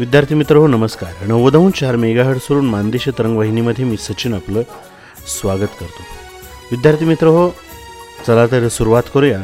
विद्यार्थी 0.00 0.34
मित्र 0.34 0.56
हो 0.56 0.66
नमस्कार. 0.66 1.26
नव्वदहून 1.26 1.70
चार 1.70 1.96
मेगाहर्ड 1.96 2.38
सोडून 2.38 2.68
मानदेशी 2.70 3.10
तरंगवाहिनीमध्ये 3.10 3.84
मी 3.84 3.96
सचिन 3.96 4.34
आपलं 4.34 4.62
स्वागत 5.28 5.74
करतो. 5.80 6.02
विद्यार्थी 6.70 7.04
मित्र 7.04 7.26
हो 7.26 7.50
चला 8.26 8.46
तर 8.46 8.68
सुरुवात 8.68 9.02
करूया 9.14 9.40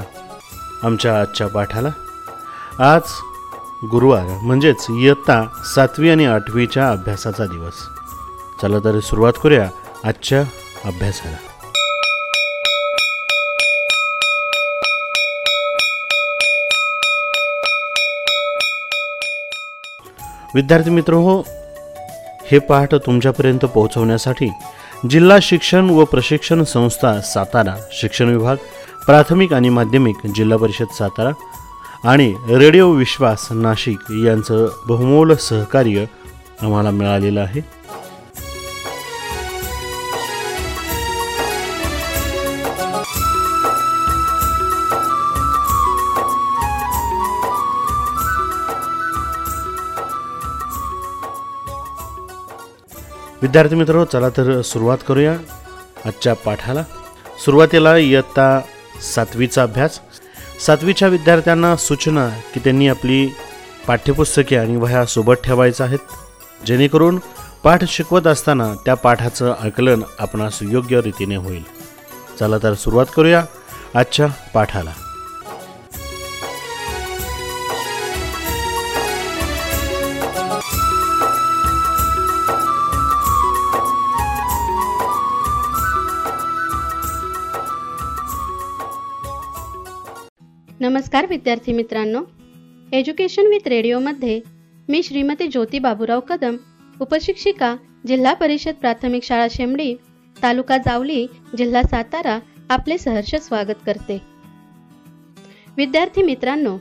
आमच्या 0.82 1.20
आजच्या 1.20 1.46
पाठाला. 1.46 1.88
आज 2.92 3.02
गुरुवार 3.90 4.24
म्हणजेच 4.42 4.86
इयत्ता 4.90 5.42
सातवी 5.74 6.10
आणि 6.10 6.26
आठवीच्या 6.26 6.90
अभ्यासाचा 6.90 7.44
दिवस. 7.44 7.74
चला 8.62 8.78
तर 8.78 9.00
सुरुवात 9.00 9.32
करूया 9.42 9.70
आजच्या 10.04 10.40
अभ्यासाला. 10.84 11.45
विद्यार्थी 20.56 20.90
मित्र 20.90 21.12
हो 21.12 21.40
हे 22.50 22.58
पाठ 22.58 22.94
तुमच्यापर्यंत 22.94 23.64
पोहोचवण्यासाठी 23.64 24.48
जिल्हा 25.10 25.38
शिक्षण 25.42 25.90
व 25.90 26.04
प्रशिक्षण 26.04 26.62
संस्था 26.64 27.12
सातारा 27.20 27.74
शिक्षण 27.92 28.28
विभाग 28.28 28.56
प्राथमिक 29.06 29.52
आणि 29.52 29.68
माध्यमिक 29.68 30.26
जिल्हा 30.36 30.58
परिषद 30.58 30.94
सातारा 30.98 31.30
आणि 32.08 32.32
रेडिओ 32.48 32.90
विश्वास 32.90 33.46
नाशिक 33.50 34.10
यांचं 34.24 34.66
बहुमोल 34.88 35.34
सहकार्य 35.34 36.04
आम्हाला 36.62 36.90
मिळालेलं 36.90 37.40
आहे. 37.40 37.60
विद्यार्थी 53.46 53.74
मित्र 53.74 54.04
चला 54.04 54.28
तर 54.28 54.62
सुरुवात 54.62 54.98
करूया 55.08 55.32
आजच्या 56.04 56.34
पाठाला. 56.34 56.82
सुरुवातीला 57.44 57.96
इयत्ता 57.96 58.60
सातवीचा 59.14 59.62
अभ्यास. 59.62 60.00
सातवीच्या 60.66 61.08
विद्यार्थ्यांना 61.08 61.76
सूचना 61.76 62.28
की 62.28 62.60
त्यांनी 62.60 62.88
आपली 62.88 63.26
पाठ्यपुस्तके 63.86 64.56
आणि 64.56 64.76
वह्या 64.76 65.04
सोबत 65.06 65.34
ठेवायच्या 65.44 65.86
आहेत. 65.86 65.98
जेणेकरून 66.66 67.18
पाठ 67.64 67.84
शिकवत 67.84 68.26
असताना 68.26 68.74
त्या 68.84 68.94
पाठाचं 68.94 69.54
आकलन 69.60 70.02
आपणास 70.18 70.58
योग्य 70.62 71.00
रीतीने 71.00 71.36
होईल. 71.36 71.62
चला 72.40 72.58
तर 72.62 72.74
सुरुवात 72.74 73.06
करूया 73.16 73.44
आजच्या 73.94 74.26
पाठाला. 74.54 74.92
नमस्कार 90.80 91.26
विद्यार्थी 91.26 91.72
मित्रांनो. 91.72 92.22
एज्युकेशन 92.92 93.46
विथ 93.46 93.68
रेडिओमध्ये 93.68 94.40
मी 94.88 95.02
श्रीमती 95.02 95.48
ज्योती 95.48 95.78
बाबूराव 95.78 96.20
कदम 96.20 96.56
उपशिक्षिका 97.00 97.76
जिल्हा 98.06 98.34
परिषद 98.34 98.74
प्राथमिक 98.74 99.22
शाळा 99.22 99.46
शेमडी 99.50 99.94
तालुका 100.42 100.78
जावली 100.78 101.26
जिल्हा 101.58 101.82
सातारा 101.82 102.38
आपले 102.70 102.98
सहर्ष 102.98 103.34
स्वागत 103.34 103.86
करते. 103.86 104.20
विद्यार्थी 105.76 106.22
मित्रांनो 106.22 106.78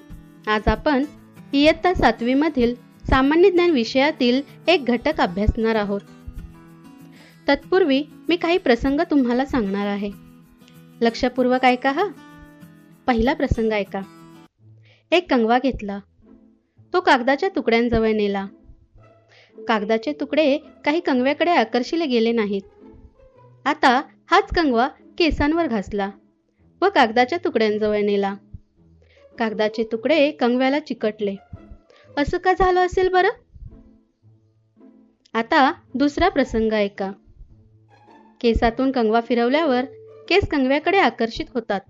आज 0.47 0.61
आपण 0.67 1.05
इयत्ता 1.53 1.93
सातवीमधील 1.93 2.75
सामान्य 3.09 3.49
ज्ञान 3.49 3.69
विषयातील 3.69 4.41
एक 4.67 4.85
घटक 4.85 5.21
अभ्यासणार 5.21 5.75
आहोत. 5.75 6.01
तत्पूर्वी 7.47 8.03
मी 8.29 8.35
काही 8.35 8.57
प्रसंग 8.57 8.99
तुम्हाला 9.11 9.45
सांगणार 9.45 9.87
आहे. 9.87 10.11
लक्षपूर्वक 11.01 11.65
ऐका 11.65 11.91
हा. 11.91 12.03
पहिला 13.07 13.33
प्रसंग 13.33 13.71
ऐका. 13.71 14.01
एक 15.11 15.29
कंगवा 15.29 15.59
घेतला. 15.63 15.99
तो 16.93 16.99
कागदाच्या 16.99 17.49
तुकड्यांजवळ 17.55 18.11
नेला. 18.11 18.45
कागदाचे 19.67 20.13
तुकडे 20.13 20.57
काही 20.57 20.99
कंगव्याकडे 20.99 21.51
आकर्षिले 21.51 22.05
गेले 22.05 22.31
नाहीत. 22.31 22.61
आता 23.65 24.01
हाच 24.31 24.55
कंगवा 24.55 24.87
केसांवर 25.17 25.67
घासला 25.67 26.11
व 26.81 26.89
कागदाच्या 26.95 27.37
तुकड्यांजवळ 27.43 28.01
नेला. 28.01 28.35
कागदाचे 29.39 29.83
तुकडे 29.91 30.31
कंगव्याला 30.31 30.79
चिकटले. 30.79 31.35
असं 32.17 32.37
का 32.37 32.53
झालं 32.53 32.85
असेल 32.85 33.09
बरं? 33.09 33.29
आता 35.33 35.73
दुसरा 35.93 36.29
प्रसंग 36.29 36.73
ऐका. 36.73 37.11
केसातून 38.41 38.91
कंगवा 38.91 39.21
फिरवल्यावर 39.21 39.85
केस 40.29 40.47
कंगव्याकडे 40.47 40.97
आकर्षित 40.97 41.45
होतात. 41.53 41.81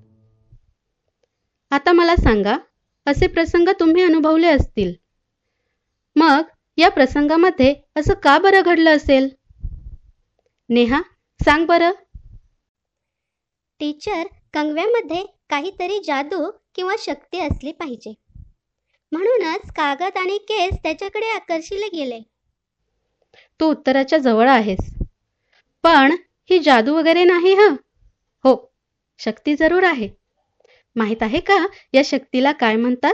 आता 1.75 1.91
मला 1.91 2.15
सांगा 2.15 2.57
असे 3.05 3.27
प्रसंग 3.27 3.69
तुम्ही 3.79 4.03
अनुभवले 4.03 4.47
असतील. 4.47 4.93
मग 6.15 6.41
या 6.77 6.89
प्रसंगामध्ये 6.89 7.75
असं 7.95 8.13
का 8.13 8.37
बरं 8.37 8.61
घडलं 8.61 8.95
असेल? 8.95 9.29
नेहा 10.69 11.01
सांग 11.45 11.65
बरं. 11.65 11.91
टीचर 13.79 14.23
कंगव्यामध्ये 14.53 15.25
काहीतरी 15.49 15.99
जादू 16.03 16.51
किंवा 16.75 16.95
शक्ती 16.99 17.39
असली 17.39 17.71
पाहिजे. 17.71 18.13
म्हणूनच 19.11 19.71
कागद 19.71 20.17
आणि 20.17 20.37
केस 20.37 20.77
त्याच्याकडे 20.83 21.29
आकर्षिले 21.31 21.87
गेले. 21.87 22.19
तू 23.59 23.69
उत्तराच्या 23.71 24.19
जवळ 24.19 24.49
आहेस. 24.49 24.93
पण 25.83 26.15
ही 26.49 26.59
जादू 26.59 26.95
वगैरे 26.95 27.23
नाही 27.23 27.53
ह? 27.53 27.67
हो 28.43 28.73
शक्ती 29.17 29.55
जरूर 29.55 29.83
आहे. 29.83 30.24
माहीत 30.95 31.23
आहे 31.23 31.39
का? 31.39 31.67
या 31.93 32.01
शक्तीला 32.05 32.51
काय 32.51 32.75
म्हणतात? 32.75 33.13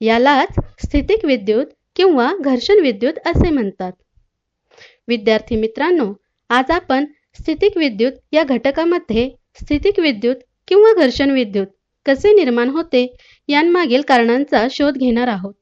यालाच 0.00 0.54
स्थितिक 0.84 1.24
विद्युत 1.24 1.66
किंवा 1.96 2.32
घर्षण 2.40 2.80
विद्युत 2.80 3.12
असे 3.26 3.50
म्हणतात. 3.50 3.92
विद्यार्थी 5.08 5.56
मित्रांनो 5.56 6.12
आज 6.48 6.70
आपण 6.70 7.04
स्थितिक 7.40 7.76
विद्युत 7.76 8.12
या 8.32 8.44
घटकामध्ये 8.44 9.30
स्थितिक 9.62 9.98
विद्युत 9.98 10.36
किंवा 10.68 10.92
घर्षण 10.94 11.30
विद्युत 11.30 11.66
कसे 12.06 12.32
निर्माण 12.32 12.68
होते 12.68 13.16
यांमागील 13.48 14.02
कारणांचा 14.02 14.66
शोध 14.70 14.98
घेणार 14.98 15.28
आहोत. 15.28 15.54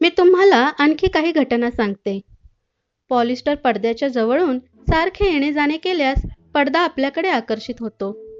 मी 0.00 0.08
तुम्हाला 0.08 0.70
आणखी 0.78 1.08
काही 1.08 1.32
घटना 1.32 1.70
सांगते. 1.70 2.20
पॉलिस्टर 3.08 3.54
पडद्याच्या 3.54 4.08
जवळून 4.08 4.58
सारखे 4.58 5.32
येणे 5.32 5.52
जाणे 5.52 5.76
केल्यास 5.76 6.22
पडदा 6.54 6.80
आपल्याकडे 6.80 7.28
आकर्षित 7.28 7.74
होतो. 7.80 8.30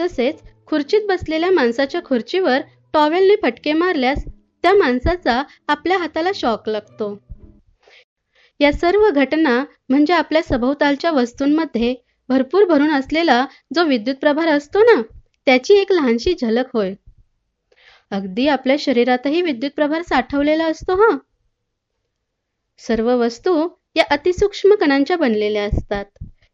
तसेच 0.00 0.42
खुर्चीत 0.72 1.00
बसलेल्या 1.08 1.50
माणसाच्या 1.50 2.00
खुर्चीवर 2.04 2.60
टॉवेलने 2.92 3.34
फटके 3.42 3.72
मारल्यास 3.72 4.24
त्या 4.24 4.72
माणसाचा 4.74 5.42
आपल्या 5.68 5.98
हाताला 5.98 6.30
शॉक 6.34 6.68
लागतो. 6.68 7.18
या 8.60 8.72
सर्व 8.72 9.08
घटना 9.10 9.64
म्हणजे 9.88 10.12
आपल्या 10.12 10.42
सभोवतालच्या 10.42 11.10
वस्तूंमध्ये 11.10 11.94
भरपूर 12.28 12.64
भरून 12.64 12.90
असलेला 12.90 13.46
जो 13.74 13.84
विद्युत 13.84 14.16
प्रभार 14.16 14.48
असतो 14.48 14.82
ना 14.82 15.00
त्याची 15.46 15.74
एक 15.74 15.92
लहानशी 15.92 16.34
झलक 16.40 16.70
होय. 16.74 16.94
अगदी 18.10 18.48
आपल्या 18.48 18.76
शरीरातही 18.78 19.42
विद्युत 19.42 19.70
प्रभार 19.76 20.02
साठवलेला 20.02 20.64
असतो 20.64 20.94
हा. 20.94 21.16
सर्व 22.78 23.16
वस्तू 23.16 23.68
या 23.96 24.04
अतिसूक्ष्म 24.10 24.74
कणांच्या 24.74 25.16
बनलेल्या 25.16 25.64
असतात. 25.64 26.04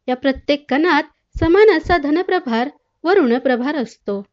या 0.09 0.17
प्रत्येक 0.17 0.65
कणात 0.71 1.03
समान 1.39 1.71
असा 1.71 1.97
धनप्रभार 1.97 2.69
व 3.09 3.13
ऋणप्रभार 3.13 3.77
असतो. 3.77 4.27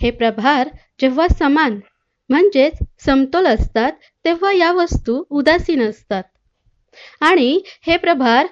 हे 0.00 0.10
प्रभार 0.10 0.68
जेव्हा 1.00 1.28
समान 1.28 1.80
म्हणजेच 2.28 2.78
समतोल 3.04 3.46
असतात 3.46 3.92
तेव्हा 4.24 4.52
या 4.52 4.72
वस्तू 4.72 5.24
उदासीन 5.30 5.82
असतात. 5.82 6.22
आणि 7.20 7.60
हे 7.86 7.96
प्रभार 7.96 8.46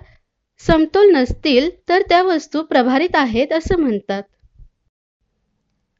समतोल 0.59 1.11
नसतील 1.11 1.71
तर 1.89 2.03
त्या 2.09 2.23
वस्तू 2.23 2.63
प्रभारित 2.63 3.17
आहेत 3.17 3.53
असं 3.53 3.77
म्हणतात. 3.77 4.23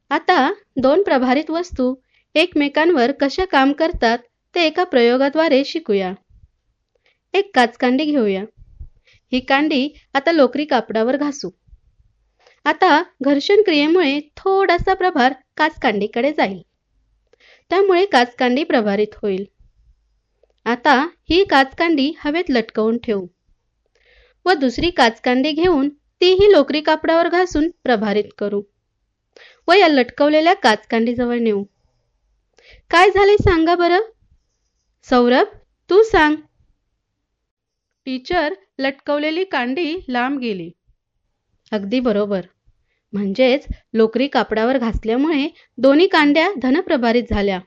आता 0.09 0.53
दोन 0.77 1.03
प्रभारित 1.03 1.49
वस्तू 1.49 1.95
एकमेकांवर 2.35 3.11
कशा 3.11 3.45
काम 3.45 3.73
करतात 3.73 4.17
ते 4.55 4.63
एका 4.63 4.83
प्रयोगाद्वारे 4.83 5.63
शिकूया. 5.65 6.13
एक 7.33 7.55
काचकांडी 7.55 8.05
घेऊया. 8.05 8.43
ही 9.31 9.39
कांडी 9.39 9.89
आता 10.13 10.31
लोकरी 10.31 10.65
कापडावर 10.65 11.17
घासू. 11.17 11.49
आता 12.65 13.03
घर्षण 13.23 13.61
क्रियेमुळे 13.61 14.19
थोडासा 14.37 14.93
प्रभार 14.93 15.33
काचकांडीकडे 15.57 16.33
जाईल. 16.33 16.61
त्यामुळे 17.69 18.05
काचकांडी 18.05 18.63
प्रभारित 18.63 19.15
होईल. 19.21 19.45
आता 20.65 21.07
ही 21.29 21.43
काचकांडी 21.43 22.11
हवेत 22.19 22.43
लटकवून 22.49 22.97
ठेवू. 22.97 23.27
व 24.45 24.53
दुसरी 24.53 24.89
काचकांडी 24.89 25.51
घेऊन 25.51 25.89
तीही 26.21 26.51
लोकरी 26.51 26.81
कापडावर 26.81 27.29
घासून 27.29 27.69
प्रभारित 27.83 28.23
करू. 28.37 28.61
व 29.67 29.73
या 29.73 29.87
लटकवलेल्या 29.87 30.53
काचकांडीजवळ 30.53 31.39
नेऊ. 31.39 31.63
काय 32.91 33.09
झाले 33.09 33.37
सांगा 33.37 33.75
बरं? 33.75 34.01
सौरभ 35.09 35.47
तू 35.89 36.03
सांग. 36.03 36.35
टीचर 38.05 38.53
लटकवलेली 38.79 39.43
कांडी 39.43 39.99
लांब 40.09 40.39
गेली. 40.39 40.71
अगदी 41.71 41.99
बरोबर. 41.99 42.41
म्हणजेच 43.15 43.65
लोकरी 43.93 44.27
कापडावर 44.27 44.77
घासल्यामुळे 44.77 45.47
दोन्ही 45.77 46.07
कांड्या 46.07 46.49
धनप्रभारित 46.61 47.23
झाल्या. 47.29 47.59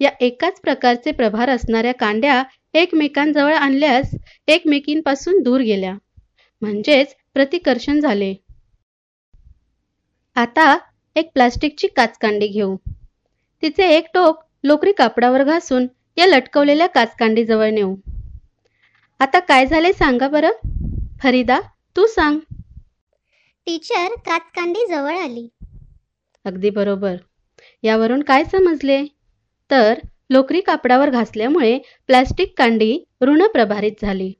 या 0.00 0.10
एकाच 0.20 0.60
प्रकारचे 0.60 1.12
प्रभार 1.12 1.50
असणाऱ्या 1.50 1.92
कांड्या 1.94 2.42
एकमेकांजवळ 2.74 3.54
आणल्यास 3.54 4.14
एकमेकींपासून 4.48 5.42
दूर 5.42 5.60
गेल्या. 5.60 5.94
म्हणजेच 6.62 7.14
प्रतिकर्षण 7.34 8.00
झाले. 8.00 8.34
आता 10.36 10.76
एक 11.16 11.30
प्लास्टिकची 11.34 11.86
काचकांडी 11.86 12.46
घेऊ. 12.46 12.76
तिचे 13.62 13.88
एक 13.88 14.06
टोक 14.14 14.42
लोकरी 14.64 14.92
कापडावर 14.92 15.44
घासून 15.44 15.86
या 16.18 16.26
लटकवलेल्या 16.26 16.86
काचकांडीजवळ 16.86 17.70
नेऊ. 17.70 17.94
आता 19.20 19.38
काय 19.38 19.66
झाले 19.66 19.92
सांगा 19.92 20.28
बरं? 20.28 20.50
फरीदा 21.22 21.60
तू 21.96 22.06
सांग. 22.06 22.38
टीचर 23.66 24.14
काचकांडी 24.26 24.86
जवळ 24.86 25.16
आली. 25.16 25.48
अगदी 26.44 26.70
बरोबर. 26.70 27.16
यावरून 27.82 28.22
काय 28.22 28.44
समजले? 28.44 29.04
तर 29.70 29.98
लोकरी 30.30 30.60
कापडावर 30.60 31.10
घासल्यामुळे 31.10 31.78
प्लास्टिक 32.06 32.52
कांडी 32.58 32.98
ऋणप्रभारित 33.22 33.92
झाली. 34.02 34.32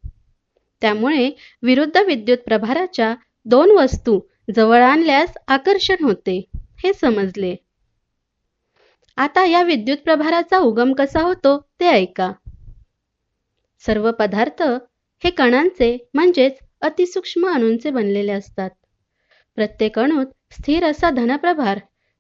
त्यामुळे 0.82 1.30
विरुद्ध 1.62 1.96
विद्युत 1.96 2.38
प्रभाराच्या 2.38 3.14
दोन 3.44 3.70
वस्तू 3.70 4.20
जवळ 4.56 4.82
आणल्यास 4.82 5.36
आकर्षण 5.48 6.04
होते 6.04 6.38
हे 6.84 6.92
समजले. 6.92 7.56
आता 9.18 9.44
या 9.44 9.62
विद्युत 9.62 9.98
प्रभाराचा 10.04 10.58
उगम 10.58 10.92
कसा 10.92 11.22
होतो 11.22 11.58
ते 11.80 11.86
ऐका. 11.86 12.32
सर्व 13.84 14.10
पदार्थ 14.12 14.62
हे 15.22 15.30
कणांचे 15.30 15.96
म्हणजेच 16.14 16.58
अतिसूक्ष्म 16.80 17.48
अणूंचे 17.48 17.90
बनलेले 17.90 18.32
असतात. 18.32 18.70
प्रत्येक 19.56 19.98
अणूत 19.98 20.26
स्थिर 20.52 20.84
असा 20.84 21.10
धनप्रभार 21.10 21.78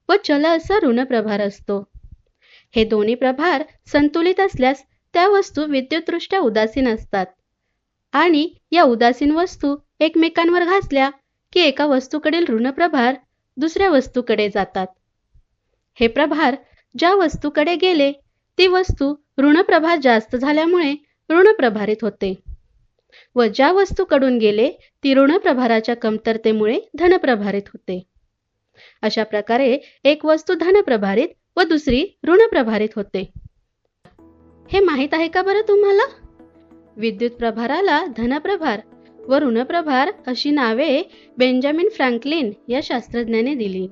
व 0.08 0.14
चल 0.24 0.46
असा 0.46 0.78
ऋणप्रभार 0.82 1.40
असतो. 1.40 1.78
हे 2.76 2.84
दोन्ही 2.84 3.14
प्रभार 3.14 3.62
संतुलित 3.92 4.40
असल्यास 4.40 4.82
त्या 5.14 5.28
वस्तू 5.28 5.64
विद्युतदृष्ट्या 5.64 6.38
उदासीन 6.38 6.88
असतात. 6.88 7.26
आणि 8.12 8.48
या 8.72 8.82
उदासीन 8.82 9.30
वस्तू 9.30 9.76
एकमेकांवर 10.00 10.64
घासल्या 10.64 11.10
की 11.52 11.60
एका 11.60 11.86
वस्तूकडील 11.86 12.44
ऋणप्रभार 12.48 13.14
दुसऱ्या 13.56 13.90
वस्तूकडे 13.90 14.48
जातात. 14.48 14.86
हे 16.00 16.06
प्रभार 16.06 16.56
ज्या 16.98 17.14
वस्तूकडे 17.14 17.74
गेले 17.76 18.12
ती 18.58 18.66
वस्तू 18.66 19.14
ऋणप्रभार 19.38 19.98
जास्त 20.02 20.36
झाल्यामुळे 20.36 20.94
ऋणप्रभारित 21.30 21.96
होते. 22.02 22.34
व 23.34 23.44
ज्या 23.54 23.72
वस्तूकडून 23.72 24.38
गेले 24.38 24.70
ती 25.04 25.14
ऋणप्रभाराच्या 25.14 25.96
कमतरतेमुळे 25.96 26.80
धनप्रभारित 26.98 27.62
होते. 27.66 28.02
अशा 29.02 29.24
प्रकारे 29.24 29.78
एक 30.04 30.24
वस्तू 30.24 30.54
धनप्रभारित 30.54 31.28
व 31.56 31.62
दुसरी 31.62 32.06
ऋणप्रभारित 32.28 32.88
होते. 32.96 33.32
हे 34.72 34.80
माहीत 34.80 35.08
आहे 35.12 35.28
का 35.28 35.42
बरं 35.42 35.68
तुम्हाला? 35.68 36.26
विद्युत 36.96 37.30
प्रभाराला 37.30 38.06
धनप्रभार 38.16 38.80
व 39.28 39.38
ऋणप्रभार 39.38 40.12
अशी 40.26 40.50
नावे 40.50 41.02
बेंजामिन 41.38 41.88
फ्रँकलिन 41.88 42.52
या 42.68 42.80
शास्त्रज्ञाने 42.82 43.54
दिली. 43.54 43.88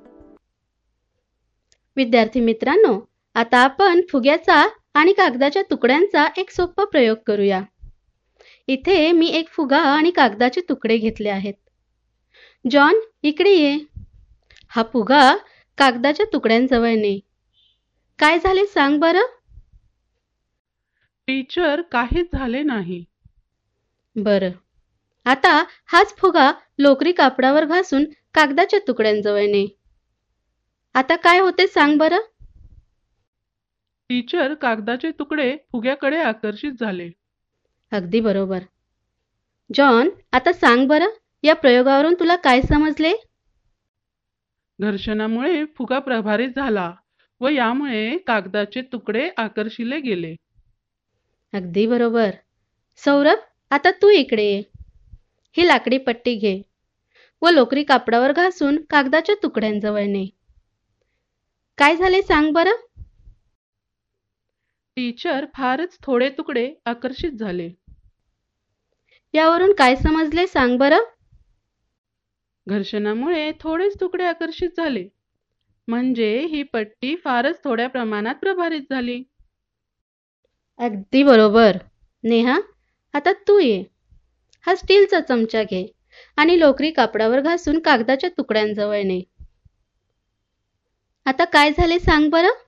विद्यार्थी 1.96 2.40
मित्रांनो 2.40 3.08
आता 3.34 3.58
आपण 3.58 4.00
फुग्याचा 4.12 4.68
आणि 4.94 5.12
कागदाच्या 5.12 5.62
तुकड्यांचा 5.70 6.26
एक 6.36 6.50
सोपा 6.50 6.84
प्रयोग 6.84 7.16
करूया. 7.26 7.62
इथे 8.68 9.12
मी 9.12 9.26
एक 9.26 9.48
फुगा 9.48 9.78
आणि 9.78 10.10
कागदाचे 10.10 10.60
तुकडे 10.68 10.96
घेतले 10.98 11.28
आहेत. 11.28 11.54
जॉन 12.70 13.00
इकडे 13.22 13.50
ये. 13.50 13.78
हा 14.68 14.82
फुगा 14.92 15.36
कागदाच्या 15.78 16.26
तुकड्यांजवळ 16.32 16.88
ने. 16.88 17.18
काय 18.18 18.38
झाले 18.38 18.66
सांग 18.66 18.98
बरं? 19.00 19.22
टीचर 21.26 21.82
काहीच 21.82 22.26
झाले 22.32 22.62
नाही. 22.62 23.04
बरं. 24.16 24.50
आता 25.26 25.64
हाच 25.86 26.16
फुगा 26.16 26.52
लोकरी 26.78 27.12
कापडावर 27.12 27.64
घासून 27.64 28.04
कागदाच्या 28.34 28.78
तुकड्यांजवळ 28.88 29.40
ने. 29.40 29.66
आता 30.94 31.16
काय 31.16 31.38
होते 31.38 31.66
सांग 31.66 31.98
बरं? 31.98 32.20
टीचर 34.08 34.54
कागदाचे 34.54 35.10
तुकडे 35.10 35.56
फुग्याकडे 35.72 36.18
आकर्षित 36.18 36.72
झाले. 36.80 37.10
अगदी 37.94 38.20
बरोबर. 38.20 38.58
जॉन 39.74 40.08
आता 40.32 40.52
सांग 40.52 40.86
बरं 40.88 41.10
या 41.42 41.54
प्रयोगावरून 41.54 42.14
तुला 42.14 42.36
काय 42.36 42.60
समजले? 42.60 43.12
घर्षणामुळे 44.80 45.64
फुगा 45.64 45.98
प्रभारित 45.98 46.48
झाला 46.56 46.92
व 47.40 47.48
यामुळे 47.48 48.18
कागदाचे 48.18 48.82
तुकडे 48.82 49.28
आकर्षिले 49.36 50.00
गेले. 50.00 50.34
अगदी 51.52 51.86
बरोबर. 51.86 52.30
सौरभ 52.96 53.38
आता 53.70 53.90
तू 53.90 54.08
इकडे 54.08 54.42
ये. 54.42 54.62
ही 55.56 55.66
लाकडी 55.66 55.98
पट्टी 55.98 56.34
घे 56.34 56.62
व 57.42 57.50
लोकरी 57.50 57.82
कापडावर 57.82 58.32
घासून 58.32 58.82
कागदाच्या 58.90 59.34
तुकड्यांजवळ 59.42 60.02
ने. 60.02 60.26
काय 61.78 61.96
झाले 61.96 62.22
सांग 62.22 62.52
बरं? 62.52 62.74
टीचर 64.96 65.46
फारच 65.54 65.98
थोडे 66.02 66.28
तुकडे 66.28 66.74
आकर्षित 66.84 67.32
झाले. 67.32 67.70
यावरून 69.34 69.72
काय 69.72 69.96
समजले 69.96 70.46
सांग 70.46 70.76
बरं? 70.78 71.04
घर्षणामुळे 72.66 73.50
थोडेच 73.60 74.00
तुकडे 74.00 74.24
आकर्षित 74.24 74.68
झाले. 74.76 75.08
म्हणजे 75.88 76.38
ही 76.40 76.62
पट्टी 76.62 77.16
फारच 77.16 77.62
थोड्या 77.64 77.88
प्रमाणात 77.88 78.34
प्रभारित 78.34 78.82
झाली. 78.90 79.22
अगदी 80.78 81.22
बरोबर. 81.22 81.76
नेहा 82.24 82.58
आता 83.14 83.32
तू 83.48 83.58
ये. 83.58 83.82
हा 84.64 84.74
स्टीलचा 84.74 85.20
चमचा 85.20 85.62
घे 85.62 85.86
आणि 86.36 86.58
लोकरी 86.60 86.90
कापडावर 86.90 87.40
घासून 87.40 87.78
कागदाच्या 87.78 88.30
तुकड्यांजवळ 88.30 89.02
ने. 89.02 89.20
आता 91.26 91.44
काय 91.44 91.70
झाले 91.70 91.98
सांग 91.98 92.28
बरं? 92.30 92.62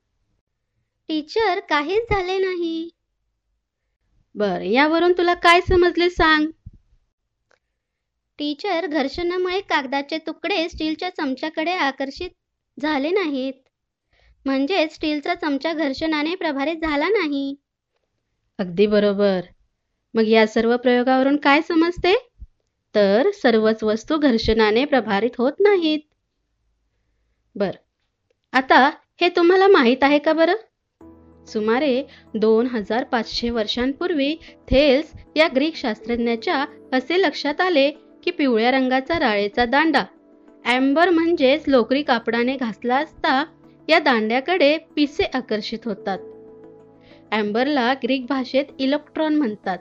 टीचर 1.08 1.60
काहीच 1.60 2.10
झाले 2.10 2.38
नाही. 2.38 2.88
बर 4.34 4.60
यावरून 4.60 5.12
तुला 5.12 5.35
काय 5.35 5.61
समजले 5.61 6.11
सांग? 6.11 6.46
टीचर 8.38 8.87
घर्षणामुळे 8.87 9.61
कागदाचे 9.61 10.19
तुकडे 10.19 10.69
स्टीलच्या 10.69 11.11
चमच्याकडे 11.11 11.73
आकर्षित 11.73 12.31
झाले 12.81 13.11
नाहीत. 13.11 13.52
म्हणजेच 14.45 14.95
स्टीलचा 14.95 15.35
चमचा 15.35 15.73
घर्षणाने 15.73 16.35
प्रभारित 16.35 16.76
झाला 16.76 17.09
नाही. 17.09 17.55
अगदी 18.59 18.87
बरोबर. 18.87 19.40
मग 20.14 20.28
या 20.28 20.47
सर्व 20.47 20.76
प्रयोगावरून 20.76 21.37
काय 21.37 21.61
समजते? 21.61 22.28
तर 22.95 23.31
सर्वच 23.31 23.85
वस्तू 23.85 24.19
घर्षणाने 24.19 24.85
प्रभारित 24.85 25.31
होत 25.38 25.52
नाहीत. 25.61 26.00
बर. 27.55 27.71
आता 28.52 28.90
हे 29.21 29.28
तुम्हाला 29.28 29.69
माहीत 29.69 29.97
आहे 30.02 30.19
का 30.19 30.33
बरं? 30.33 30.55
सुमारे 31.47 32.02
दोन 32.35 32.66
हजार 32.66 33.05
पाचशे 33.05 33.50
वर्षांपूर्वी 33.50 34.37
थेल्स 34.71 35.12
या 35.37 35.49
ग्रीक 35.55 35.76
शास्त्रज्ञाच्या 35.76 36.64
असे 36.93 37.21
लक्षात 37.23 37.61
आले 37.61 37.90
की 38.26 38.30
पिवळ्या 38.30 38.71
रंगाचा 38.71 39.18
राळेचा 39.18 39.64
दांडा. 39.64 40.04
ॲम्बर 40.64 41.11
म्हणजेच 41.11 41.64
लोकरी 41.66 42.02
कापडाने 42.02 42.56
घासला 42.56 42.97
असता 42.97 43.45
या 43.88 43.99
दांड्याकडे 43.99 44.78
पिसे 44.78 45.25
आकर्षित 45.35 45.78
होतात. 45.85 46.18
ॲम्बरला 47.33 47.95
ग्रीक 48.02 48.26
भाषेत 48.28 48.64
इलेक्ट्रॉन 48.78 49.35
म्हणतात. 49.35 49.78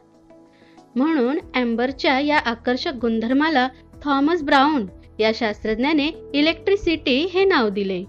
म्हणून 0.95 1.39
ॲम्बरच्या 1.53 2.19
या 2.19 2.37
आकर्षक 2.37 2.93
गुणधर्माला 2.93 3.67
थॉमस 4.03 4.43
ब्राऊन 4.43 4.85
या 5.19 5.31
शास्त्रज्ञाने 5.35 6.09
इलेक्ट्रिसिटी 6.33 7.17
हे 7.33 7.45
नाव 7.45 7.69
दिले. 7.69 8.03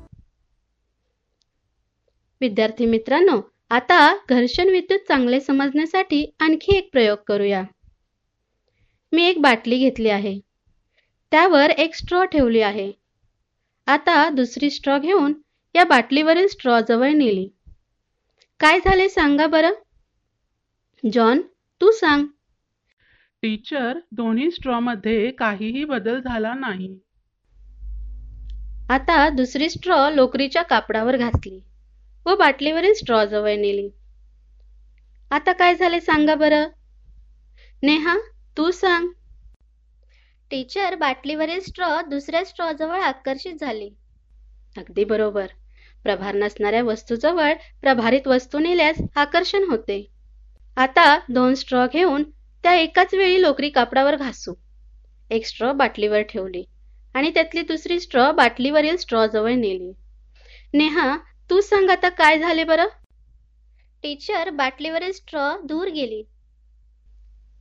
विद्यार्थी 2.40 2.87
मित्रांनो 2.87 3.40
आता 3.71 4.16
घर्षण 4.28 4.69
विद्युत 4.69 5.00
चांगले 5.09 5.40
समजण्यासाठी 5.40 6.25
आणखी 6.40 6.76
एक 6.76 6.88
प्रयोग 6.93 7.19
करूया. 7.26 7.62
मी 9.16 9.25
एक 9.25 9.40
बाटली 9.40 9.78
घेतली 9.78 10.08
आहे. 10.08 10.40
त्यावर 11.30 11.70
एक 11.70 11.94
स्ट्रॉ 11.94 12.25
ठेवली 12.25 12.61
आहे. 12.61 12.92
आता 13.87 14.28
दुसरी 14.28 14.70
स्ट्रॉ 14.70 14.99
घेऊन 14.99 15.35
या 15.75 15.85
बाटलीवरील 15.85 16.46
स्ट्रॉ 16.46 16.80
जवळ 16.88 17.08
नेली. 17.08 17.49
काय 18.61 18.78
झाले 18.78 19.08
सांगा 19.08 19.46
बरं? 19.46 19.73
जॉन 21.12 21.40
तू 21.80 21.90
सांग. 21.90 22.26
टीचर 23.42 23.99
दोन्ही 24.12 24.50
स्ट्रॉमध्ये 24.50 25.30
काहीही 25.30 25.85
बदल 25.85 26.20
झाला 26.20 26.54
नाही. 26.54 26.99
आता 28.90 29.28
दुसरी 29.28 29.70
स्ट्रॉ 29.70 30.11
लोकरीच्या 30.11 30.62
कापडावर 30.62 31.16
घातली 31.16 31.61
व 32.26 32.37
बाटलीवरील 32.37 32.94
स्ट्रॉ 32.94 33.25
जवळ 33.25 33.54
नेली. 33.54 33.90
आता 35.30 35.52
काय 35.52 35.75
झाले 35.75 36.00
सांगा 36.00 36.35
बरं? 36.35 36.68
नेहा 37.82 38.18
तू 38.57 38.71
सांग. 38.71 39.09
टीचर 40.51 40.95
बाटलीवरील 40.95 41.61
स्ट्रॉ 41.61 42.01
दुसऱ्या 42.03 42.45
स्ट्रॉजवळ 42.45 43.01
आकर्षित 43.01 43.55
झाली. 43.61 43.91
अगदी 44.79 45.05
बरोबर. 45.05 45.47
प्रभार 46.03 46.35
नसणाऱ्या 46.35 46.83
वस्तूजवळ 46.83 47.53
प्रभारित 47.81 48.29
वस्तू 48.29 48.59
नेल्यास 48.59 48.97
आकर्षण 49.17 49.65
होते. 49.71 50.07
आता 50.77 51.19
दोन 51.29 51.55
स्ट्रॉ 51.55 51.87
घेऊन 51.93 52.23
त्या 52.63 52.75
एकाच 52.75 53.15
वेळी 53.15 53.43
लोकरी 53.43 53.69
कापडावर 53.69 54.17
घासू. 54.17 54.55
एक 55.31 55.47
स्ट्रॉ 55.47 55.73
बाटलीवर 55.73 56.21
ठेवली 56.21 56.65
आणि 57.15 57.31
त्यातली 57.31 57.63
दुसरी 57.63 58.01
स्ट्रॉ 58.01 58.33
बाटलीवरील 58.33 58.97
स्ट्रॉ 58.97 59.27
जवळ 59.27 59.53
नेली. 59.53 59.93
नेहा 60.75 61.17
तू 61.51 61.61
सांग 61.61 61.91
आता 61.91 62.09
काय 62.09 62.39
झाले 62.39 62.65
बरं? 62.65 62.87
टीचर 64.03 64.51
बाटलीवरील 64.51 65.13
स्ट्रॉ 65.13 65.57
दूर 65.65 65.89
गेली. 65.89 66.23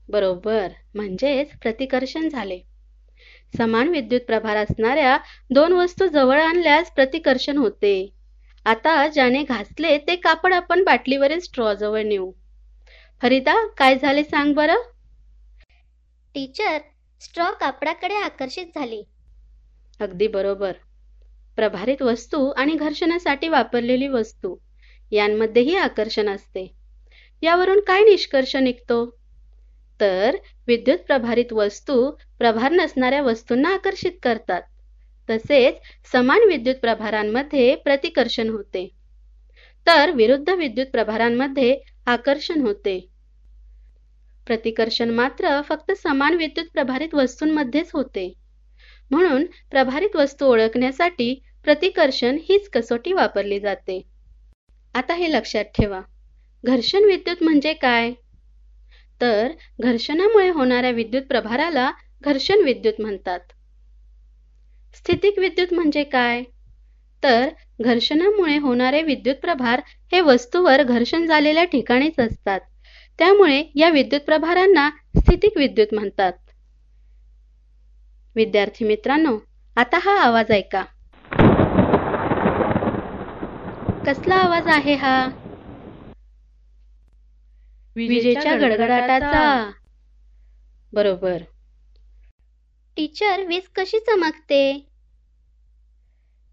बरोबर. 0.09 0.67
म्हणजेच 0.93 1.51
प्रतिकर्षण 1.57 2.29
झाले. 2.29 2.59
समान 3.57 3.87
विद्युत 3.87 4.21
प्रभार 4.21 4.57
असणाऱ्या 4.57 5.17
दोन 5.49 5.73
वस्तू 5.73 6.07
जवळ 6.07 6.41
आणल्यास 6.41 6.91
प्रतिकर्षण 6.91 7.57
होते. 7.57 8.15
आता 8.65 9.07
ज्याने 9.07 9.43
घासले 9.43 9.97
ते 9.97 10.15
कापड 10.15 10.53
आपण 10.53 10.83
बाटलीवरील 10.83 11.39
स्ट्रॉ 11.39 11.73
जवळ 11.73 12.03
नेऊ. 12.03 12.31
फरिदा 13.21 13.67
काय 13.77 13.95
झाले 13.95 14.23
सांग 14.23 14.53
बरं? 14.53 14.81
टीचर 16.35 16.77
स्ट्रॉ 17.21 17.51
कापडाकडे 17.51 18.15
आकर्षित 18.15 18.65
झाली. 18.75 19.03
अगदी 19.99 20.27
बरोबर. 20.27 20.71
प्रभारित 21.55 22.01
वस्तू 22.01 22.49
आणि 22.49 22.73
घर्षणासाठी 22.75 23.47
वापरलेली 23.47 24.07
वस्तू 24.07 24.55
यांमध्येही 25.11 25.75
आकर्षण 25.75 26.29
असते. 26.29 26.75
यावरून 27.41 27.79
काय 27.79 28.03
निष्कर्ष 28.03 28.55
निघतो? 28.55 29.17
तर 29.99 30.35
विद्युत 30.67 30.97
प्रभारित 30.97 31.53
वस्तू 31.53 32.11
प्रभार 32.39 32.71
नसणाऱ्या 32.71 33.21
वस्तूंना 33.21 33.69
आकर्षित 33.69 34.11
करतात. 34.23 34.61
तसेच 35.29 35.75
समान 36.11 36.47
विद्युत 36.47 36.75
प्रभारांमध्ये 36.75 37.75
प्रतिकर्षण 37.75 38.49
होते. 38.49 38.87
तर 39.87 40.11
विरुद्ध 40.11 40.49
विद्युत 40.49 40.87
प्रभारांमध्ये 40.87 41.79
आकर्षण 42.05 42.61
होते. 42.61 42.99
प्रतिकर्षण 44.47 45.09
मात्र 45.09 45.61
फक्त 45.61 45.91
समान 45.91 46.35
विद्युत 46.35 46.65
प्रभारित 46.73 47.15
वस्तूंमध्येच 47.15 47.89
होते. 47.93 48.33
म्हणून 49.11 49.45
प्रभारित 49.71 50.15
वस्तू 50.15 50.45
ओळखण्यासाठी 50.45 51.41
प्रतिकर्षण 51.63 52.37
हीच 52.49 52.69
कसोटी 52.69 53.13
वापरली 53.13 53.59
जाते. 53.59 54.01
आता 54.95 55.13
हे 55.13 55.31
लक्षात 55.31 55.65
ठेवा. 55.65 56.01
घर्षण 56.63 57.03
विद्युत 57.03 57.43
म्हणजे 57.43 57.73
काय? 57.73 58.11
तर 59.21 59.51
घर्षणामुळे 59.81 60.49
होणाऱ्या 60.49 60.91
विद्युत 60.91 61.23
प्रभाराला 61.23 61.91
घर्षण 62.23 62.63
विद्युत 62.63 63.01
म्हणतात. 63.01 63.39
स्थितिक 64.95 65.39
विद्युत 65.39 65.73
म्हणजे 65.73 66.03
काय? 66.03 66.43
तर 67.23 67.49
घर्षणामुळे 67.83 68.57
होणारे 68.57 69.01
विद्युत 69.01 69.35
प्रभार 69.35 69.81
हे 70.11 70.21
वस्तूवर 70.21 70.83
घर्षण 70.83 71.25
झालेल्या 71.25 71.63
ठिकाणीच 71.63 72.19
असतात. 72.19 72.59
त्यामुळे 73.19 73.63
या 73.75 73.89
विद्युत 73.89 74.21
प्रभारांना 74.21 74.89
स्थितिक 75.17 75.57
विद्युत 75.57 75.93
म्हणतात. 75.93 76.33
विद्यार्थी 78.35 78.85
मित्रांनो 78.85 79.37
आता 79.77 79.97
हा 79.97 80.17
आवाज 80.21 80.51
ऐका. 80.51 80.83
कसला 84.05 84.35
आवाज 84.35 84.67
आहे 84.67 84.95
हा? 84.95 85.15
विजेच्या 87.95 88.55
गडगडाटाचा. 88.55 89.71
बरोबर. 90.93 91.43
टीचर 92.97 93.45
वीज 93.47 93.67
कशी 93.75 93.99
चमकते? 93.99 94.61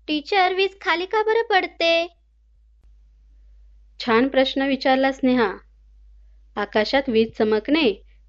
टीचर 0.09 0.55
वीज 0.55 0.79
खाली 0.81 1.07
का 1.07 1.23
बरं 1.23 1.43
पडते? 1.51 1.93
छान 4.01 4.29
प्रश्न 4.29 4.67
विचारला 4.67 5.13
स्नेहा. 5.13 5.51
आकाशात 6.57 7.09
वीज 7.09 7.31
चमकणे 7.39 7.85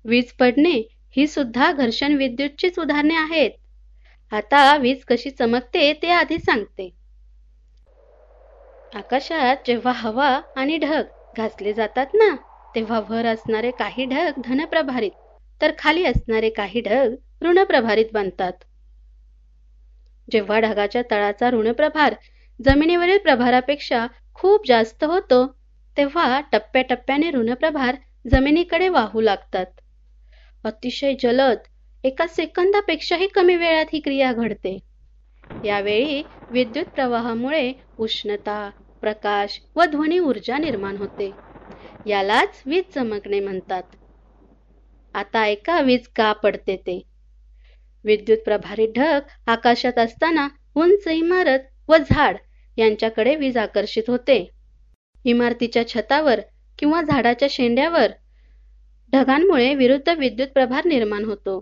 वीज 0.05 0.31
पडणे 0.33 0.73
ही 1.15 1.27
सुद्धा 1.27 1.71
घर्षण 1.71 2.15
विद्युतचीच 2.17 2.79
उदाहरणे 2.79 3.15
आहेत. 3.15 3.51
आता 4.31 4.75
वीज 4.77 5.03
कशी 5.07 5.29
चमकते 5.29 5.91
ते 6.01 6.09
आधी 6.11 6.37
सांगते. 6.37 6.89
आकाशात 8.93 9.57
जेव्हा 9.67 9.91
हवा 9.91 10.29
आणि 10.55 10.77
ढग 10.77 11.03
घासले 11.37 11.73
जातात 11.73 12.13
ना 12.13 12.35
तेव्हा 12.75 12.99
वर 12.99 13.25
असणारे 13.25 13.71
काही 13.71 14.05
ढग 14.05 14.41
धनप्रभारित 14.43 15.11
तर 15.61 15.71
खाली 15.77 16.03
असणारे 16.05 16.49
काही 16.49 16.81
ढग 16.81 17.13
ऋणप्रभारित 17.41 18.05
बनतात. 18.13 18.53
जेव्हा 20.27 20.59
ढगाच्या 20.59 21.01
तळाचा 21.11 21.49
ऋणप्रभार 21.49 22.13
जमिनीवरील 22.59 23.17
प्रभारापेक्षा 23.17 24.07
खूप 24.33 24.67
जास्त 24.67 25.03
होतो 25.03 25.45
तेव्हा 25.97 26.39
टप्प्याटप्प्याने 26.51 27.31
ऋणप्रभार 27.31 27.95
जमिनीकडे 28.31 28.89
वाहू 28.89 29.21
लागतात. 29.21 29.65
अतिशय 30.63 31.13
जलद 31.13 31.57
एका 32.03 32.27
सेकंदापेक्षाही 32.27 33.27
कमी 33.27 33.55
वेळात 33.55 33.85
ही 33.93 33.99
क्रिया 33.99 34.31
घडते. 34.33 34.77
यावेळी 35.63 36.23
विद्युत 36.49 36.85
प्रवाहामुळे 36.95 37.73
उष्णता 37.97 38.69
प्रकाश 39.01 39.59
व 39.75 39.85
ध्वनी 39.85 40.19
ऊर्जा 40.19 40.57
निर्माण 40.57 40.97
होते. 40.97 41.31
यालाच 42.05 42.61
वीज 42.65 42.83
चमकणे 42.93 43.39
म्हणतात. 43.39 43.83
आता 45.15 45.41
ऐका 45.41 45.79
वीज 45.81 46.07
का 46.07 46.31
पडते 46.33 46.75
ते. 46.77 47.01
विद्युत 48.05 48.37
प्रभारी 48.45 48.87
ढग 48.95 49.19
आकाशात 49.47 49.99
असताना 49.99 50.47
उंच 50.75 51.07
इमारत 51.07 51.59
व 51.89 51.97
झाड 52.09 52.37
यांच्याकडे 52.77 53.35
वीज 53.35 53.57
आकर्षित 53.57 54.03
होते. 54.07 54.45
इमारतीच्या 55.25 55.87
छतावर 55.87 56.39
किंवा 56.79 57.01
झाडाच्या 57.01 57.47
शेंड्यावर 57.51 58.11
ढगांमुळे 59.13 59.73
विरुद्ध 59.75 60.09
विद्युत 60.09 60.47
प्रभार 60.47 60.85
निर्माण 60.85 61.25
होतो. 61.25 61.59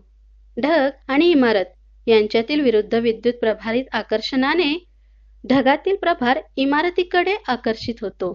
ढग 0.58 0.90
आणि 1.08 1.30
इमारत 1.32 1.66
यांच्यातील 2.08 2.62
विरुद्ध 2.62 2.94
विद्युत 2.94 3.34
प्रभारित 3.34 3.86
आकर्षणाने 3.92 4.74
ढगातील 5.44 5.96
प्रभार 5.96 6.40
इमारतीकडे 6.56 7.36
आकर्षित 7.48 8.02
होतो. 8.02 8.34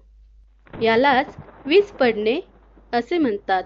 यालाच 0.80 1.36
वीज 1.66 1.90
पडणे 1.92 2.40
असे 2.92 3.18
म्हणतात. 3.18 3.62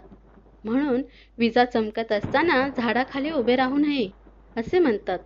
म्हणून 0.64 1.02
विजा 1.38 1.64
चमकत 1.64 2.12
असताना 2.12 2.69
झाडाखाली 2.69 3.30
उभे 3.30 3.57
राहू 3.57 3.78
नये 3.78 4.11
असे 4.57 4.78
म्हणतात. 4.78 5.19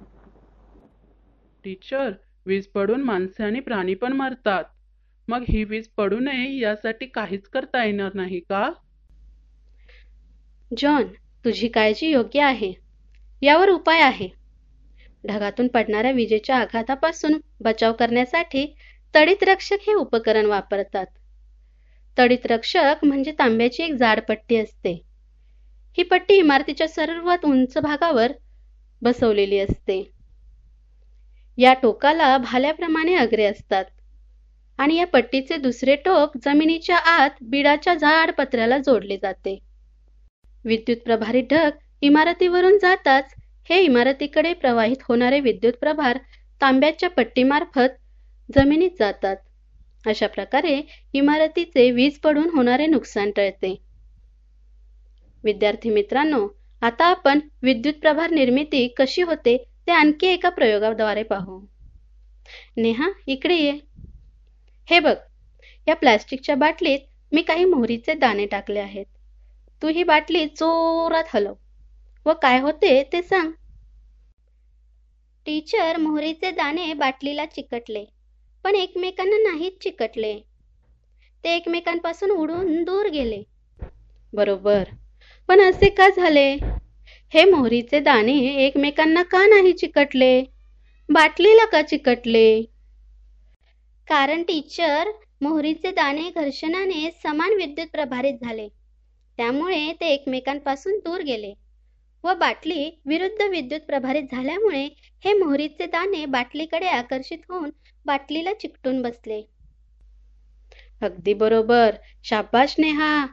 टीचर 1.65 2.11
वीज 2.47 2.67
पडून 2.69 3.03
माणसे 3.03 3.45
आणि 3.45 3.61
प्राणी 3.61 3.95
पण 3.95 4.13
मरतात. 4.13 4.65
मग 5.29 5.45
ही 5.49 5.63
वीज 5.65 5.89
पडू 5.97 6.19
नये 6.19 6.59
यासाठी 6.59 7.07
काहीच 7.07 7.49
करता 7.49 7.85
येणार 7.85 8.15
नाही 8.15 8.41
का? 8.41 8.71
जॉन 10.71 11.07
तुझी 11.45 11.69
काळजी 11.69 12.11
योग्य 12.11 12.41
आहे. 12.43 12.73
यावर 13.43 13.69
उपाय 13.69 14.01
आहे. 14.01 14.29
ढगातून 15.25 15.69
पडणाऱ्या 15.69 16.11
विजेच्या 16.13 16.57
आघातापासून 16.57 17.39
बचाव 17.61 17.93
करण्यासाठी 17.93 18.67
तडित 19.15 19.43
रक्षक 19.43 19.89
हे 19.89 19.95
उपकरण 19.95 20.47
वापरतात. 20.47 21.07
तडित 22.17 22.47
रक्षक 22.47 23.05
म्हणजे 23.05 23.33
तांब्याची 23.39 23.83
एक 23.83 23.93
जाड 23.95 24.21
पट्टी 24.21 24.57
असते. 24.57 24.93
ही 25.99 26.03
पट्टी 26.03 26.35
इमारतीच्या 26.35 26.89
सर्वात 26.89 27.45
उंच 27.45 27.77
भागावर 27.79 28.33
बसवलेली 29.03 29.59
असते. 29.59 30.03
या 31.59 31.73
टोकाला 31.75 32.37
भाल्याप्रमाणे 32.39 33.15
अग्रे 33.15 33.45
असतात 33.45 33.85
आणि 34.79 34.97
या 34.97 35.07
पट्टीचे 35.07 35.57
दुसरे 35.57 35.95
टोक 35.97 36.37
जमिनीच्या 36.45 36.97
आत 36.97 37.43
बिडाच्या 37.43 37.95
जाड 37.95 38.31
पत्र्याला 38.31 38.79
जोडले 38.79 39.17
जाते. 39.17 39.59
विद्युत 40.65 40.97
प्रभारी 41.05 41.41
ढग 41.51 41.71
इमारतीवरून 42.03 42.79
जाताच 42.79 43.35
हे 43.71 43.81
इमारतीकडे 43.81 44.53
प्रवाहित 44.55 45.03
होणारे 45.09 45.41
विद्युत 45.41 45.73
प्रभार 45.73 46.19
तांब्याच्या 46.61 47.11
पट्टीमार्फत 47.11 47.97
जमिनीत 48.49 48.91
जातात. 48.99 49.37
अशा 50.05 50.27
प्रकारे 50.27 50.81
इमारतीचे 51.13 51.91
वीज 51.91 52.19
पडून 52.19 52.49
होणारे 52.51 52.87
नुकसान 52.87 53.31
टळते. 53.31 53.75
विद्यार्थी 55.45 55.91
मित्रांनो 55.91 56.47
आता 56.83 57.05
आपण 57.05 57.41
विद्युत 57.63 57.95
प्रभार 57.95 58.31
निर्मिती 58.31 58.87
कशी 58.97 59.23
होते 59.23 59.57
ते 59.87 59.93
आणखी 59.93 60.27
एका 60.27 60.49
प्रयोगाद्वारे 60.49 61.23
पाहू. 61.23 61.61
नेहा 62.77 63.11
इकडे 63.27 63.55
ये. 63.55 63.79
हे 64.89 65.01
बघ 65.01 65.15
या 65.89 65.95
प्लॅस्टिकच्या 65.95 66.55
बाटलीत 66.55 66.99
मी 67.33 67.43
काही 67.43 67.65
मोहरीचे 67.65 68.15
दाणे 68.15 68.47
टाकले 68.47 68.81
आहेत. 68.81 69.07
तू 69.83 69.89
ही 69.89 70.03
बाटली 70.05 70.45
जोरात 70.47 71.25
हलव. 71.35 71.55
व 72.27 72.33
काय 72.33 72.61
होते 72.61 73.03
ते 73.13 73.23
सांग. 73.23 73.51
टीचर 75.47 75.97
मोहरीचे 75.97 76.51
दाणे 76.51 76.93
बाटलीला 76.93 77.45
चिकटले. 77.47 78.05
पण 78.65 78.75
एकमेकांना 78.75 79.37
नाहीत 79.41 79.73
चिकटले. 79.83 80.35
ते 81.45 81.55
एकमेकांपासून 81.57 82.31
उडून 82.31 82.83
दूर 82.85 83.09
गेले. 83.09 83.43
बरोबर. 84.33 84.85
पण 85.49 85.61
असे 85.61 85.89
का 85.91 86.09
झाले? 86.09 86.49
हे 87.33 87.45
मोहरीचे 87.45 88.01
दाणे 88.01 88.37
एकमेकांना 88.67 89.23
का 89.23 89.45
नाही 89.47 89.73
चिकटले? 89.73 90.41
बाटलीला 91.09 91.65
का 91.73 91.83
चिकटले? 91.83 92.47
कारण 94.09 94.43
टीचर 94.43 95.11
मोहरीचे 95.43 95.91
दाणे 95.93 96.29
घर्षणाने 96.31 97.11
समान 97.23 97.55
विद्युत 97.55 97.87
प्रभारित 97.93 98.39
झाले. 98.43 98.69
त्यामुळे 99.39 99.93
ते 100.01 100.07
एकमेकांपासून 100.07 100.99
दूर 101.05 101.21
गेले 101.23 101.53
व 102.25 102.35
बाटली 102.35 102.91
विरुद्ध 103.07 103.49
विद्युत 103.51 103.81
प्रभारित 103.81 104.31
झाल्यामुळे 104.33 104.85
हे 105.25 105.33
मोहरीचे 105.35 105.87
दाणे 105.87 106.25
बाटलीकडे 106.27 106.87
आकर्षित 106.89 107.39
होऊन 107.49 107.71
बाटलीला 108.07 108.53
चिकटून 108.53 109.03
बसले. 109.03 109.43
अगदी 111.03 111.35
बरोबर. 111.35 111.91
शाबाश 112.25 112.75
नेहा. 112.79 113.27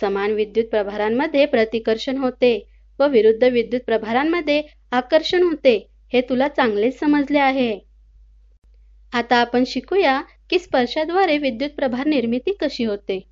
समान 0.00 0.32
विद्युत 0.32 0.64
प्रभारांमध्ये 0.64 1.46
प्रतिकर्षण 1.46 2.16
होते 2.16 2.68
व 2.98 3.06
विरुद्ध 3.08 3.44
विद्युत 3.44 3.80
प्रभारांमध्ये 3.86 4.62
आकर्षण 4.90 5.42
होते 5.42 5.90
हे 6.12 6.20
तुला 6.20 6.48
चांगलेच 6.48 6.98
समजले 7.00 7.38
आहे. 7.38 7.78
आता 9.12 9.36
आपण 9.36 9.64
शिकूया 9.66 10.22
की 10.50 10.58
स्पर्शाद्वारे 10.58 11.38
विद्युत 11.38 11.70
प्रभार 11.70 12.06
निर्मिती 12.06 12.52
कशी 12.60 12.84
होते. 12.84 13.28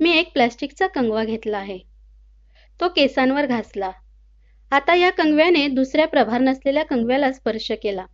मी 0.00 0.10
एक 0.10 0.32
प्लास्टिकचा 0.32 0.86
कंगवा 0.86 1.24
घेतला 1.24 1.58
आहे. 1.58 1.78
तो 2.80 2.88
केसांवर 2.88 3.46
घासला. 3.46 3.90
आता 4.70 4.94
या 4.94 5.10
कंगव्याने 5.10 5.68
दुसऱ्या 5.68 6.06
प्रभार 6.06 6.40
नसलेल्या 6.40 6.84
कंगव्याला 6.84 7.32
स्पर्श 7.32 7.72
केला. 7.82 8.06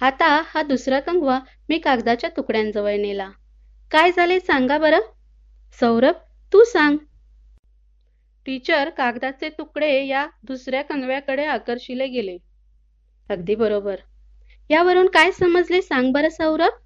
आता 0.00 0.42
हा 0.46 0.62
दुसरा 0.62 1.00
कंगवा 1.00 1.38
मी 1.68 1.78
कागदाच्या 1.78 2.30
तुकड्यांजवळ 2.36 2.96
नेला. 2.96 3.30
काय 3.90 4.12
झाले 4.12 4.40
सांगा 4.40 4.78
बरं? 4.78 5.00
सौरभ 5.80 6.14
तू 6.52 6.64
सांग. 6.64 6.96
टीचर 8.46 8.90
कागदाचे 8.90 9.48
तुकडे 9.48 10.06
या 10.06 10.26
दुसऱ्या 10.42 10.82
कंगव्याकडे 10.82 11.44
आकर्षिले 11.44 12.06
गेले. 12.06 12.36
अगदी 13.30 13.54
बरोबर. 13.54 13.96
यावरून 14.70 15.06
काय 15.06 15.30
समजले 15.30 15.82
सांग 15.82 16.12
बरं 16.12 16.28
सौरभ? 16.28 16.78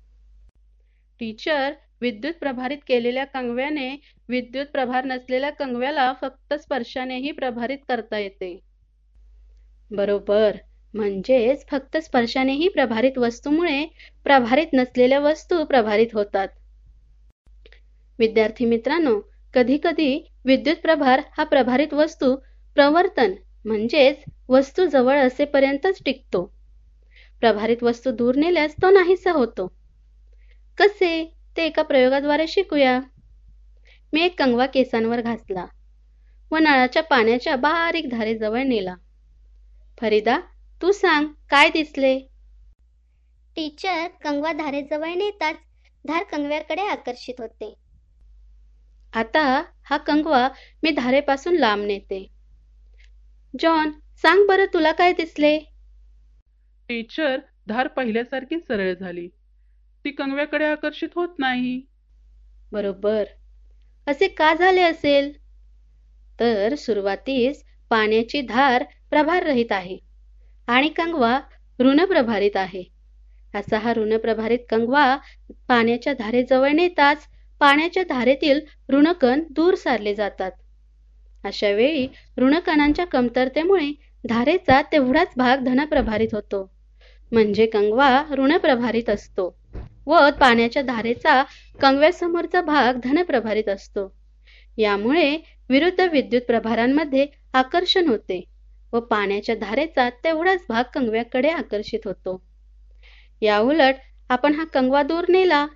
टीचर 1.21 1.73
विद्युत 2.01 2.35
प्रभारित 2.41 2.79
केलेल्या 2.87 3.25
कंगव्याने 3.25 3.97
विद्युत 4.29 4.67
प्रभार 4.67 5.05
नसलेल्या 5.05 5.51
कंगव्याला 5.51 6.13
फक्त 6.21 6.55
स्पर्शानेही 6.55 7.33
प्रभारित 7.33 7.79
करता 7.89 8.19
येते. 8.19 8.61
बरोबर. 9.91 10.57
म्हणजेच 10.95 11.67
फक्त 11.71 11.97
स्पर्शानेही 11.97 12.69
प्रभारित 12.69 13.19
वस्तूमुळे 13.19 13.87
प्रभारित 14.25 14.67
नसलेल्या 14.73 15.19
वस्तू 15.19 15.65
प्रभारित 15.65 16.07
होतात. 16.13 16.49
विद्यार्थी 18.19 18.65
मित्रांनो 18.65 19.21
कधी 19.55 19.79
कधी 19.85 20.29
विद्युत 20.45 20.77
प्रभार 20.77 21.21
हा 21.39 21.45
प्रभारित 21.45 21.95
वस्तू 21.95 22.37
प्रवर्तन 22.75 23.33
म्हणजेच 23.65 24.25
वस्तू 24.49 24.85
जवळ 24.85 25.19
असेपर्यंतच 25.19 25.99
टिकतो. 26.05 26.53
प्रभारित 27.41 27.83
वस्तू 27.83 28.11
दूर 28.11 28.35
नेल्यास 28.35 28.75
तो 28.83 28.91
नाहीसा 28.91 29.33
होतो. 29.33 29.67
कसे? 30.79 31.33
ते 31.57 31.65
एका 31.65 31.83
प्रयोगाद्वारे 31.83 32.47
शिकूया. 32.47 33.01
मी 34.13 34.23
एक 34.23 34.39
कंगवा 34.39 34.67
केसांवर 34.67 35.21
घासला. 35.21 35.67
व 36.53 36.57
नळाच्या 36.57 37.03
पाण्याच्या 37.03 37.57
बारीक 37.57 38.09
धारेजवळ 38.09 38.63
नेला. 38.63 38.95
फरीदा 40.01 40.41
तू 40.83 40.93
सांग 40.93 41.27
काय 41.51 41.69
दिसले? 41.71 42.19
टीचर 43.57 44.09
कंगवा 44.23 44.53
धारेजवळ 44.53 45.15
नेताच 45.15 45.57
धार 46.05 46.23
कंगव्याकडे 46.23 46.83
आकर्षित 46.83 47.35
होते. 47.39 47.75
आता 49.13 49.63
हा 49.83 49.97
कंगवा 49.97 50.49
मी 50.83 50.91
धारेपासून 50.91 51.55
लांब 51.55 51.85
नेते. 51.85 52.27
जॉन 53.61 53.91
सांग 54.17 54.47
बरं 54.47 54.65
तुला 54.75 54.93
काय 54.93 55.13
दिसले? 55.13 55.59
टीचर 56.89 57.39
धार 57.69 57.89
पहिल्यासारखी 57.89 58.59
सरळ 58.61 58.95
झाली. 58.95 59.29
ती 60.05 60.11
कंगव्याकडे 60.11 60.65
आकर्षित 60.65 61.09
होत 61.17 61.39
नाही. 61.39 61.81
बरोबर. 62.73 63.25
असे 64.07 64.29
का 64.29 64.55
झाले 64.55 64.83
असेल? 64.83 65.33
तर 66.41 66.75
सुरुवातीस 66.75 67.65
पाण्याची 67.91 68.41
धार 68.41 68.85
प्रभाररहित 69.11 69.73
आहे. 69.73 69.99
आणि 70.71 70.89
कंगवा 70.89 71.39
ऋणप्रभारित 71.79 72.57
आहे. 72.57 72.83
असा 73.55 73.79
हा 73.79 73.93
ऋणप्रभारित 73.95 74.59
कंगवा 74.69 75.17
पाण्याच्या 75.69 76.13
धारेजवळ 76.13 76.73
नेताच 76.73 77.27
पाण्याच्या 77.61 78.03
धारेतील 78.09 78.61
ऋणकण 78.89 79.43
दूर 79.51 79.75
सारले 79.75 80.15
जातात. 80.15 80.51
अशा 81.45 81.71
वेळी 81.71 82.07
ऋणकणांच्या 82.39 83.05
कमतरतेमुळे 83.07 83.91
धारेचा 84.25 84.81
तेवढाच 84.83 85.33
भाग 85.37 85.65
धनप्रभारित 85.65 86.35
होतो. 86.35 86.63
म्हणजे 87.33 87.67
कंगवा 87.67 88.09
ऋणप्रभारित 88.31 89.11
असतो 89.11 89.55
व 90.07 90.19
पाण्याच्या 90.41 90.83
धारेचा 90.83 91.43
कंगव्यासमोरचा 91.81 92.61
भाग 92.61 92.99
धनप्रभारित 93.05 93.69
असतो. 93.69 94.09
यामुळे 94.79 95.37
विरुद्ध 95.71 96.01
विद्युत 96.13 96.43
प्रभारांमध्ये 96.43 97.27
आकर्षण 97.55 98.09
होते. 98.09 98.41
व 98.93 99.01
पाण्याच्या 99.01 99.55
धारेचा 99.55 100.09
तेवढाच 100.25 100.65
भाग 100.69 100.85
कंगव्याकडे 100.95 101.49
आकर्षित 101.49 102.01
होतो. 102.05 102.41
याउलट 103.43 103.95
आपण 104.31 104.55
हा 104.55 104.65
कंगवा 104.65 105.03
दूर 105.03 105.25
नेला 105.29 105.67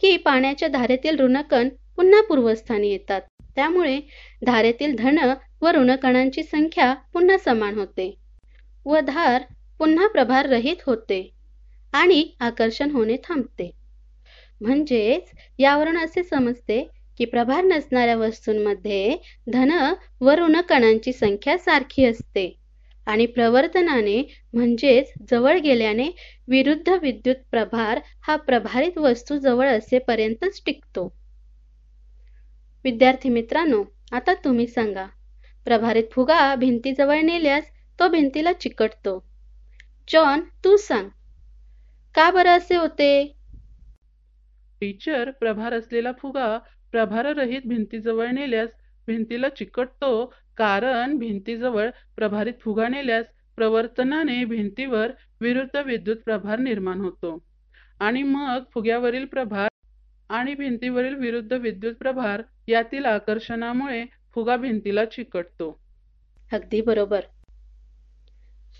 की 0.00 0.16
पाण्याच्या 0.16 0.68
धारेतील 0.68 1.20
ऋणकण 1.20 1.68
पुन्हा 1.96 2.20
पूर्वस्थानी 2.22 2.90
येतात. 2.90 3.20
त्यामुळे 3.56 4.00
धारेतील 4.46 4.94
धन 4.96 5.18
व 5.62 5.70
ऋणकणांची 5.70 6.42
संख्या 6.42 6.92
पुन्हा 7.12 7.36
समान 7.38 7.78
होते 7.78 8.14
व 8.86 9.00
धार 9.00 9.42
पुन्हा 9.80 10.06
प्रभार 10.08 10.46
रहित 10.46 10.82
होते 10.86 11.20
आणि 11.92 12.24
आकर्षण 12.40 12.90
होणे 12.90 13.16
थांबते. 13.24 13.70
म्हणजेच 14.60 15.30
यावरून 15.58 15.96
असे 15.98 16.22
समजते 16.22 16.86
की 17.20 17.24
प्रभार 17.24 17.64
नसणाऱ्या 17.64 18.16
वस्तूंमध्ये 18.16 19.16
धन 19.52 19.70
व 20.20 20.30
ऋणकणांची 20.30 21.12
संख्या 21.12 21.58
सारखी 21.58 22.04
असते. 22.04 22.56
आणि 23.06 23.26
प्रवर्तनाने 23.26 24.22
म्हणजेच 24.52 25.12
जवळ 25.30 25.58
गेल्याने 25.58 26.08
विरुद्ध 26.48 26.92
विद्युत 27.02 27.36
प्रभार 27.50 28.00
हा 28.20 28.36
प्रभारित 28.36 28.98
वस्तू 28.98 29.36
जवळ 29.38 29.68
असेपर्यंतच 29.68 30.62
टिकतो. 30.66 31.06
विद्यार्थी 32.84 33.28
मित्रांनो 33.28 33.82
आता 34.12 34.34
तुम्ही 34.34 34.66
सांगा 34.66 35.06
प्रभारित 35.66 36.04
फुगा 36.12 36.54
भिंतीजवळ 36.54 37.20
नेल्यास 37.20 37.64
तो 37.98 38.08
भिंतीला 38.08 38.52
चिकटतो. 38.52 39.18
जॉन 40.08 40.40
तू 40.64 40.76
सांग 40.76 41.08
का 42.14 42.30
बरं 42.30 42.50
असे 42.50 42.76
होते? 42.76 43.36
टीचर 44.80 45.30
प्रभार 45.30 45.72
असलेला 45.72 46.12
फुगा 46.12 46.58
प्रभाररहित 46.92 47.60
भिंतीजवळ 47.64 48.26
नेल्यास 48.30 48.68
भिंतीला 49.06 49.48
चिकटतो 49.48 50.24
कारण 50.56 51.16
भिंतीजवळ 51.18 51.90
प्रभारित 52.16 52.54
फुगा 52.60 52.88
नेल्यास 52.88 53.26
प्रवर्तनाने 53.56 54.44
भिंतीवर 54.44 55.10
विरुद्ध 55.40 55.76
विद्युत 55.86 56.16
प्रभार 56.16 56.58
निर्माण 56.58 57.00
होतो. 57.00 57.38
आणि 58.00 58.22
मग 58.22 58.62
फुग्यावरील 58.74 59.24
प्रभार 59.24 59.68
आणि 60.30 60.54
भिंतीवरील 60.54 61.14
विरुद्ध 61.14 61.52
विद्युत 61.52 61.94
प्रभार 61.94 62.42
यातील 62.68 63.04
आकर्षणामुळे 63.04 64.04
फुगा 64.34 64.56
भिंतीला 64.56 65.04
चिकटतो. 65.04 65.80
अगदी 66.52 66.80
बरोबर. 66.80 67.20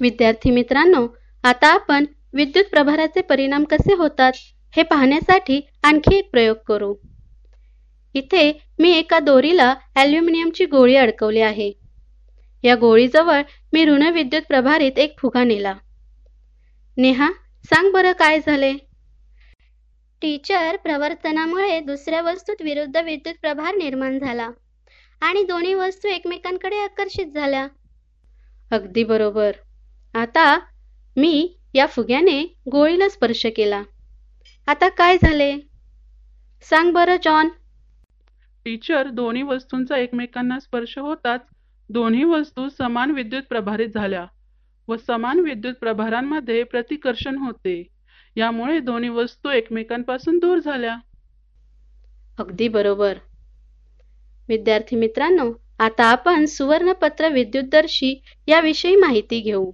विद्यार्थी 0.01 0.51
मित्रांनो 0.51 1.07
आता 1.45 1.73
आपण 1.75 2.05
विद्युत 2.35 2.65
प्रभाराचे 2.71 3.21
परिणाम 3.21 3.65
कसे 3.65 3.95
होतात 3.95 4.33
हे 4.77 4.83
पाहण्यासाठी 4.83 5.61
आणखी 5.85 6.17
एक 6.17 6.31
प्रयोग 6.31 6.57
करू. 6.67 6.95
इथे 8.15 8.53
मी 8.79 8.93
एका 8.93 9.19
दोरीला 9.19 9.75
ॲल्युमिनियमची 9.95 10.67
गोळी 10.67 10.97
अडकवली 10.97 11.41
आहे. 11.41 11.73
या 12.65 12.75
गोळीजवळ 12.75 13.43
मी 13.73 13.85
ऋण 13.85 14.03
विद्युत 14.03 14.43
प्रभारित 14.49 14.99
एक 14.99 15.19
फुगा 15.19 15.45
नेला. 15.45 15.75
नेहा 16.97 17.33
सांग 17.65 17.93
बरं 17.93 18.13
काय 18.13 18.41
झाले? 18.41 18.73
टीचर 20.23 20.77
प्रवर्तनामुळे 20.77 21.81
दुसऱ्या 21.81 22.23
वस्तूत 22.23 22.63
विरुद्ध 22.63 22.97
विद्युत 22.97 23.35
प्रभार 23.43 23.75
निर्माण 23.75 24.19
झाला 24.19 24.51
आणि 25.21 25.45
दोन्ही 25.45 25.75
वस्तू 25.75 26.09
एकमेकांकडे 26.09 26.77
आकर्षित 26.77 27.27
झाल्या. 27.27 27.67
अगदी 28.71 29.05
बरोबर. 29.05 29.53
आता 30.15 30.59
मी 31.17 31.57
या 31.75 31.87
फुग्याने 31.87 32.43
गोळीला 32.73 33.09
स्पर्श 33.09 33.47
केला. 33.57 33.83
आता 34.67 34.89
काय 34.89 35.17
झाले? 35.23 35.57
सांग 36.63 36.93
बरं 36.93 37.17
जॉन. 37.25 37.49
टीचर 38.65 39.09
दोन्ही 39.09 39.43
वस्तूंचा 39.43 39.97
एकमेकांना 39.97 40.59
स्पर्श 40.59 40.99
होताच 40.99 41.41
दोन्ही 41.91 42.25
वस्तू 42.25 42.69
समान 42.69 43.11
विद्युत 43.11 43.43
प्रभारित 43.49 43.89
झाल्या 43.95 44.27
व 44.89 44.97
समान 44.97 45.41
विद्युत 45.41 45.75
प्रभारांमध्ये 45.75 46.63
प्रतिकर्षण 46.63 47.37
होते. 47.39 47.83
यामुळे 48.37 48.79
दोन्ही 48.81 49.09
वस्तू 49.09 49.51
एकमेकांपासून 49.51 50.39
दूर 50.39 50.59
झाल्या. 50.59 50.97
अगदी 52.39 52.69
बरोबर. 52.69 53.15
विद्यार्थी 54.49 54.97
मित्रांनो 54.97 55.53
आता 55.79 56.05
आपण 56.05 56.45
सुवर्णपत्र 56.45 57.29
विद्युतदर्शी 57.29 58.23
याविषयी 58.49 58.97
माहिती 58.97 59.41
घेऊ. 59.41 59.71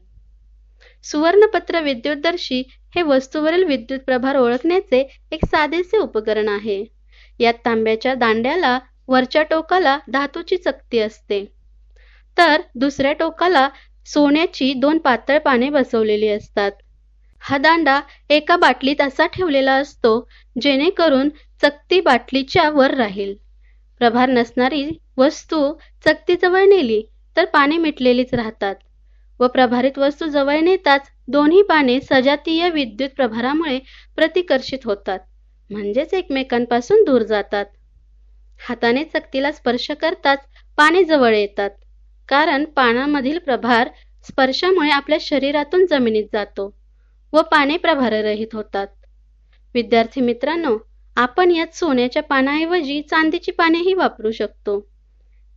सुवर्णपत्र 1.05 1.81
विद्युतदर्शी 1.81 2.63
हे 2.95 3.03
वस्तूवरील 3.03 3.65
विद्युत 3.65 4.01
प्रभार 4.01 4.37
ओळखण्याचे 4.37 5.09
एक 5.33 5.45
साधेसे 5.45 5.99
उपकरण 5.99 6.49
आहे. 6.49 6.96
यात 7.41 7.55
तांब्याच्या 7.65 8.15
दांड्याला 8.15 8.79
वरच्या 9.09 9.43
टोकाला 9.43 9.99
धातूची 10.09 10.57
चकती 10.57 10.99
असते. 10.99 11.45
तर 12.37 12.61
दुसऱ्या 12.75 13.13
टोकाला 13.13 13.69
सोन्याची 14.07 14.73
दोन 14.75 14.99
पातळ 14.99 15.39
पाने 15.39 15.69
बसवलेली 15.71 16.29
असतात. 16.29 16.71
हा 17.43 17.59
दांडा 17.59 18.01
एका 18.31 18.57
बाटलीत 18.57 19.01
असा 19.01 19.27
ठेवलेला 19.27 19.73
असतो 19.75 20.19
जेणेकरून 20.57 21.29
चकती 21.63 22.01
बाटलीच्या 22.01 22.69
वर 22.71 22.95
राहील. 22.95 23.35
प्रभार 24.01 24.29
नसणारी 24.29 24.89
वस्तू 25.19 25.61
चकतीजवळ 26.07 26.65
नेली 26.67 27.03
तर 27.37 27.45
पाने 27.45 27.77
मिटलेलीच 27.79 28.35
राहतात. 28.35 28.75
व 29.41 29.47
प्रभारित 29.49 29.99
वस्तू 29.99 30.27
जवळ 30.29 30.61
नेताच 30.61 31.09
दोन्ही 31.29 31.63
पाने 31.63 31.99
सजातीय 32.03 32.69
विद्युत 32.71 33.11
प्रभारामुळे 33.17 33.79
प्रतिकर्षित 34.19 34.85
होतात. 34.85 35.19
म्हणजेच 35.71 36.15
एकमेकांपासून 36.15 37.03
दूर 37.05 37.23
जातात. 37.23 37.65
हाताने 38.61 39.03
चकतीला 39.05 39.53
स्पर्श 39.53 39.91
करताच 39.93 40.47
पाने 40.79 41.03
जवळ 41.05 41.35
येतात. 41.35 41.71
कारण 42.29 42.65
पानामधील 42.77 43.39
प्रभार 43.39 43.89
स्पर्शामुळे 44.27 44.91
आपल्या 44.91 45.19
शरीरातून 45.21 45.85
जमिनीत 45.87 46.25
जातो 46.33 46.71
व 47.33 47.43
पाने 47.43 47.77
प्रभाररहित 47.77 48.55
होतात. 48.55 48.87
विद्यार्थी 49.75 50.21
मित्रांनो 50.21 50.77
आपण 51.17 51.51
यात 51.51 51.75
सोन्याच्या 51.75 52.23
पानाऐवजी 52.23 53.01
चांदीची 53.03 53.53
पानेही 53.53 53.95
वापरू 53.95 54.31
शकतो. 54.31 54.79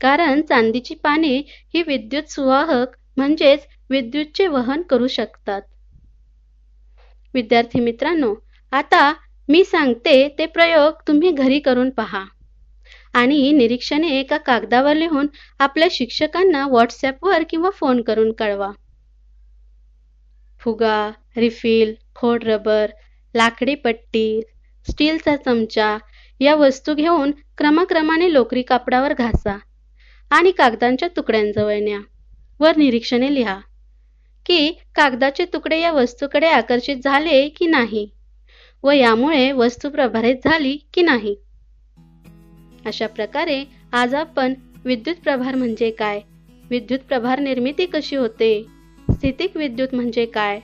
कारण 0.02 0.41
चांदीची 0.41 0.95
पाने 0.95 1.36
ही 1.74 1.82
विद्युत 1.82 2.30
सुवाहक 2.30 2.95
म्हणजेच 3.17 3.65
विद्युतचे 3.89 4.48
वहन 4.48 4.82
करू 4.82 5.08
शकतात. 5.08 5.62
विद्यार्थी 7.34 7.80
मित्रांनो 7.80 8.34
आता 8.74 9.12
मी 9.50 9.64
सांगते 9.64 10.28
ते 10.38 10.46
प्रयोग 10.46 11.02
तुम्ही 11.08 11.32
घरी 11.32 11.60
करून 11.60 11.90
पहा. 11.90 12.24
आणि 13.14 13.52
निरीक्षणे 13.52 14.08
एका 14.20 14.38
कागदावर 14.38 14.96
लिहून 14.96 15.28
आपल्या 15.60 15.88
शिक्षकांना 15.92 16.66
व्हॉट्सॲपवर 16.68 17.44
किंवा 17.50 17.70
फोन 17.70 18.02
करून 18.02 18.32
कळवा. 18.32 18.72
फुगा 20.62 21.10
रिफिल 21.38 21.94
खोड 22.16 22.44
रबर 22.44 22.92
लाकडी 23.36 23.76
पट्टी 23.76 24.42
स्टीलचा 24.88 25.36
चमचा 25.36 25.98
या 26.42 26.56
वस्तू 26.56 26.94
घेऊन 26.94 27.32
क्रमाक्रमाने 27.58 28.32
लोकरी 28.34 28.62
कापडावर 28.62 29.14
घासा 29.14 29.58
आणि 30.32 30.52
कागदांच्या 30.52 31.08
तुकड्यांजवळ 31.16 31.80
न्या 31.80 32.00
वर 32.60 32.78
निरीक्षणे 32.78 33.34
लिहा 33.34 33.60
की 34.46 34.72
कागदाचे 34.96 35.46
तुकडे 35.46 35.80
या 35.80 35.92
वस्तूकडे 35.92 36.48
आकर्षित 36.48 36.98
झाले 37.04 37.48
की 37.50 37.68
नाही. 37.68 38.08
व 38.84 38.92
यामुळे 38.92 39.52
वस्तू 39.52 39.89
प्रभारित 39.89 40.36
झाली 40.36 40.78
की 40.94 41.02
नाही? 41.02 41.36
अशा 42.86 43.08
प्रकारे 43.08 43.63
आज 43.94 44.15
आपण 44.15 44.54
विद्युत 44.86 45.15
प्रभार 45.15 45.56
म्हणजे 45.56 45.92
काय? 45.92 46.22
विद्युत 46.70 47.00
प्रभार 47.00 47.39
निर्मिती 47.39 47.86
कशी 47.86 48.15
होते? 48.15 48.65
स्थितिक 49.12 49.58
विद्युत 49.58 49.88
म्हणजे 49.94 50.26
काय? 50.26 50.60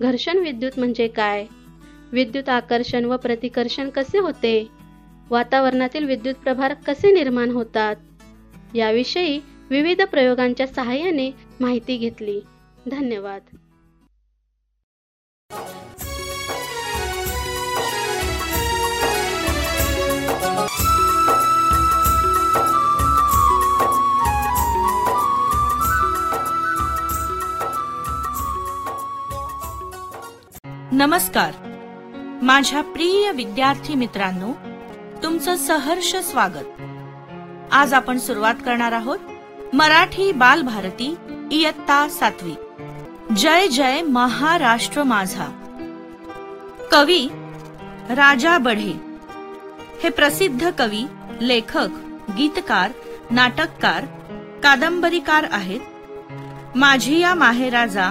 घर्षण 0.00 0.38
विद्युत 0.38 0.78
म्हणजे 0.78 1.08
काय? 1.08 1.46
विद्युत 2.12 2.48
आकर्षण 2.48 3.04
व 3.04 3.16
प्रतिकर्षण 3.16 3.90
कसे 3.90 4.18
होते? 4.18 4.68
वातावरणातील 5.30 6.04
विद्युत 6.04 6.34
प्रभार 6.34 6.74
कसे 6.74 7.12
निर्माण 7.12 7.50
होतात? 7.50 7.96
याविषयी 8.74 9.40
विविध 9.70 10.02
प्रयोगांच्या 10.02 10.66
सहाय्याने 10.66 11.30
माहिती 11.60 11.96
घेतली. 11.96 12.40
धन्यवाद. 12.90 13.40
नमस्कार. 30.98 31.52
माझ्या 32.42 32.82
प्रिय 32.82 33.32
विद्यार्थी 33.32 33.94
मित्रांनो 33.94 34.52
तुमचं 35.22 35.56
सहर्ष 35.56 36.16
स्वागत. 36.16 36.80
आज 37.72 37.94
आपण 37.94 38.18
सुरुवात 38.18 38.54
करणार 38.64 38.92
आहोत 38.92 39.18
मराठी 39.72 40.32
बालभारती 40.32 41.14
इयत्ता 41.50 42.08
सातवी. 42.08 42.52
जय 43.36 43.68
जय 43.68 44.02
महाराष्ट्र 44.02 45.02
माझा. 45.02 45.46
कवी 46.92 47.28
राजा 48.08 48.58
बढे. 48.58 48.92
हे 50.02 50.08
प्रसिद्ध 50.08 50.70
कवी 50.78 51.04
लेखक 51.40 51.88
गीतकार 52.38 52.90
नाटककार 53.30 54.04
कादंबरीकार 54.62 55.46
आहेत. 55.52 55.80
माझी 56.74 57.18
या 57.18 57.34
माहेराजा 57.34 58.10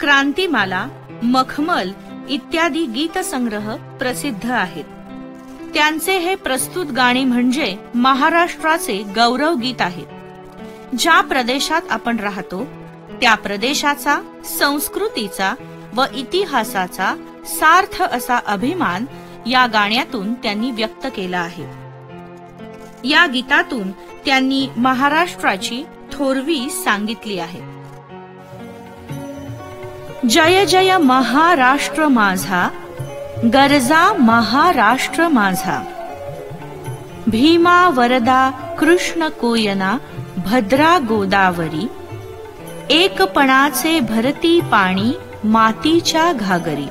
क्रांतिमाला 0.00 0.88
मखमल 1.22 1.90
इत्यादी 2.28 2.86
गीतसंग्रह 2.86 3.76
प्रसिद्ध 3.76 4.50
आहेत. 4.50 4.84
त्यांचे 5.74 6.18
हे 6.18 6.34
प्रस्तुत 6.34 6.86
गाणे 6.86 7.24
म्हणजे 7.24 7.76
महाराष्ट्राचे 7.94 9.02
गौरव 9.02 9.54
गीत 9.54 9.80
आहेत. 9.80 10.06
ज्या 10.98 11.20
प्रदेशात 11.20 11.82
आपण 11.90 12.18
राहतो 12.18 12.64
त्या 13.20 13.34
प्रदेशाचा 13.34 14.40
संस्कृतीचा 14.44 15.54
व 15.94 16.04
इतिहासाचा 16.14 17.14
सार्थ 17.46 18.02
असा 18.02 18.36
अभिमान 18.46 19.04
या 19.46 19.66
गाण्यातून 19.66 20.34
त्यांनी 20.34 20.70
व्यक्त 20.70 21.06
केला 21.16 21.38
आहे. 21.38 21.64
या 23.08 23.26
गीतातून 23.26 23.90
त्यांनी 24.26 24.68
महाराष्ट्राची 24.76 25.84
थोरवी 26.12 26.70
सांगितली 26.70 27.38
आहे. 27.38 27.77
जय 30.26 30.66
जय 30.66 30.96
महाराष्ट्र 30.96 32.08
माझा 32.08 32.68
गरजा 33.44 34.12
महाराष्ट्र 34.12 35.28
माझा. 35.28 35.84
भीमा 37.26 37.88
वरदा 37.88 38.50
कृष्ण 38.78 39.28
कोयना 39.28 39.98
भद्रा 40.36 40.98
गोदावरी 40.98 41.88
एकपणाचे 42.90 44.00
भरती 44.00 44.60
पाणी 44.60 45.12
मातीच्या 45.44 46.32
घागरी. 46.32 46.88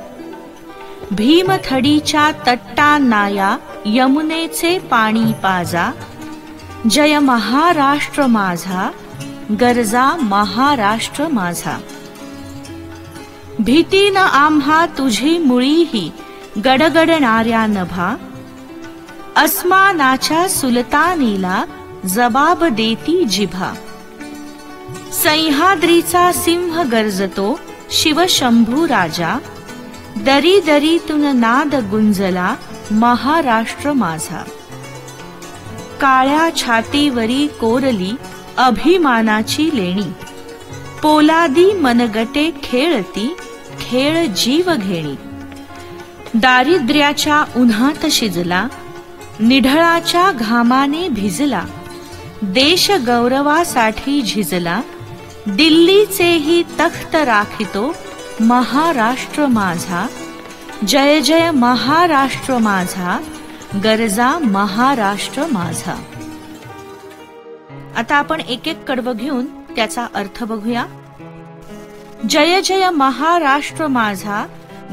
भीमथडीच्या 1.10 2.30
तट्टा 2.46 2.98
नाया 2.98 3.56
यमुनेचे 3.84 4.78
पाणी 4.78 5.32
पाजा. 5.32 5.90
जय 6.90 7.18
महाराष्ट्र 7.18 8.26
माझा 8.26 8.90
गरजा 9.60 10.16
महाराष्ट्र 10.16 11.28
माझा. 11.28 11.78
भीती 13.58 14.10
न 14.10 14.16
आम्हा 14.16 14.86
तुझी 14.86 15.38
मुळीही 15.38 16.12
गडगडणाऱ्या 16.64 17.66
नभा. 17.66 18.16
अस्मानाच्या 19.36 20.48
सुलतानीला 20.48 21.64
जबाब 22.06 22.64
देती 22.64 23.24
जिभा. 23.24 23.74
सह्याद्रीचा 25.12 26.32
सिंह 26.32 26.82
गरजतो 26.82 27.60
शिवशंभू 27.90 28.88
राजा. 28.88 29.38
दरी 30.16 30.60
दरीतून 30.60 31.36
नाद 31.36 31.74
गुंजला 31.74 32.54
महाराष्ट्र 32.90 33.92
माझा. 33.92 34.44
काळ्या 36.00 36.56
छातीवरी 36.56 37.46
कोरली 37.46 38.12
अभिमानाची 38.56 39.70
लेणी. 39.74 40.12
पोलादी 41.02 41.72
मनगटे 41.72 42.50
खेळती 42.62 43.36
खेळ 43.90 44.26
जीव 44.26 44.70
घेणी. 44.76 45.14
दारिद्र्याच्या 46.34 47.44
उन्हात 47.56 48.06
शिजला 48.10 48.68
निढळाच्या 49.40 50.30
घामाने 50.32 51.08
भिजला 51.08 51.64
देश 52.42 52.90
गौरवासाठी 52.90 54.22
झिजला 54.22 54.80
दिल्लीचेही 55.46 56.62
तख्त 56.62 57.14
राखितो 57.14 57.94
महाराष्ट्र 58.40 59.46
माझा 59.46 60.06
जय 60.86 61.20
जय 61.20 61.50
महाराष्ट्र 61.50 62.58
माझा 62.58 63.18
गरजा 63.84 64.38
महाराष्ट्र 64.38 65.46
माझा. 65.52 65.98
आता 67.96 68.16
आपण 68.16 68.40
एक 68.40 68.68
एक 68.68 68.84
कडवं 68.84 69.16
घेऊन 69.16 69.46
त्याचा 69.46 70.06
अर्थ 70.14 70.44
बघूया. 70.44 70.84
जय 72.26 72.60
जय 72.60 72.90
महाराष्ट्र 72.90 73.86
माझा 73.86 74.46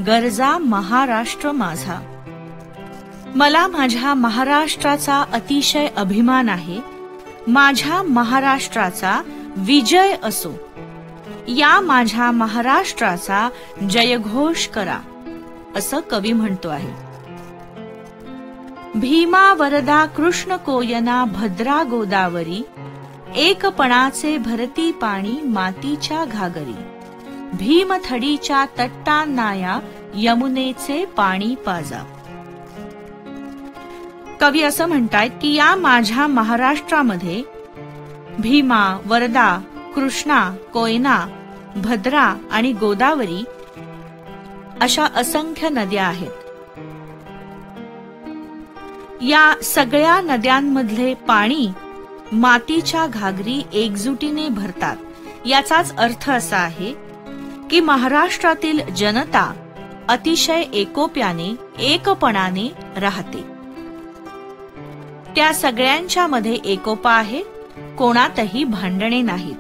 गरजा 0.07 0.57
महाराष्ट्र 0.57 1.51
माझा. 1.51 2.17
मला 3.35 3.67
माझ्या 3.67 4.13
महाराष्ट्राचा 4.13 5.25
अतिशय 5.33 5.87
अभिमान 5.87 6.49
आहे. 6.49 6.79
माझ्या 7.47 8.03
महाराष्ट्राचा 8.03 9.21
विजय 9.57 10.15
असो. 10.23 10.51
या 11.47 11.81
माझ्या 11.81 12.31
महाराष्ट्राचा 12.31 13.49
जयघोष 13.89 14.67
करा 14.67 14.99
असं 15.75 15.99
कवी 15.99 16.33
म्हणतो 16.33 16.69
आहे. 16.69 16.91
भीमा 18.95 19.53
वरदा 19.53 20.05
कृष्ण 20.05 20.55
कोयना 20.55 21.25
भद्रा 21.25 21.83
गोदावरी 21.89 22.63
एकपणाचे 23.35 24.37
भरती 24.37 24.91
पाणी 24.91 25.41
मातीच्या 25.43 26.25
घागरी. 26.25 26.94
भीमथडीच्या 27.59 28.65
तट्टांनाया 28.79 29.79
यमुनेचे 30.15 31.05
पाणी 31.05 31.55
पाजा. 31.55 32.03
कवी 34.41 34.61
असं 34.61 34.85
म्हणतायत 34.85 35.31
की 35.41 35.53
या 35.53 35.75
माझ्या 35.75 36.27
महाराष्ट्रामध्ये 36.27 37.43
भीमा 38.39 38.99
वरदा 39.05 39.61
कृष्णा 39.95 40.55
कोयना 40.73 41.27
भद्रा 41.75 42.35
आणि 42.51 42.73
गोदावरी 42.73 43.43
अशा 44.81 45.05
असंख्य 45.15 45.69
नद्या 45.69 46.07
आहेत. 46.07 46.31
या 49.21 49.53
सगळ्या 49.63 50.21
नद्यांमधले 50.21 51.13
पाणी 51.13 51.67
मातीच्या 52.31 53.07
घागरी 53.07 53.63
एकजुटीने 53.73 54.49
भरतात. 54.49 54.95
याचाच 55.45 55.95
अर्थ 55.97 56.29
असा 56.29 56.57
आहे 56.57 57.04
की 57.69 57.79
महाराष्ट्रातील 57.79 58.79
जनता 58.93 59.53
अतिशय 60.09 60.61
एकोप्याने 60.73 61.55
एकपणाने 61.79 62.71
राहते. 62.97 63.41
त्या 65.35 65.53
सगळ्यांच्या 65.53 66.27
मध्ये 66.27 66.57
एकोपा 66.65 67.11
आहे 67.11 67.41
कोणातही 67.97 68.63
भांडणे 68.63 69.21
नाहीत. 69.21 69.55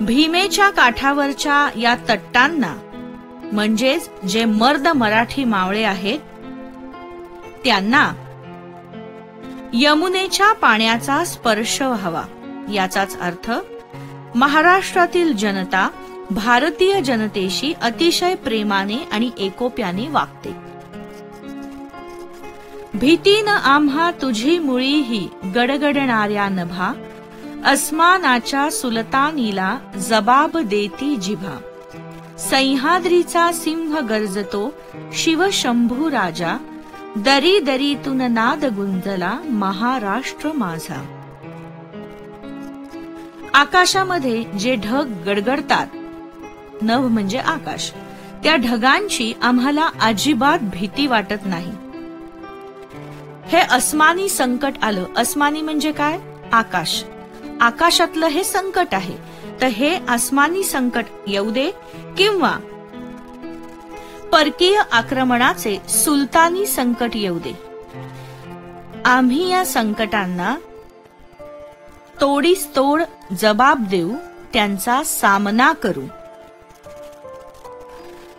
भीमेच्या 0.00 0.70
काठावरच्या 0.70 1.68
या 1.78 1.94
तट्टांना 2.08 2.74
म्हणजेच 3.52 4.10
जे 4.28 4.44
मर्द 4.44 4.88
मराठी 4.88 5.44
मावळे 5.44 5.82
आहेत 5.82 6.18
त्यांना 7.64 8.12
यमुनेच्या 9.72 10.52
पाण्याचा 10.52 11.24
स्पर्श 11.24 11.82
व्हावा 11.82 12.22
याचाच 12.72 13.20
अर्थ 13.20 13.50
महाराष्ट्रातील 14.34 15.36
जनता 15.36 15.88
भारतीय 16.30 17.00
जनतेशी 17.00 17.72
अतिशय 17.82 18.34
प्रेमाने 18.34 19.08
आणि 19.12 19.30
एकोप्याने 19.38 20.08
वागते. 20.08 20.54
भीतीनं 22.94 23.50
आम्हा 23.50 24.10
तुझी 24.10 24.58
मुळीही 24.58 25.28
गडगडणाऱ्या 25.54 26.48
नभा 26.48 26.92
अस्मानाच्या 27.64 28.70
सुलतानीला 28.70 29.78
जबाब 29.96 30.58
देती 30.58 31.16
जिभा. 31.16 31.58
सह्याद्रीचा 32.38 33.52
सिंह 33.52 34.00
गरजतो 34.00 34.74
शिवशंभू 35.12 36.10
राजा 36.10 36.56
दरी 37.16 37.58
दरीतून 37.58 38.20
नाद 38.20 38.64
गुंजला 38.64 39.38
महाराष्ट्र 39.44 40.52
माझा. 40.52 41.21
आकाशामध्ये 43.54 44.42
जे 44.42 44.74
ढग 44.74 45.22
गडगडतात. 45.26 45.86
नभ 46.82 47.00
म्हणजे 47.00 47.38
आकाश. 47.38 47.92
त्या 48.42 48.56
ढगांची 48.56 49.32
आम्हाला 49.42 49.88
अजिबात 50.00 50.58
भीती 50.62 51.06
वाटत 51.06 51.46
नाही. 51.46 51.72
हे 53.46 53.58
अस्मानी 53.58 54.28
संकट 54.28 54.72
आलं. 54.82 55.04
अस्मानी 55.16 55.62
म्हणजे 55.62 55.92
काय? 55.92 56.18
आकाश. 56.52 57.04
आकाशातलं 57.60 58.26
हे 58.26 58.44
संकट 58.44 58.86
आहे. 58.92 59.16
तर 59.60 59.66
हे 59.66 59.98
अस्मानी 60.08 60.62
संकट 60.62 61.04
येऊ 61.26 61.50
दे 61.50 61.70
किंवा 62.18 62.56
परकीय 64.32 64.80
आक्रमणाचे 64.92 65.78
सुलतानी 65.88 66.66
संकट 66.66 67.10
येऊ 67.14 67.38
दे. 67.38 67.58
आम्ही 69.04 69.50
या 69.50 69.64
संकटांना 69.64 70.56
तोडीस 72.20 72.66
तोड 72.76 73.02
जबाब 73.38 73.86
देऊ 73.90 74.14
त्यांचा 74.52 75.02
सामना 75.04 75.72
करू. 75.72 76.06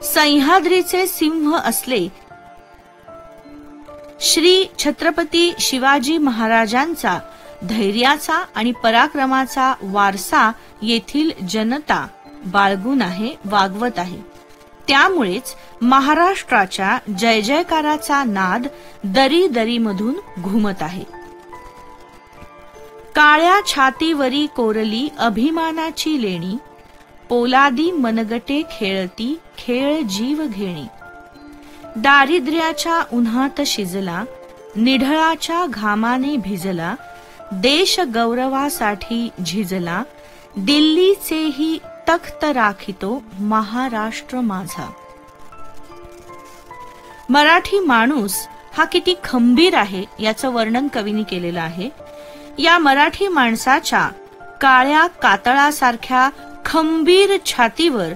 सह्याद्रीचे 0.04 1.08
सिंह 1.08 1.56
असले 1.58 2.08
श्री 4.22 4.66
छत्रपती 4.80 5.54
शिवाजी 5.60 6.18
महाराजांचा 6.18 7.18
धैर्याचा 7.64 8.44
आणि 8.56 8.72
पराक्रमाचा 8.72 9.74
वारसा 9.82 10.52
येथील 10.82 11.32
जनता 11.48 12.08
बाळगून 12.46 13.02
आहे 13.02 13.36
वागवत 13.46 14.00
आहे. 14.00 14.18
त्यामुळेच 14.88 15.56
महाराष्ट्राच्या 15.82 16.98
जय 17.18 17.42
जयकाराचा 17.42 18.24
नाद 18.24 18.68
दरी 19.04 19.48
दरीमधून 19.48 20.16
घुमत 20.42 20.82
आहे. 20.82 21.23
काळ्या 23.16 23.60
छातीवरी 23.68 24.46
कोरली 24.56 25.08
अभिमानाची 25.20 26.22
लेणी 26.22 26.56
पोलादी 27.30 27.92
मनगटे 27.92 28.62
खेळती 28.72 29.36
खेळ 29.58 30.02
जीव 30.02 30.44
घेणी. 30.48 30.86
दारिद्र्याच्या 31.96 33.00
उन्हात 33.14 33.62
शिजला 33.66 34.24
निढळाच्या 34.76 35.66
घामाने 35.70 36.36
भिजला 36.38 36.94
देश 37.52 38.00
गौरवासाठी 38.14 39.30
झिजला 39.46 40.04
दिल्लीचेही 40.58 41.78
तख्त 42.10 42.44
राखितो 42.44 43.24
महाराष्ट्र 43.40 44.40
माझा. 44.42 44.90
मराठी 47.30 47.80
माणूस 47.80 48.36
हा 48.74 48.86
किती 48.86 49.14
खंबीर 49.24 49.76
आहे 49.76 50.04
याचं 50.20 50.54
वर्णन 50.54 50.88
कवीने 50.88 51.24
केलेलं 51.24 51.62
आहे. 51.62 51.90
या 52.60 52.78
मराठी 52.78 53.28
माणसाच्या 53.28 54.10
काळ्या 54.62 55.08
कातळासारख्या 55.08 56.30
खंबीर 56.66 57.38
छातीवर 57.46 58.14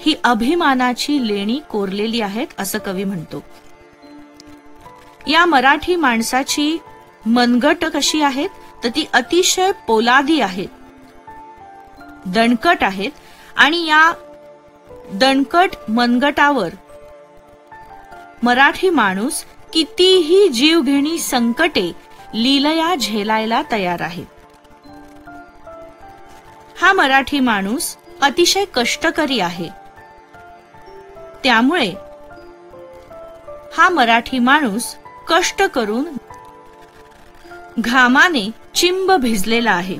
ही 0.00 0.14
अभिमानाची 0.24 1.28
लेणी 1.28 1.60
कोरलेली 1.70 2.20
आहेत 2.20 2.46
असं 2.58 2.78
कवी 2.78 3.04
म्हणतो. 3.04 3.42
या 5.26 5.44
मराठी 5.46 5.96
माणसाची 5.96 6.78
मनगट 7.26 7.84
कशी 7.84 8.22
आहेत 8.22 8.48
तर 8.84 8.88
ती 8.88 9.06
अतिशय 9.12 9.70
पोलादी 9.86 10.40
आहेत 10.40 10.68
दणकट 12.26 12.84
आहेत 12.84 13.10
आणि 13.56 13.86
या 13.86 14.12
दणकट 15.12 15.70
मनगटावर 15.88 16.68
मराठी 18.42 18.90
माणूस 18.90 19.44
कितीही 19.72 20.48
जीवघेणी 20.48 21.18
संकटे 21.18 21.92
लीलया 22.34 22.94
झेलायला 22.94 23.62
तयार 23.72 24.00
आहे 24.00 24.24
हा 26.80 26.92
मराठी 26.92 27.40
माणूस 27.40 27.96
अतिशय 28.22 28.64
कष्टकरी 28.74 29.38
आहे. 29.40 29.68
त्यामुळे 31.44 31.92
हा 33.76 33.88
मराठी 33.88 34.38
माणूस 34.38 34.94
कष्ट 35.28 35.62
करून 35.62 36.04
घामाने 37.78 38.48
चिंब 38.74 39.12
भिजलेला 39.12 39.70
आहे. 39.70 39.96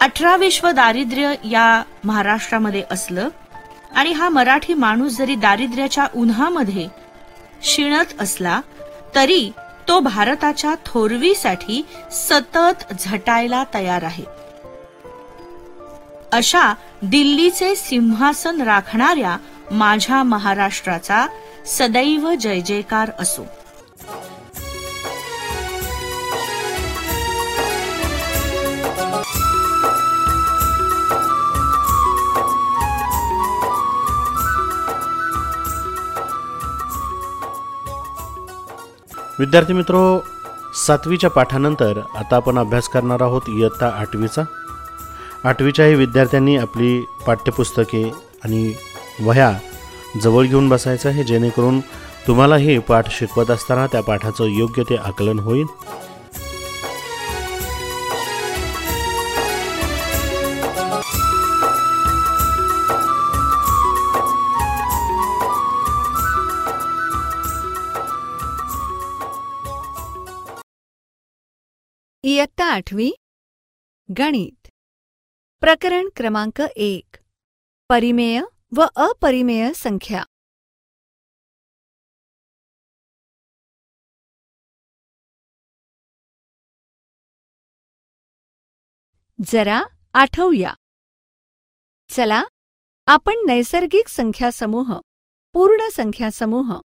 अठरा 0.00 0.36
विश्व 0.36 0.70
दारिद्र्य 0.70 1.34
या 1.44 1.82
महाराष्ट्रामध्ये 2.04 2.82
असलं 2.90 3.28
आणि 3.94 4.12
हा 4.12 4.28
मराठी 4.28 4.74
माणूस 4.74 5.16
जरी 5.16 5.34
दारिद्र्याच्या 5.34 6.06
उन्हामध्ये 6.14 6.86
शिणत 7.62 8.20
असला 8.20 8.60
तरी 9.14 9.50
तो 9.88 10.00
भारताच्या 10.00 10.74
थोरवीसाठी 10.86 11.86
सतत 12.12 12.92
झटायला 13.00 13.64
तयार 13.74 14.02
आहे. 14.02 14.24
अशा 16.32 16.74
दिल्लीचे 17.02 17.74
सिंहासन 17.76 18.62
राखणाऱ्या 18.62 19.36
माझ्या 19.70 20.22
महाराष्ट्राचा 20.22 21.26
सदैव 21.66 22.34
जय 22.34 22.60
जयकार 22.60 23.10
असो. 23.18 23.46
विद्यार्थी 39.38 39.72
मित्रो 39.72 40.00
सातवीच्या 40.86 41.30
पाठानंतर 41.30 41.98
आता 42.16 42.36
आपण 42.36 42.58
अभ्यास 42.58 42.88
करणार 42.88 43.22
आहोत 43.22 43.48
इयत्ता 43.48 43.86
आठवीचा. 44.00 44.42
आठवीच्याही 45.44 45.94
विद्यार्थ्यांनी 45.94 46.56
आपली 46.56 47.00
पाठ्यपुस्तके 47.26 48.02
आणि 48.44 48.72
वह्या 49.20 49.52
जवळ 50.22 50.46
घेऊन 50.46 50.68
बसायचं 50.68 51.08
आहे 51.08 51.24
जेणेकरून 51.24 51.80
तुम्हालाही 52.26 52.78
पाठ 52.78 53.10
शिकवत 53.10 53.50
असताना 53.50 53.86
त्या 53.86 54.02
पाठाचं 54.02 54.44
योग्य 54.44 54.82
ते 54.90 54.96
आकलन 54.96 55.38
होईल. 55.38 55.66
आठवी 72.72 73.10
गणित. 74.18 74.68
प्रकरण 75.60 76.08
क्रमांक 76.16 76.62
एक. 76.76 77.18
परिमेय 77.88 78.42
व 78.76 78.84
अपरिमेय 78.96 79.72
संख्या. 79.72 80.24
जरा 89.44 89.82
आठवूया. 90.14 90.74
चला 92.08 92.44
आपण 93.06 93.32
नैसर्गिक 93.46 94.08
संख्यासमूह 94.08 95.00
पूर्ण 95.52 95.88
संख्यासमूह 95.92 96.80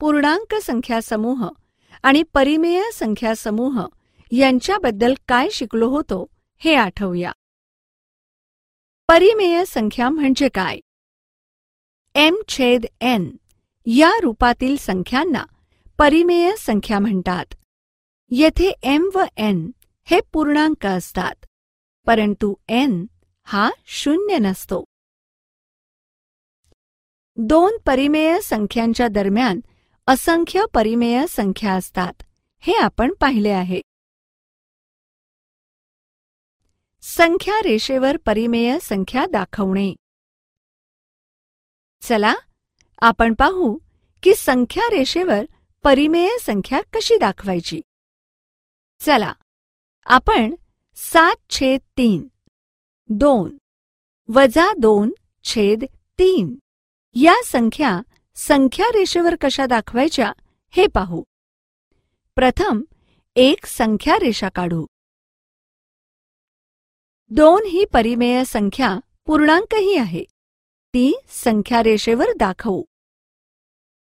पूर्णांक 0.00 0.54
संख्यासमूह 0.54 1.48
आणि 2.02 2.22
परिमेय 2.22 2.82
संख्यासमूह 2.94 3.86
यांच्याबद्दल 4.30 5.14
काय 5.28 5.48
शिकलो 5.50 5.88
होतो 5.88 6.26
हे 6.56 6.74
आठवूया. 6.74 7.32
परिमेय 9.08 9.64
संख्या 9.64 10.08
म्हणजे 10.08 10.48
काय? 10.48 10.78
एम 12.14 12.36
छेद 12.48 12.84
एन 13.00 13.36
या 13.86 14.12
रूपातील 14.22 14.76
संख्यांना 14.76 15.44
परिमेय 15.98 16.56
संख्या 16.56 16.98
म्हणतात. 16.98 17.54
येथे 18.30 18.72
एम 18.82 19.10
व 19.14 19.24
एन 19.36 19.70
हे 20.04 20.20
पूर्णांक 20.32 20.86
असतात 20.86 21.46
परंतु 22.06 22.54
एन 22.68 23.06
हा 23.44 23.70
शून्य 23.86 24.38
नसतो. 24.38 24.84
दोन 27.36 27.72
परिमेय 27.86 28.40
संख्यांच्या 28.40 29.08
दरम्यान 29.08 29.60
असंख्य 30.06 30.64
परिमेय 30.74 31.26
संख्या 31.28 31.72
असतात 31.72 32.22
हे 32.60 32.72
आपण 32.72 33.12
पाहिले 33.20 33.50
आहे. 33.50 33.80
संख्या 37.06 37.58
रेषेवर 37.64 38.16
परिमेय 38.16 38.78
संख्या 38.82 39.26
दाखवणे. 39.26 39.94
चला 42.02 42.34
आपण 42.98 43.34
पाहू 43.34 43.78
की 44.22 44.34
संख्या 44.34 44.86
रेषेवर 44.90 45.44
परिमेय 45.84 46.28
संख्या 46.40 46.80
कशी 46.92 47.16
दाखवायची. 47.16 47.80
चला 49.00 49.32
आपण 50.04 50.54
सात 50.96 51.36
छेद 51.50 51.80
तीन 51.80 52.28
दोन 53.08 53.58
वजा 54.28 54.72
दोन 54.78 55.12
छेद 55.44 55.84
तीन 56.18 56.58
या 57.14 57.34
संख्या 57.44 58.00
संख्या 58.34 58.86
रेषेवर 58.94 59.34
कशा 59.40 59.66
दाखवायच्या 59.66 60.32
हे 60.70 60.86
पाहू. 60.86 61.22
प्रथम 62.34 62.82
एक 63.36 63.66
संख्या 63.66 64.16
रेषा 64.16 64.48
काढू. 64.48 64.86
दोन 67.36 67.64
ही 67.64 67.84
परिमेय 67.84 68.44
संख्या 68.44 68.98
पूर्णांकही 69.26 69.96
आहे. 69.96 70.24
ती 70.94 71.18
संख्या 71.28 71.82
रेषेवर 71.82 72.26
दाखवू. 72.36 72.82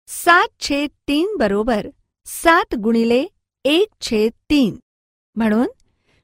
सात 0.07 0.47
छेद 0.59 0.89
तीन 1.07 1.35
बरोबर 1.35 1.87
सात 2.25 2.75
गुणिले 2.75 3.25
एक 3.65 3.87
छेद 4.01 4.31
तीन. 4.49 4.79
म्हणून 5.35 5.67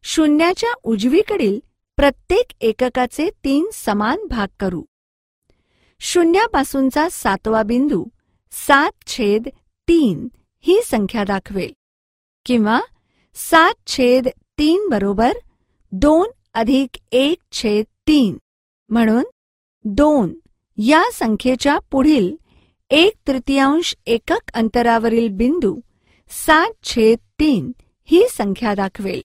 शून्याच्या 0.03 0.69
उजवीकडील 0.83 1.59
प्रत्येक 1.95 2.53
एककाचे 2.61 3.29
तीन 3.29 3.69
समान 3.73 4.25
भाग 4.29 4.47
करू. 4.59 4.83
शून्यापासूनचा 5.99 7.07
सातवा 7.11 7.63
बिंदू 7.63 8.05
सात 8.51 8.91
छेद 9.07 9.47
तीन 9.87 10.27
ही 10.59 10.81
संख्या 10.85 11.23
दाखवेल. 11.23 11.73
किंवा 12.45 12.81
सात 13.35 13.73
छेद 13.87 14.27
तीन 14.37 14.89
बरोबर 14.89 15.31
दोन 15.91 16.29
अधिक 16.53 16.97
एक 17.11 17.37
छेद 17.51 17.85
तीन. 18.07 18.37
म्हणून 18.89 19.23
दोन. 19.85 20.33
या 20.77 21.03
संख्येच्या 21.13 21.79
पुढील 21.91 22.35
एक 22.89 23.13
तृतीयांश 23.27 23.95
एकक 24.05 24.51
अंतरावरील 24.53 25.27
बिंदू 25.27 25.79
सात 26.29 26.73
छेद 26.83 27.17
तीन 27.39 27.71
ही 28.03 28.25
संख्या 28.29 28.75
दाखवेल. 28.75 29.21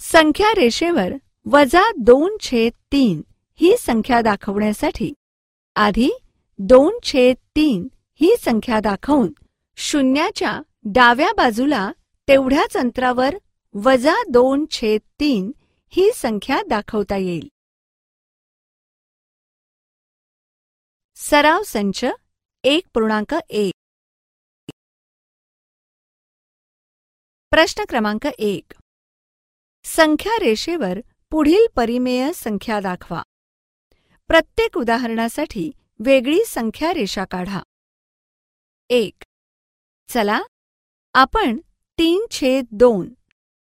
संख्या 0.00 0.52
रेषेवर 0.56 1.12
वजा 1.46 1.92
दोन 1.98 2.36
छेद 2.40 2.72
तीन 2.92 3.22
ही 3.60 3.76
संख्या 3.78 4.20
दाखवण्यासाठी 4.20 5.12
आधी 5.74 6.10
दोन 6.58 6.98
छेद 7.02 7.36
तीन 7.56 7.88
ही 8.20 8.34
संख्या 8.44 8.80
दाखवून 8.80 9.32
शून्याच्या 9.76 10.62
डाव्या 10.84 11.32
बाजूला 11.36 11.92
तेवढ्याच 12.28 12.76
अंतरावर 12.76 13.34
वजा 13.76 14.22
दोन 14.30 14.64
छेद 14.70 15.00
तीन 15.20 15.52
ही 15.88 16.10
संख्या 16.14 16.62
दाखवता 16.68 17.16
येईल. 17.16 17.48
सराव 21.16 21.62
संच 21.62 22.04
एक 22.64 22.86
पूर्णांक 22.94 23.34
एक. 23.50 23.74
प्रश्न 27.50 27.84
क्रमांक 27.88 28.26
एक. 28.38 28.72
संख्या 29.84 30.32
रेषेवर 30.40 30.98
पुढील 31.30 31.66
परिमेय 31.76 32.32
संख्या 32.32 32.80
दाखवा. 32.80 33.22
प्रत्येक 34.26 34.76
उदाहरणासाठी 34.76 35.70
वेगळी 36.06 36.44
संख्या 36.46 36.94
रेषा 36.94 37.24
काढा. 37.24 37.62
एक. 38.90 39.24
चला 40.08 40.40
आपण 41.14 41.56
तीन 41.98 42.26
छेद 42.30 42.64
दोन 42.72 43.14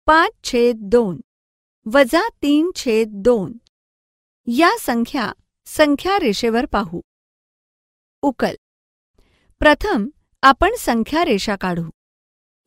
पाच 0.10 0.32
छेद 0.44 0.76
दोन. 0.82 1.22
वजा 1.86 2.30
तीन 2.42 2.72
छेद 2.76 3.08
दोन. 3.12 3.58
या 4.48 4.78
संख्या 4.80 5.32
संख्या 5.66 6.20
रेषेवर 6.20 6.66
पाहू. 6.66 7.02
उकल. 8.22 8.56
प्रथम 9.60 10.10
आपण 10.42 10.70
संख्या 10.80 11.26
रेषा 11.26 11.56
काढू. 11.56 11.90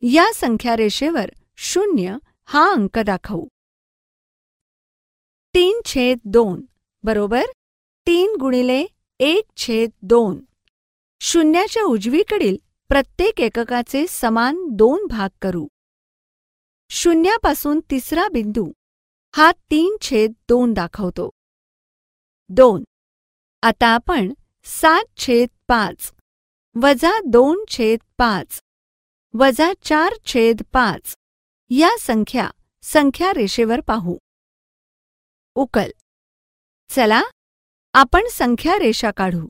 या 0.01 0.31
संख्या 0.35 0.77
रेषेवर 0.77 1.29
शून्य 1.57 2.17
हा 2.45 2.71
अंक 2.71 2.99
दाखवू. 2.99 3.47
तीन 5.53 5.81
छेद 5.85 6.19
दोन. 6.25 6.65
बरोबर? 7.03 7.43
तीन 8.07 8.35
गुणिले 8.39 8.85
एक 9.19 9.43
छेद 9.57 9.91
दोन. 10.01 10.45
शून्याच्या 11.21 11.83
उजवीकडील 11.83 12.57
प्रत्येक 12.87 13.41
एककाचे 13.41 14.05
समान 14.09 14.67
दोन 14.69 15.07
भाग 15.07 15.29
करू. 15.41 15.67
शून्यापासून 16.95 17.79
तिसरा 17.79 18.27
बिंदू. 18.33 18.71
हा 19.35 19.51
तीन 19.51 19.97
छेद 20.01 20.33
दोन 20.49 20.73
दाखवतो. 20.73 21.29
दोन. 22.49 22.83
आता 23.63 23.87
आपण 23.87 24.33
सात 24.63 25.03
छेद 25.17 25.49
पाच. 25.67 26.13
वजा 26.75 27.11
दोन 27.27 27.65
छेद 27.69 27.99
पाच. 28.17 28.59
वजा 29.39 29.73
चार 29.83 30.13
छेद 30.25 30.61
पाच. 30.73 31.15
या 31.69 31.89
संख्या 31.99 32.49
संख्या 32.83 33.33
रेषेवर 33.33 33.81
पाहू. 33.81 34.17
उकल. 35.55 35.91
चला 36.89 37.21
आपण 37.93 38.21
संख्या 38.31 38.79
रेषा 38.79 39.11
काढू. 39.11 39.47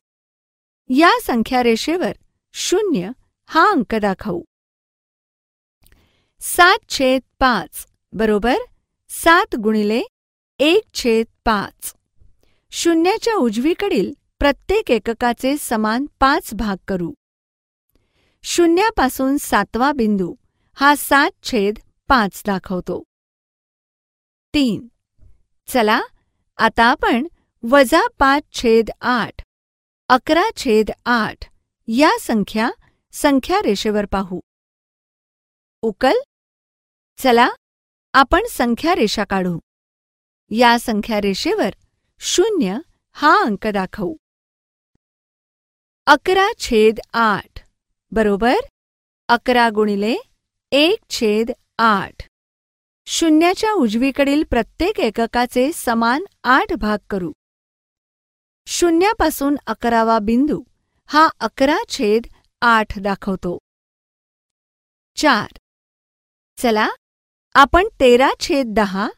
या 0.89 1.11
संख्या 1.21 1.63
रेषेवर 1.63 2.11
शून्य 2.53 3.09
हा 3.45 3.71
अंक 3.71 3.95
दाखवू. 3.95 4.43
सात 6.45 6.89
छेद 6.89 7.21
पाच 7.39 7.87
बरोबर? 8.13 8.55
सात 9.09 9.55
गुणिले 9.55 10.01
एक 10.59 10.83
छेद 10.93 11.25
पाच. 11.45 11.93
शून्याच्या 12.71 13.33
उजवीकडील 13.33 14.13
प्रत्येक 14.39 14.91
एककाचे 14.91 15.57
समान 15.57 16.05
पाच 16.19 16.53
भाग 16.53 16.77
करू. 16.87 17.13
शून्यापासून 18.43 19.37
सातवा 19.37 19.91
बिंदू 19.91 20.35
हा 20.75 20.95
सात 20.95 21.31
छेद 21.43 21.75
पाच 22.07 22.43
दाखवतो. 22.45 23.03
तीन. 24.53 24.87
चला 25.67 26.01
आता 26.57 26.83
आपण 26.83 27.27
वजा 27.71 28.01
पाच 28.19 28.53
छेद 28.53 28.89
आठ 29.01 29.43
अकरा 30.09 30.43
छेद 30.57 30.91
आठ 31.05 31.49
या 31.87 32.11
संख्या 32.21 32.71
संख्या 33.11 33.61
रेषेवर 33.63 34.05
पाहू. 34.05 34.39
उकल 35.81 36.13
चला 37.18 37.49
आपण 38.14 38.41
संख्या 38.51 38.95
रेषा 38.95 39.24
काढू. 39.24 39.59
या 40.49 40.80
संख्या 40.80 41.22
रेषेवर 41.22 41.70
शून्य 42.20 42.78
हा 43.11 43.41
अंक 43.45 43.68
दाखवू. 43.68 44.16
अकरा 46.05 46.47
छेद 46.59 46.99
आठ 47.14 47.68
बरोबर? 48.11 48.53
अकरा 49.28 49.70
गुणिले 49.76 50.16
एक 50.72 50.99
छेद 51.09 51.51
आठ. 51.78 52.28
शून्याच्या 53.05 53.72
उजवीकडील 53.72 54.43
प्रत्येक 54.49 54.99
एककाचे 54.99 55.72
समान 55.74 56.24
आठ 56.43 56.74
भाग 56.74 56.97
करू. 57.09 57.32
शून्यापासून 58.68 59.55
अकरावा 59.68 60.20
बिंदू 60.20 60.64
हा 61.05 61.30
अकरा 61.39 61.78
छेद 61.89 62.22
आठ 62.61 62.99
दाखवतो. 62.99 63.57
चार. 65.16 65.51
चला 66.57 66.88
आपण 67.55 67.83
तेरा 67.99 68.31
छेद 68.39 68.65
दहा 68.67 69.09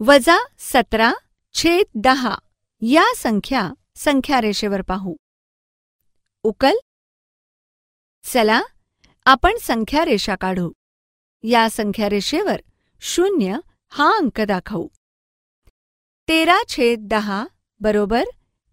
वजा 0.00 0.38
सतरा 0.58 1.12
छेद 1.54 1.86
दहा 1.94 2.34
या 2.82 3.04
संख्या 3.16 3.72
संख्या 3.96 4.40
रेषेवर 4.40 4.82
पाहू. 4.82 5.16
उकल. 6.42 6.72
चला 8.22 8.62
आपण 9.24 9.52
संख्या 9.60 10.04
रेषा 10.04 10.34
काढू. 10.34 10.72
या 11.42 11.68
संख्या 11.70 12.08
रेषेवर 12.08 12.60
शून्य 13.00 13.58
हा 13.88 14.16
अंक 14.16 14.40
दाखवू. 14.40 14.88
तेरा 16.28 16.58
छेद 16.68 16.98
दहा 17.00 17.46
बरोबर 17.80 18.24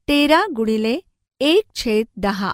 तेरा 0.08 0.46
गुणिले 0.56 1.00
एक 1.40 1.64
छेद 1.76 2.06
दहा. 2.18 2.52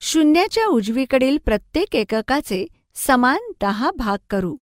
शून्याच्या 0.00 0.66
उजवीकडील 0.66 1.38
प्रत्येक 1.44 1.96
एककाचे 1.96 2.66
समान 3.06 3.38
दहा 3.60 3.90
भाग 3.90 4.18
करू. 4.30 4.56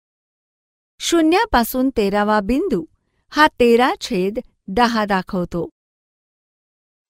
शून्यापासून 1.00 1.90
तेरावा 1.98 2.40
बिंदू. 2.40 2.86
हा 3.30 3.48
तेरा 3.48 3.94
छेद 4.02 4.40
दहा 4.68 5.06
दाखवतो. 5.06 5.70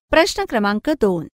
प्रश्न 0.09 0.45
क्रमांक 0.49 0.89
दोन. 0.89 1.27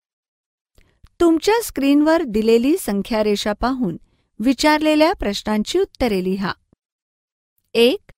तुमच्या 1.19 1.61
स्क्रीनवर 1.63 2.23
दिलेली 2.23 2.77
संख्यारेषा 2.77 3.53
पाहून 3.53 3.97
विचारलेल्या 4.39 5.13
प्रश्नांची 5.13 5.79
उत्तरे 5.79 6.23
लिहा. 6.23 6.53
एक. 7.73 8.11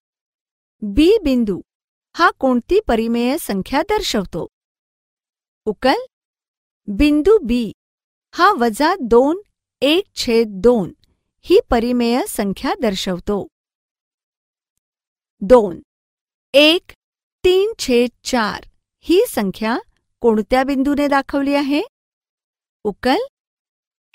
बी 0.82 1.12
बिंदू. 1.24 1.62
हा 2.16 2.32
कोणती 2.40 2.80
परिमेय 2.88 3.38
संख्या 3.38 3.82
दर्शवतो? 3.82 4.48
उकल. 5.66 6.00
बिंदू 6.88 7.38
बी 7.38 7.72
हा 8.34 8.54
वजा 8.54 8.96
दोन 9.02 9.42
एक 9.82 10.04
छेद 10.16 10.48
दोन. 10.48 10.94
ही 11.44 11.60
परिमेय 11.70 12.26
संख्या 12.28 12.74
दर्शवतो. 12.82 13.48
दोन. 15.42 15.82
एक, 16.54 16.92
तीन, 17.44 17.74
छेद 17.80 18.10
चार 18.24 18.64
ही 19.00 19.24
संख्या 19.30 19.80
कोणत्या 20.20 20.64
बिंदूने 20.64 21.08
दाखवली 21.08 21.54
आहे? 21.54 21.82
उकल. 22.84 23.18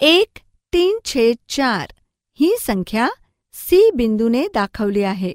एक, 0.01 0.39
तीन, 0.73 0.99
छेद 1.05 1.37
चार 1.49 1.91
ही 2.33 2.57
संख्या 2.61 3.09
सी 3.53 3.91
बिंदूने 3.95 4.47
दाखवली 4.55 5.03
आहे. 5.03 5.33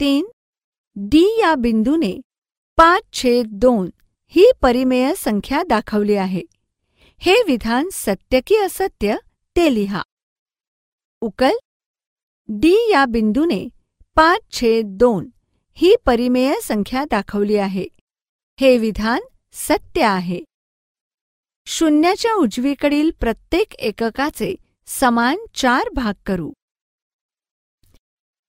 तीन. 0.00 0.26
डी 0.96 1.40
या 1.40 1.54
बिंदूने 1.54 2.20
पाच, 2.76 3.02
छेद 3.12 3.46
दोन 3.46 3.90
ही 4.28 4.50
परिमेय 4.62 5.14
संख्या 5.14 5.62
दाखवली 5.68 6.14
आहे. 6.14 6.42
हे 7.18 7.34
विधान 7.46 7.88
सत्य 7.92 8.40
की 8.40 8.56
असत्य 8.56 9.16
ते 9.56 9.74
लिहा. 9.74 10.02
उकल. 11.24 11.52
डी 12.48 12.90
या 12.90 13.04
बिंदूने 13.06 13.68
पाच 14.16 14.40
छेद 14.52 14.86
दोन 14.86 15.30
ही 15.72 15.96
परिमेय 16.06 16.54
संख्या 16.62 17.04
दाखवली 17.10 17.56
आहे. 17.56 17.86
हे 18.60 18.78
विधान 18.78 19.20
सत्य 19.52 20.02
आहे. 20.02 20.40
शून्याच्या 21.66 22.34
उजवीकडील 22.34 23.10
प्रत्येक 23.20 23.74
एककाचे 23.74 24.54
समान 24.86 25.36
चार 25.54 25.88
भाग 25.94 26.14
करू. 26.26 26.52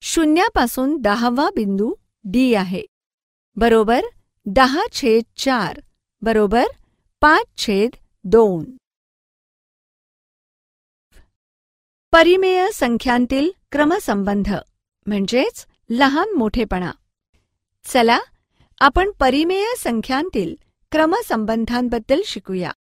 शून्यापासून 0.00 0.96
दहावा 1.00 1.50
बिंदू 1.54 1.94
डी 2.24 2.54
आहे. 2.54 2.82
बरोबर 3.56 4.00
दहा 4.46 4.82
छेद 4.92 5.24
चार 5.36 5.80
बरोबर 6.22 6.64
पाच 7.20 7.46
छेद 7.58 7.90
दोन. 8.24 8.76
परिमेय 12.16 12.70
संख्यांतील 12.74 13.50
क्रमसंबंध 13.72 14.54
म्हणजेच 15.06 15.66
लहान 15.90 16.36
मोठेपणा. 16.36 16.90
चला 17.84 18.18
आपण 18.80 19.10
परिमेय 19.10 19.64
संख्यांतील 19.78 20.54
क्रमसंबंधांबद्दल 20.92 22.20
शिकूया. 22.24 22.72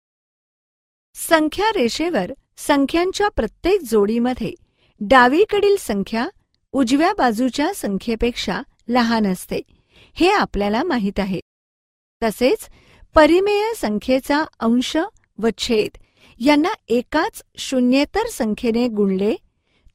संख्या 1.14 1.72
रेषेवर 1.76 2.32
संख्यांच्या 2.56 3.28
प्रत्येक 3.28 3.80
जोडीमध्ये 3.80 4.54
डावीकडील 5.00 5.76
संख्या 5.80 6.28
उजव्या 6.72 7.12
बाजूच्या 7.18 7.74
संख्येपेक्षा 7.74 8.62
लहान 8.88 9.26
असते 9.26 9.62
हे 10.14 10.30
आपल्याला 10.30 10.82
माहीत 10.82 11.20
आहे. 11.20 11.40
तसेच 12.22 12.68
परिमेय 13.14 13.74
संख्येचा 13.76 14.44
अंश 14.60 14.96
व 15.38 15.48
छेद 15.58 16.03
यांना 16.40 16.68
एकाच 16.88 17.42
शून्येतर 17.58 18.26
संख्येने 18.26 18.88
गुणले 18.88 19.36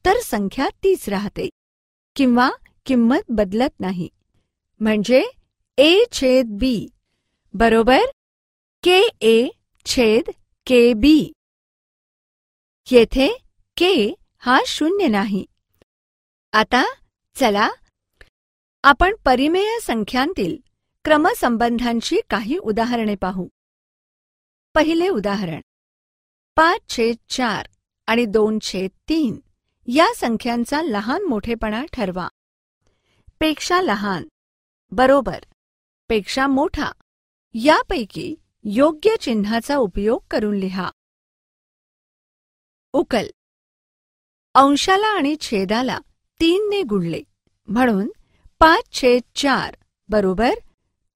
तर 0.06 0.12
संख्या 0.24 0.68
तीच 0.82 1.08
राहते. 1.08 1.48
किंवा 2.16 2.50
किंमत 2.86 3.18
बदलत 3.28 3.80
नाही. 3.80 4.08
म्हणजे 4.80 5.24
ए 5.78 6.04
छेद 6.12 6.46
बी. 6.48 6.86
बरोबर? 7.54 7.98
के 8.82 9.02
ए 9.20 9.48
छेद 9.86 10.30
के 10.66 10.92
बी. 10.94 11.32
येथे 12.90 13.28
के 13.76 14.14
हा 14.38 14.60
शून्य 14.66 15.06
नाही. 15.06 15.46
आता 16.52 16.84
चला 17.34 17.68
आपण 18.82 19.14
परिमेय 19.24 19.78
संख्यांतील 19.82 20.56
क्रमसंबंधांची 21.04 22.16
काही 22.30 22.58
उदाहरणे 22.58 23.14
पाहू. 23.14 23.48
पहिले 24.74 25.08
उदाहरण. 25.08 25.60
पाच 26.56 26.80
छेद 26.88 27.16
चार 27.28 27.66
आणि 28.06 28.26
दोन 28.26 28.58
छेद 28.62 28.90
तीन 29.08 29.40
या 29.86 30.06
संख्यांचा 30.16 30.82
लहान 30.82 31.22
मोठेपणा 31.22 31.84
ठरवा. 31.92 32.28
पेक्षा 33.40 33.82
लहान. 33.82 34.24
बरोबर. 34.90 35.38
पेक्षा 36.08 36.46
मोठा. 36.46 36.92
यापैकी 37.54 38.34
योग्य 38.64 39.16
चिन्हाचा 39.20 39.76
उपयोग 39.76 40.20
करून 40.30 40.54
लिहा. 40.54 40.90
उकल. 42.92 43.26
अंशाला 44.54 45.06
आणि 45.06 45.36
छेदाला 45.40 45.98
तीनने 46.40 46.82
गुणले. 46.82 47.22
म्हणून 47.68 48.12
पाच 48.60 48.92
छेद 48.92 49.22
चार 49.34 49.76
बरोबर 50.08 50.54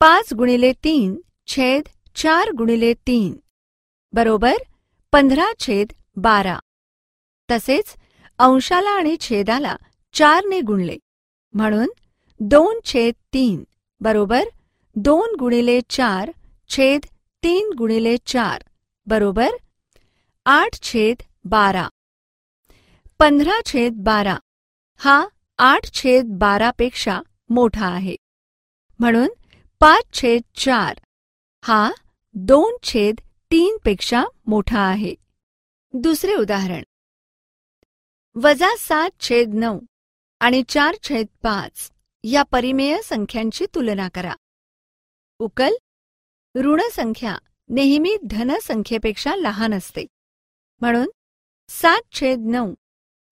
पाच 0.01 0.33
गुणिले 0.33 0.73
तीन 0.85 1.21
छेद 1.47 1.83
चार 2.17 2.51
गुणिले 2.51 2.95
तीन. 2.95 3.37
बरोबर? 4.13 4.55
पंधरा 5.15 5.53
छेद 5.61 5.93
बारा. 6.17 6.59
तसेच 7.51 7.85
अंशाला 8.39 8.91
आणि 8.91 9.17
छेदाला 9.21 9.77
चारने 10.13 10.61
गुणले. 10.61 10.97
म्हणून 11.53 11.89
दोन 12.41 12.79
छेद 12.85 13.15
तीन 13.33 13.65
बरोबर 14.01 14.43
दोन 14.97 15.37
गुणिले 15.39 15.81
चार 15.91 16.31
छेद 16.69 17.01
तीन 17.43 17.71
गुणिले 17.79 18.17
चार 18.27 18.63
बरोबर 19.07 19.49
आठ 20.45 20.83
छेद 20.83 21.23
बारा. 21.45 21.89
पंधरा 23.19 23.61
छेद 23.67 23.93
बारा 23.97 24.37
हा 24.97 25.27
आठ 25.59 25.93
छेद 25.93 26.25
बारापेक्षा 26.39 27.21
मोठा 27.51 27.87
आहे. 27.87 28.17
म्हणून 28.99 29.29
पाच 29.81 30.05
छेद 30.13 30.43
चार 30.57 30.99
हा 31.63 31.91
दोन 32.35 32.77
छेद 32.83 33.21
तीन 33.51 33.77
पेक्षा 33.85 34.25
मोठा 34.47 34.81
आहे. 34.81 35.15
दुसरे 35.93 36.35
उदाहरण. 36.35 36.83
वजा 38.35 38.69
सात 38.79 39.11
छेद 39.21 39.51
नऊ 39.55 39.81
आणि 40.41 40.63
चार 40.69 40.95
छेद 41.03 41.27
पाच 41.43 41.91
या 42.25 42.43
परिमेय 42.43 43.03
संख्यांची 43.03 43.67
तुलना 43.75 44.09
करा. 44.09 44.35
उकल. 45.39 45.73
ऋण 46.55 46.81
संख्या 46.93 47.39
नेहमी 47.69 48.17
धन 48.31 48.59
संख्येपेक्षा 48.63 49.35
लहान 49.37 49.75
असते. 49.75 50.07
म्हणून 50.81 51.11
सात 51.69 52.03
छेद 52.13 52.39
नऊ 52.47 52.75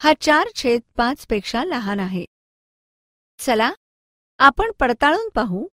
हा 0.03 0.13
चार 0.21 0.49
छेद 0.55 0.81
पाच 0.97 1.27
पेक्षा 1.27 1.65
लहान 1.65 2.01
आहे. 2.01 2.25
चला 3.39 3.73
आपण 4.39 4.71
पडताळून 4.81 5.29
पाहू 5.29 5.69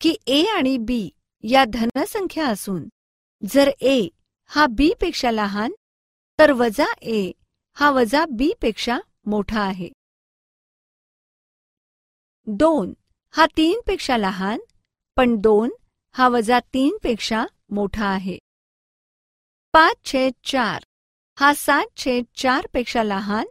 की 0.00 0.16
ए 0.26 0.44
आणि 0.44 0.78
बी 0.78 1.10
या 1.42 1.64
धनसंख्या 1.64 2.46
असून 2.48 2.88
जर 3.52 3.68
ए 3.82 3.98
हा 4.50 4.66
बी 4.78 4.92
पेक्षा 5.00 5.30
लहान 5.30 5.74
तर 6.38 6.52
वजा 6.60 6.86
ए 7.02 7.20
हा 7.76 7.90
वजा 7.96 8.24
बी 8.38 8.52
पेक्षा 8.60 8.98
मोठा 9.28 9.60
आहे. 9.62 9.90
दोन 12.46 12.94
हा 13.34 13.46
तीन 13.56 13.80
पेक्षा 13.86 14.16
लहान 14.16 14.60
पण 15.16 15.36
दोन 15.46 15.70
हा 16.14 16.28
वजा 16.28 16.60
तीन 16.72 16.96
पेक्षा 17.02 17.44
मोठा 17.78 18.06
आहे. 18.08 18.38
पाच 19.74 19.96
छेद 20.06 20.34
चार 20.44 20.84
हा 21.38 21.52
सात 21.54 21.96
छेद 21.96 22.26
चारपेक्षा 22.42 23.02
लहान 23.02 23.46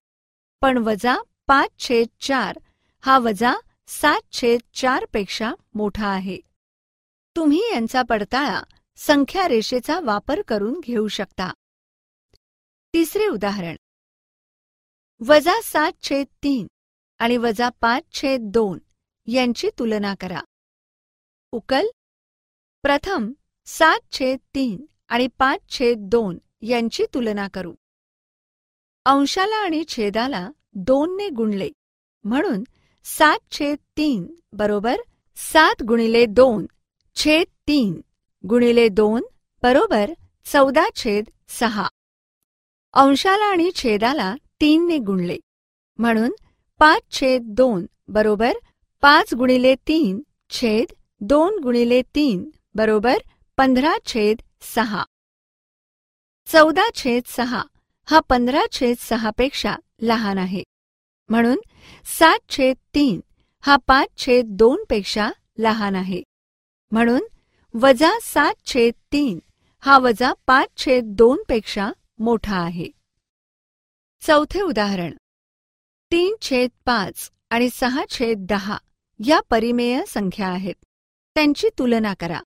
पण 0.61 0.77
वजा 0.87 1.17
पाच 1.47 1.69
छेद 1.79 2.09
चार 2.27 2.59
हा 3.03 3.17
वजा 3.25 3.53
सात 3.99 4.31
छेद 4.33 4.61
चारपेक्षा 4.81 5.53
मोठा 5.75 6.07
आहे. 6.07 6.37
तुम्ही 7.35 7.61
यांचा 7.71 8.01
पडताळा 8.09 8.61
संख्या 8.97 9.47
रेषेचा 9.47 9.99
वापर 9.99 10.41
करून 10.41 10.79
घेऊ 10.79 11.07
शकता. 11.07 11.53
तिसरे 12.93 13.27
उदाहरण. 13.27 13.75
वजा 15.27 15.61
सात 15.63 15.91
छेद 16.01 16.27
तीन 16.43 16.67
आणि 17.17 17.37
वजा 17.37 17.69
पाच 17.69 18.13
छेद 18.13 18.41
दोन 18.43 18.79
यांची 19.27 19.69
तुलना 19.79 20.15
करा. 20.15 20.41
उकल. 21.51 21.87
प्रथम 22.81 23.31
सात 23.65 23.99
छेद 24.11 24.37
तीन 24.55 24.85
आणि 25.07 25.27
पाच 25.27 25.69
छेद 25.69 25.97
दोन 25.99 26.37
यांची 26.61 27.03
तुलना 27.13 27.47
करू. 27.47 27.75
अंशाला 29.05 29.55
आणि 29.55 29.83
छेदाला 29.87 30.49
दोनने 30.73 31.29
गुणले. 31.29 31.69
म्हणून 32.23 32.63
सात 33.03 33.39
छेद 33.51 33.77
तीन 33.97 34.35
बरोबर 34.53 34.95
सात 35.35 35.83
गुणिले 35.83 36.25
दोन 36.25 36.65
छेद 37.15 37.47
तीन 37.67 38.01
गुणिले 38.49 38.89
दोन 38.89 39.23
बरोबर 39.63 40.11
चौदा 40.45 40.89
छेद 40.95 41.25
सहा. 41.49 41.87
अंशाला 42.93 43.45
आणि 43.45 43.71
छेदाला 43.75 44.35
तीनने 44.61 44.97
गुणले. 44.97 45.37
म्हणून 45.97 46.35
पाच 46.79 47.01
छेद 47.11 47.41
दोन 47.43 47.85
बरोबर 48.07 48.51
पाच 49.01 49.33
गुणिले 49.33 49.75
तीन 49.75 50.21
छेद 50.49 50.93
दोन 51.21 51.59
गुणिले 51.63 52.01
तीन 52.15 52.49
बरोबर 52.75 53.17
पंधरा 53.57 53.93
छेद 54.05 54.37
सहा. 54.75 55.03
चौदा 56.47 56.89
छेद 56.95 57.23
सहा 57.27 57.63
हा 58.05 58.19
पंधरा 58.19 58.63
छेद 58.71 58.95
सहापेक्षा 58.99 59.75
लहान 60.01 60.37
आहे. 60.37 60.63
म्हणून 61.29 61.57
सात 62.19 62.39
छेद 62.49 62.75
तीन 62.95 63.19
हा 63.61 63.77
पाच 63.87 64.07
छेद 64.17 64.45
दोन 64.45 64.83
पेक्षा 64.89 65.29
लहान 65.57 65.95
आहे. 65.95 66.23
म्हणून 66.91 67.21
वजा 67.81 68.11
सात 68.21 68.53
छेद 68.65 68.93
तीन 69.11 69.39
हा 69.79 69.97
वजा 69.97 70.33
पाच 70.47 70.67
छेद 70.77 71.03
दोन 71.03 71.43
पेक्षा 71.49 71.91
मोठा 72.19 72.57
आहे. 72.57 72.85
चौथे 74.21 74.61
उदाहरण. 74.61 75.13
तीन 76.11 76.35
छेद 76.41 76.69
पाच 76.85 77.31
आणि 77.49 77.69
सहा 77.69 78.03
छेद 78.09 78.37
दहा 78.39 78.77
या 79.25 79.39
परिमेय 79.49 80.03
संख्या 80.07 80.47
आहेत. 80.47 80.75
त्यांची 81.35 81.67
तुलना 81.79 82.13
करा. 82.13 82.39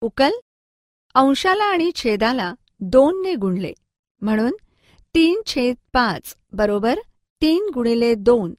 उकल. 0.00 0.30
अंशाला 1.14 1.64
आणि 1.64 1.90
छेदाला 1.94 2.54
दोनने 2.80 3.34
गुणले. 3.34 3.72
म्हणून 4.20 4.52
तीन 5.14 5.42
छेद 5.46 5.76
पाच 5.92 6.36
बरोबर 6.52 6.98
तीन 7.42 7.70
गुणिले 7.74 8.14
दोन 8.14 8.54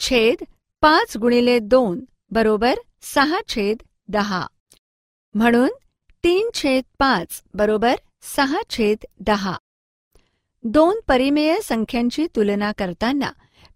छेद 0.00 0.44
पाच 0.82 1.16
गुणिले 1.16 1.58
दोन 1.58 2.04
बरोबर 2.30 2.74
सहा 3.02 3.40
छेद 3.48 3.76
दहा. 4.08 4.46
म्हणून 5.38 5.68
तीन 6.24 6.48
छेद 6.54 6.84
पाच 6.98 7.42
बरोबर 7.54 7.94
सहा 8.24 8.60
छेद 8.70 9.04
दहा. 9.20 9.56
दोन 10.64 11.00
परिमेय 11.08 11.60
संख्यांची 11.62 12.26
तुलना 12.36 12.70
करताना 12.78 13.30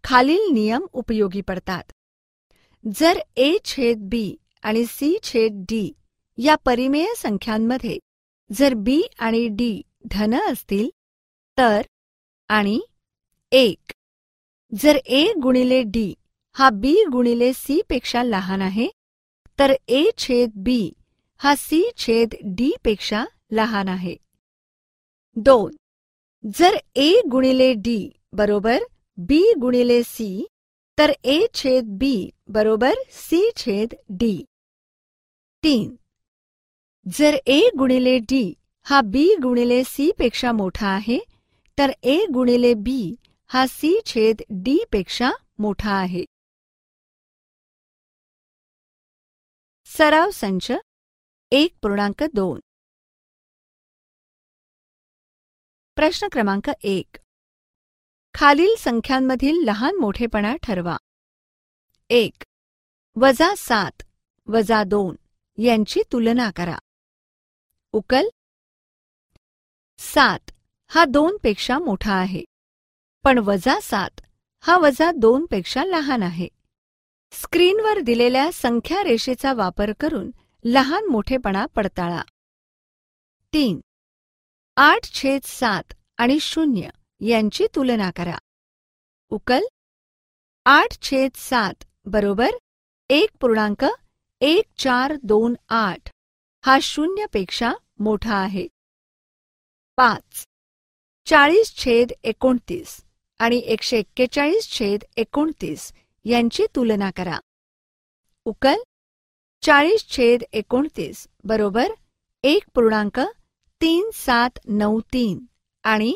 खालील 0.05 0.53
नियम 0.53 0.87
उपयोगी 0.93 1.41
पडतात. 1.41 1.83
जर 2.85 3.19
ए 3.37 3.57
छेद 3.65 4.09
बी 4.11 4.35
आणि 4.63 4.85
सी 4.89 5.17
छेद 5.23 5.65
डी 5.69 5.91
या 6.39 6.55
परिमेय 6.65 7.13
संख्यांमध्ये 7.17 7.99
जर 8.51 8.75
बी 8.75 9.01
आणि 9.19 9.47
डी 9.59 9.71
धन 10.11 10.35
असतील 10.41 10.89
तर 11.59 11.83
आणि 12.49 12.81
एक. 13.53 13.93
जर 14.73 14.97
ए 14.97 15.25
गुणिले 15.43 15.83
डी 15.83 16.13
हा 16.57 16.71
बी 16.71 16.95
गुणिले 17.13 17.53
सी 17.53 17.81
पेक्षा 17.89 18.23
लहान 18.23 18.63
आहे 18.63 18.89
तर 19.59 19.75
ए 19.89 20.05
छेद 20.19 20.51
बी 20.57 20.81
हा 21.43 21.55
सी 21.57 21.91
छेद 21.97 22.35
डी 22.57 22.71
पेक्षा 22.85 23.25
लहान 23.53 23.89
आहे. 23.89 24.17
दोन. 25.37 25.77
जर 26.45 26.77
ए 26.97 27.23
गुणिले 27.31 27.73
डी 27.75 28.11
बरोबर 28.33 28.79
बी 29.19 29.41
गुणिले 29.61 30.03
सी, 30.03 30.47
तर 30.99 31.13
ए 31.25 31.47
छेद 31.55 31.85
बी 31.99 32.31
बरोबर 32.49 32.95
सी 33.11 33.41
छेद 33.57 33.95
डी. 34.11 34.45
तीन. 35.63 35.95
जर 37.07 37.39
ए 37.47 37.61
गुणिले 37.79 38.19
डी 38.19 38.43
हा 38.87 39.01
बी 39.01 39.25
गुणिले 39.43 39.83
सी 39.85 40.11
पेक्षा 40.19 40.53
मोठा 40.53 40.89
आहे, 40.89 41.19
तर 41.79 41.91
ए 42.03 42.27
गुणिले 42.35 42.75
बी 42.75 43.15
हा 43.51 43.67
सी 43.69 44.01
छेद 44.07 44.43
डी 44.51 44.79
पेक्षा 44.93 45.31
मोठा 45.59 45.93
आहे. 45.93 46.25
सराव 49.87 50.31
संच 50.31 50.71
एक 51.53 51.75
पूर्णांक 51.83 52.23
दोन. 52.35 52.61
प्रश्न 55.97 56.29
क्रमांक 56.33 56.71
एक. 56.83 57.17
खालील 58.35 58.75
संख्यांमधील 58.79 59.65
लहान 59.65 59.97
मोठेपणा 59.97 60.57
ठरवा. 60.57 60.97
एक. 62.11 62.45
वजा 63.17 63.55
सात 63.57 64.03
वजा 64.47 64.85
दोन 64.85 65.17
यांची 65.63 66.01
तुलना 66.13 66.51
करा. 66.51 66.79
उकल. 67.93 68.29
सात 69.99 70.51
हा 70.91 71.05
दोन 71.05 71.37
पेक्षा 71.43 71.79
मोठा 71.79 72.15
आहे. 72.15 72.45
पण 73.25 73.39
वजा 73.39 73.81
सात 73.81 74.21
हा 74.61 74.79
वजा 74.79 75.11
दोन 75.13 75.47
पेक्षा 75.51 75.85
लहान 75.85 76.23
आहे. 76.23 76.49
स्क्रीनवर 77.33 78.01
दिलेल्या 78.01 78.51
संख्या 78.53 79.03
रेषेचा 79.03 79.53
वापर 79.53 79.93
करून 80.01 80.31
लहान 80.65 81.07
मोठेपणा 81.07 81.67
पडताळा. 81.67 82.23
तीन. 83.53 83.81
आठ 84.77 85.13
छेद 85.13 85.41
सात 85.45 85.83
आणि 86.19 86.41
शून्य 86.41 86.89
यांची 87.21 87.67
तुलना 87.75 88.11
करा. 88.11 88.39
उकल. 89.31 89.61
आठ 90.65 91.03
छेद 91.03 91.31
सात 91.35 91.75
बरोबर 92.05 92.49
एक 93.11 93.31
पूर्णांक 93.41 93.85
एक 94.41 94.65
चार 94.79 95.13
दोन 95.23 95.55
आठ. 95.69 96.11
हा 96.67 96.79
शून्यपेक्षा 96.83 97.73
मोठा 97.99 98.37
आहे. 98.37 98.69
पाच. 99.97 100.47
चाळीस 101.27 101.77
छेद 101.77 102.13
एकोणतीस 102.25 103.05
आणि 103.39 103.57
एकशे 103.57 103.99
एक्केचाळीस 103.99 104.79
छेद 104.79 105.01
एकोणतीस 105.17 105.93
यांची 106.25 106.67
तुलना 106.75 107.11
करा. 107.11 107.39
उकल. 108.45 108.75
चाळीस 109.63 110.07
छेद 110.09 110.43
एकोणतीस 110.53 111.27
बरोबर 111.45 111.93
एक 112.45 112.65
पूर्णांक 112.75 113.21
तीन 113.81 114.11
सात 114.15 114.59
नऊ 114.65 115.01
तीन 115.13 115.39
आणि 115.85 116.15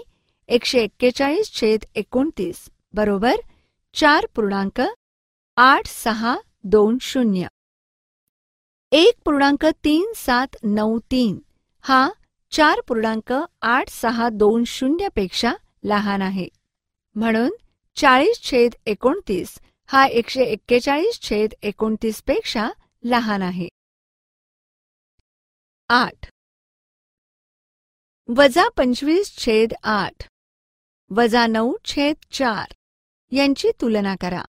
एकशे 0.48 0.82
एक्केचाळीस 0.82 1.52
छेद 1.52 1.84
एकोणतीस 1.94 2.68
बरोबर 2.94 3.40
चार 3.94 4.26
पूर्णांक 4.34 4.80
आठ 5.56 5.86
सहा 5.86 6.36
दोन 6.64 6.96
शून्य. 7.00 7.46
एक 8.92 9.14
पूर्णांक 9.24 9.66
तीन 9.84 10.12
सात 10.16 10.56
नऊ 10.62 10.98
तीन 11.10 11.38
हा 11.84 12.08
चार 12.52 12.80
पूर्णांक 12.80 13.32
आठ 13.62 13.88
सहा 13.88 14.28
दोन 14.28 14.64
शून्यपेक्षा 14.66 15.52
लहान 15.84 16.22
आहे. 16.22 16.48
म्हणून 17.14 17.50
चाळीस 17.96 18.42
छेद 18.42 18.74
एकोणतीस 18.86 19.58
हा 19.86 20.06
एकशे 20.06 20.44
एक्केचाळीस 20.44 21.20
छेद 21.22 21.54
एकोणतीसपेक्षा 21.62 22.68
लहान 23.04 23.42
आहे. 23.42 23.68
आठ. 25.88 26.28
वजा 28.36 28.68
पंचवीस 28.68 29.36
छेद 29.38 29.72
आठ. 29.82 30.28
वजा 31.16 31.46
नऊ 31.46 31.76
छेद 31.84 32.16
चार. 32.32 32.74
यांची 33.32 33.68
तुलना 33.80 34.14
करा. 34.20 34.44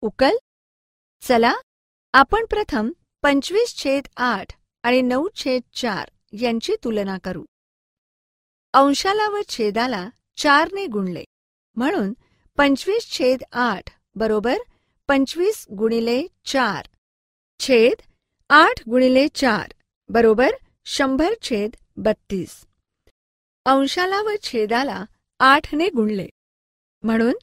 उकल. 0.00 0.36
चला 1.20 1.54
आपण 2.12 2.44
प्रथम 2.44 2.90
पंचवीस 3.22 3.84
छेद 3.84 4.04
आठ 4.16 4.46
आणि 4.82 5.02
नऊ 5.02 5.28
छेद 5.34 5.62
चार 5.74 6.10
यांची 6.32 6.72
तुलना 6.84 7.18
करू. 7.18 7.44
अंशाला 8.72 9.28
व 9.28 9.40
छेदाला 9.48 10.08
चारने 10.36 10.86
गुणले. 10.86 11.24
म्हणून 11.76 12.12
पंचवीस 12.56 13.18
छेद 13.18 13.42
आठ 13.52 14.00
बरोबर 14.14 14.56
पंचवीस 15.08 15.66
गुणिले 15.78 16.26
चार. 16.44 16.88
छेद 17.60 18.02
आठ 18.50 18.82
गुणिले 18.88 19.26
चार 19.34 19.72
बरोबर 20.08 20.50
शंभर 20.86 21.34
छेद 21.42 21.70
बत्तीस. 21.96 22.66
अंशाला 23.66 24.20
व 24.22 24.30
छेदाला 24.42 25.04
आठने 25.40 25.88
गुणले. 25.88 26.26
म्हणून 27.02 27.34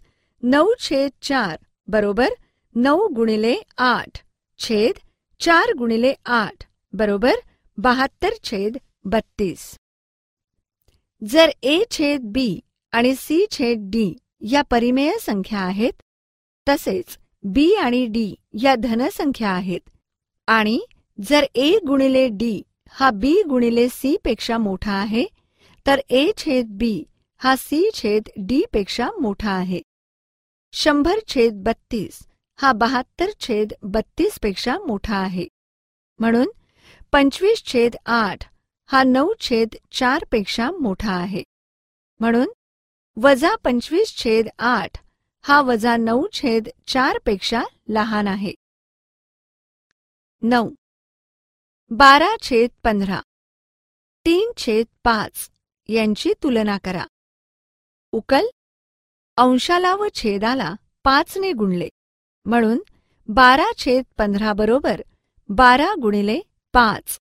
नऊ 0.44 0.74
छेद 0.80 1.12
चार 1.22 1.58
बरोबर 1.88 2.30
नऊ 2.76 3.08
गुणिले 3.08 3.56
आठ 3.78 4.20
छेद 4.60 5.00
चार 5.40 5.74
गुणिले 5.74 6.14
आठ 6.26 6.66
बरोबर 6.94 7.34
बहात्तर 7.78 8.30
छेद 8.44 8.78
बत्तीस. 9.04 9.76
जर 11.22 11.50
ए 11.64 11.84
छेद 11.92 12.22
बी 12.24 12.60
आणि 12.92 13.14
सी 13.16 13.46
छेद 13.52 13.90
डी 13.92 14.14
या 14.52 14.62
परिमेय 14.62 15.18
संख्या 15.22 15.60
आहेत 15.60 16.02
तसेच 16.70 17.18
बी 17.44 17.74
आणि 17.76 18.06
डी 18.06 18.34
या 18.64 18.76
धनसंख्या 18.76 19.50
आहेत 19.50 19.90
आणि 20.52 20.80
जर 21.20 21.46
ए 21.56 21.78
गुणिले 21.88 22.28
डी 22.40 22.62
हा 22.92 23.10
बी 23.12 23.42
गुणिले 23.50 23.88
सी 23.90 24.16
पेक्षा 24.24 24.58
मोठा 24.58 24.94
आहे 24.94 25.26
तर 25.86 26.00
ए 26.10 26.32
छेद 26.38 26.72
बी 26.78 26.94
हा 27.42 27.56
सी 27.58 27.90
छेद 27.94 28.30
डी 28.48 28.64
पेक्षा 28.74 29.10
मोठा 29.22 29.52
आहे. 29.52 29.82
शंभर 30.74 31.20
छेद 31.28 31.62
बत्तीस 31.64 32.20
हा 32.60 32.72
बहात्तर 32.74 33.30
छेद 33.40 33.74
बत्तीसपेक्षा 33.84 34.78
मोठा 34.88 35.18
आहे. 35.18 35.48
म्हणून 36.20 36.50
पंचवीस 37.12 37.64
छेद 37.66 37.96
आठ 38.06 38.44
हा 38.90 39.04
नऊ 39.04 39.34
छेद 39.40 39.76
चारपेक्षा 39.92 40.70
मोठा 40.80 41.14
आहे. 41.14 41.44
म्हणून 42.20 42.48
वजा 43.18 43.56
पंचवीस 43.64 44.16
छेद 44.18 44.48
आठ 44.60 44.98
हा 45.46 45.62
वजा 45.62 45.96
नऊ 45.98 46.28
छेद 46.34 46.70
चारपेक्षा 46.88 47.64
लहान 47.90 48.28
आहे. 48.28 48.54
नऊ. 50.44 50.70
बारा 51.90 52.36
छेद 52.42 52.70
पंधरा. 52.84 53.22
तीन 54.26 54.52
छेद 54.58 54.86
पाच 55.04 55.52
यांची 55.88 56.34
तुलना 56.44 56.78
करा. 56.78 57.06
उकल. 58.12 58.46
अंशाला 59.38 59.96
व 59.96 60.08
छेदाला 60.14 60.76
पाचने 61.04 61.52
गुणले. 61.52 61.90
म्हणून 62.46 62.84
बारा 63.28 63.66
छेद 63.78 64.04
पंधरा 64.18 64.54
बरोबर 64.54 65.02
बारा 65.50 65.94
गुणिले 66.02 66.40
पाच 66.74 67.20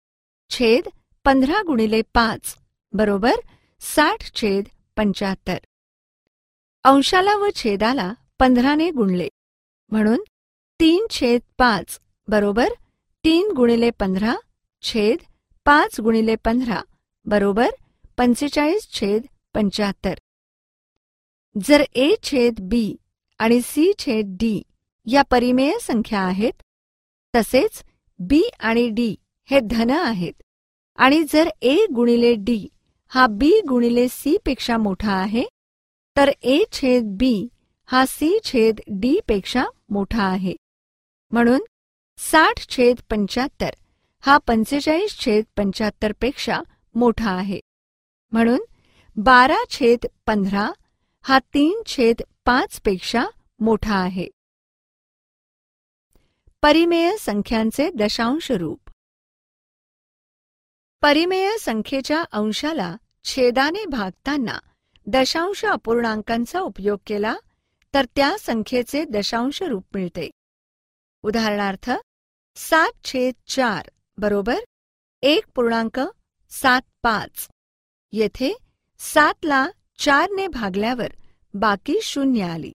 छेद 0.51 0.89
पंधरा 1.25 1.63
गुणिले 1.67 2.03
पाच 2.15 2.59
बरोबर 2.93 3.33
साठ 3.81 4.35
छेद 4.35 4.65
पंच्याहत्तर. 4.97 5.59
अंशाला 6.85 7.37
व 7.37 7.47
छेदाला 7.55 8.15
पंधराने 8.39 8.91
गुणले. 8.91 9.29
म्हणून 9.91 10.23
तीन 10.81 11.07
छेद 11.11 11.41
पाच 11.59 12.01
बरोबर 12.29 12.69
तीन 13.25 13.51
गुणिले 13.57 13.91
पंधरा 14.01 14.35
छेद 14.85 15.23
पाच 15.67 15.99
गुणिले 16.01 16.35
पंधरा 16.45 16.81
बरोबर 17.27 17.71
पंचेचाळीस 18.19 18.87
छेद 18.93 19.27
पंच्याहत्तर. 19.55 20.15
जर 21.57 21.83
ए 21.95 22.15
छेद 22.23 22.61
बी 22.71 22.95
आणि 23.41 23.61
सी 23.65 23.93
छेद 23.99 24.37
डी 24.41 24.61
या 25.07 25.23
परिमेय 25.31 25.79
संख्या 25.81 26.21
आहेत 26.21 26.63
तसेच 27.35 27.83
बी 28.21 28.43
आणि 28.59 28.89
डी 28.97 29.15
हे 29.49 29.61
धन 29.61 29.91
आहेत. 29.91 30.33
आणि 30.99 31.23
जर 31.33 31.49
ए 31.63 31.77
गुणिले 31.95 32.35
डी 32.47 32.67
हा 33.13 33.27
बी 33.41 33.51
गुणिले 33.69 34.07
सी 34.09 34.37
पेक्षा 34.45 34.77
मोठा 34.79 35.13
आहे 35.13 35.45
तर 36.17 36.31
ए 36.43 36.63
छेद 36.73 37.17
बी 37.19 37.35
हा 37.89 38.05
सी 38.09 38.39
छेद 38.45 38.81
डी 39.01 39.19
पेक्षा 39.29 39.65
मोठा 39.91 40.23
आहे. 40.23 40.55
म्हणून 41.33 41.61
साठ 42.23 42.69
छेद 42.69 42.97
पंच्याहत्तर. 43.11 43.71
हा 44.21 44.39
पंचेचाळीस 44.39 45.19
छेद 45.19 45.45
पंच्याहत्तरपेक्षा 45.57 46.61
मोठा 46.95 47.31
आहे. 47.31 47.61
म्हणून 48.33 48.61
बारा 49.17 49.57
छेद 49.71 49.99
पंधरा 50.27 50.71
हा 51.23 51.39
तीन 51.39 51.83
छेद 51.87 52.23
पाच 52.45 52.81
पेक्षा 52.81 53.25
मोठा 53.61 53.97
आहे. 53.97 54.29
परिमेय 56.63 57.17
संख्यांचे 57.17 57.91
दशांश 57.91 58.51
रूप. 58.51 58.91
परिमेय 61.03 61.57
संख्येच्या 61.61 62.25
अंशाला 62.33 62.97
छेदाने 63.25 63.85
भागताना 63.87 64.59
दशांश 65.07 65.65
अपूर्णांकांचा 65.65 66.61
उपयोग 66.61 66.99
केला 67.07 67.37
तर 67.95 68.07
त्या 68.17 68.37
संख्येचे 68.41 69.05
दशांश 69.05 69.63
रूप 69.63 69.85
मिळते. 69.95 70.31
उदाहरणार्थ 71.23 71.91
सात 72.63 72.93
छेद 73.05 73.35
चार 73.47 73.89
बरोबर? 74.19 74.57
एक 75.23 75.45
पूर्णांक 75.55 76.01
सात 76.51 76.83
पाच. 77.03 77.49
येथे 78.13 78.59
सातला 78.99 79.69
चारने 79.99 80.49
भागल्यावर 80.49 81.13
बाकी 81.55 81.99
शून्य 82.03 82.43
आली. 82.43 82.73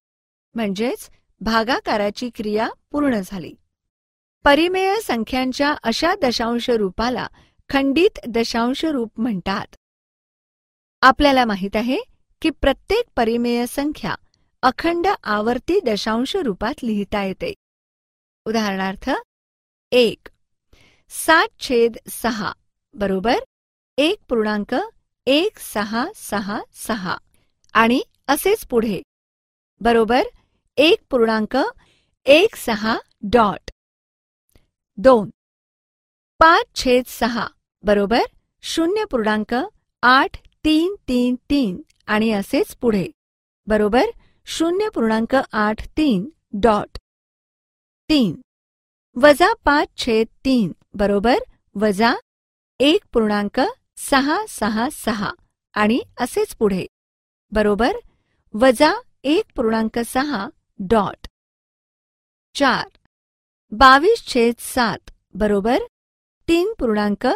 म्हणजेच 0.55 1.09
भागाकाराची 1.41 2.29
क्रिया 2.35 2.69
पूर्ण 2.91 3.21
झाली. 3.25 3.53
परिमेय 4.43 5.01
संख्यांच्या 5.03 5.75
अशा 5.83 6.15
दशांश 6.21 6.69
रूपाला 6.69 7.27
खंडित 7.69 8.19
दशांश 8.27 8.85
रूप 8.85 9.11
म्हणतात. 9.17 9.75
आपल्याला 11.01 11.45
माहीत 11.45 11.75
आहे 11.75 11.99
की 12.41 12.49
प्रत्येक 12.49 13.05
परिमेय 13.15 13.65
संख्या 13.65 14.15
अखंड 14.61 15.07
आवर्ती 15.23 15.79
दशांश 15.79 16.35
रूपात 16.35 16.83
लिहिता 16.83 17.23
येते. 17.23 17.53
उदाहरणार्थ 18.45 19.09
एक. 19.91 20.29
सात 21.09 21.47
छेद 21.59 21.97
सहा. 22.09 22.51
बरोबर? 22.93 23.35
एक 23.97 24.15
पूर्णांक 24.29 24.75
एक 25.25 25.59
सहा 25.59 26.07
सहा 26.15 26.61
सहा. 26.73 27.17
आणि 27.73 28.01
असेच 28.27 28.67
पुढे. 28.67 29.01
बरोबर? 29.81 30.23
एक 30.77 30.99
पूर्णांक 31.09 31.57
एक 32.25 32.55
सहा 32.55 32.97
डॉट. 33.21 33.71
दोन. 34.97 35.29
पाच 36.39 36.65
छेद 36.75 37.03
सहा. 37.07 37.47
बरोबर? 37.83 38.21
शून्य 38.61 39.05
पूर्णांक 39.05 39.55
आठ 40.01 40.47
तीन 40.65 40.95
तीन 41.07 41.35
तीन. 41.49 41.81
आणि 42.07 42.31
असेच 42.31 42.75
पुढे. 42.75 43.07
बरोबर? 43.67 44.05
शून्य 44.45 44.89
पूर्णांक 44.89 45.35
आठ 45.51 45.87
तीन 45.97 46.29
डॉट. 46.53 46.97
तीन. 48.09 48.41
वजा 49.21 49.53
पाच 49.63 49.87
छेद 49.97 50.27
तीन 50.45 50.71
बरोबर? 50.93 51.35
वजा 51.75 52.15
एक 52.79 53.01
पूर्णांक 53.13 53.61
सहा 53.97 54.45
सहा 54.49 54.89
सहा. 54.91 55.31
आणि 55.73 55.99
असेच 56.19 56.55
पुढे. 56.55 56.85
बरोबर? 57.51 57.93
वजा 58.53 58.93
एक 59.23 59.43
पूर्णांक 59.55 59.99
सहा 59.99 60.49
डॉट. 60.79 61.27
चार. 62.53 62.87
बावीस 63.71 64.33
छेद 64.33 64.53
सात 64.59 65.11
बरोबर? 65.33 65.79
तीन 66.47 66.73
पूर्णांक 66.79 67.27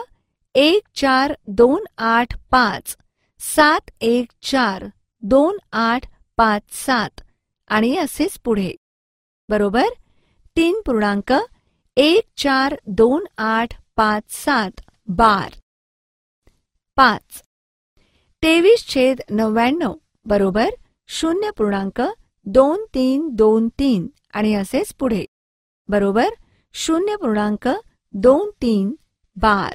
एक 0.55 0.83
चार 0.95 1.33
दोन 1.47 1.83
आठ 1.97 2.39
पाच. 2.51 2.97
सात 3.39 3.91
एक 4.01 4.31
चार 4.41 4.85
दोन 5.21 5.57
आठ 5.71 6.01
पाच 6.37 6.61
सात. 6.71 7.21
आणि 7.67 7.97
असेच 7.97 8.39
पुढे. 8.39 8.71
बरोबर? 9.49 9.85
तीन 10.55 10.81
पूर्णांक 10.85 11.33
एक 12.01 12.23
चार 12.37 12.75
दोन 12.87 13.25
आठ 13.37 13.81
पाच 13.95 14.23
सात. 14.29 14.71
बार. 15.07 15.53
पाच. 16.95 17.43
तेवीस 18.43 18.87
छेद 18.87 19.21
नव्याण्णव. 19.29 19.93
बरोबर? 20.25 20.69
शून्य 21.07 21.51
पूर्णांक 21.51 22.01
दोन 22.45 22.85
तीन 22.93 23.29
दोन 23.29 23.69
तीन. 23.79 24.07
आणि 24.33 24.53
असेच 24.53 24.93
पुढे. 24.93 25.25
बरोबर? 25.87 26.29
शून्य 26.73 27.15
पूर्णांक 27.15 27.69
दोन 28.13 28.49
तीन 28.49 28.95
बार. 29.35 29.73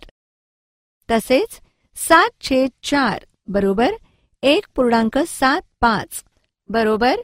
तसेच 1.11 1.61
सात 1.97 2.31
छेद 2.41 2.71
चार. 2.83 3.25
बरोबर? 3.47 3.93
एक 4.43 4.67
पूर्णांक 4.75 5.19
सात 5.19 5.63
पाच. 5.81 6.25
बरोबर? 6.69 7.21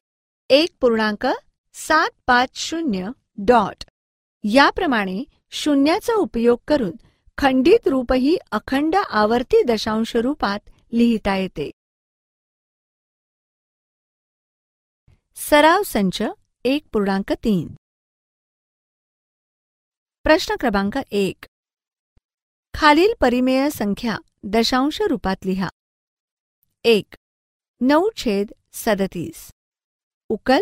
एक 0.51 0.69
पूर्णांक 0.81 1.27
सात 1.75 2.11
पाच 2.27 2.49
शून्य 2.55 3.09
डॉट. 3.37 3.90
याप्रमाणे 4.45 5.25
शून्याचा 5.51 6.13
उपयोग 6.15 6.59
करून 6.69 6.93
खंडित 7.39 7.89
रूपही 7.89 8.37
अखंड 8.51 8.95
आवर्ती 9.11 9.63
दशांश 9.63 10.17
रूपात 10.17 10.59
लिहिता 10.93 11.37
येते. 11.37 11.71
सराव 15.35 15.83
संच 15.83 16.23
एक 16.65 16.83
पूर्णांक 16.93 17.33
तीन. 17.33 17.75
प्रश्न 20.23 20.55
क्रमांक 20.61 20.99
एक. 21.11 21.47
खालील 22.75 23.15
परिमेय 23.21 23.71
संख्या 23.71 24.19
दशांश 24.45 25.03
रूपात 25.03 25.37
लिहा. 25.45 25.69
एक. 26.85 27.17
नऊ 27.81 28.09
छेद 28.17 28.53
सदतीस. 28.73 29.53
उकल. 30.29 30.61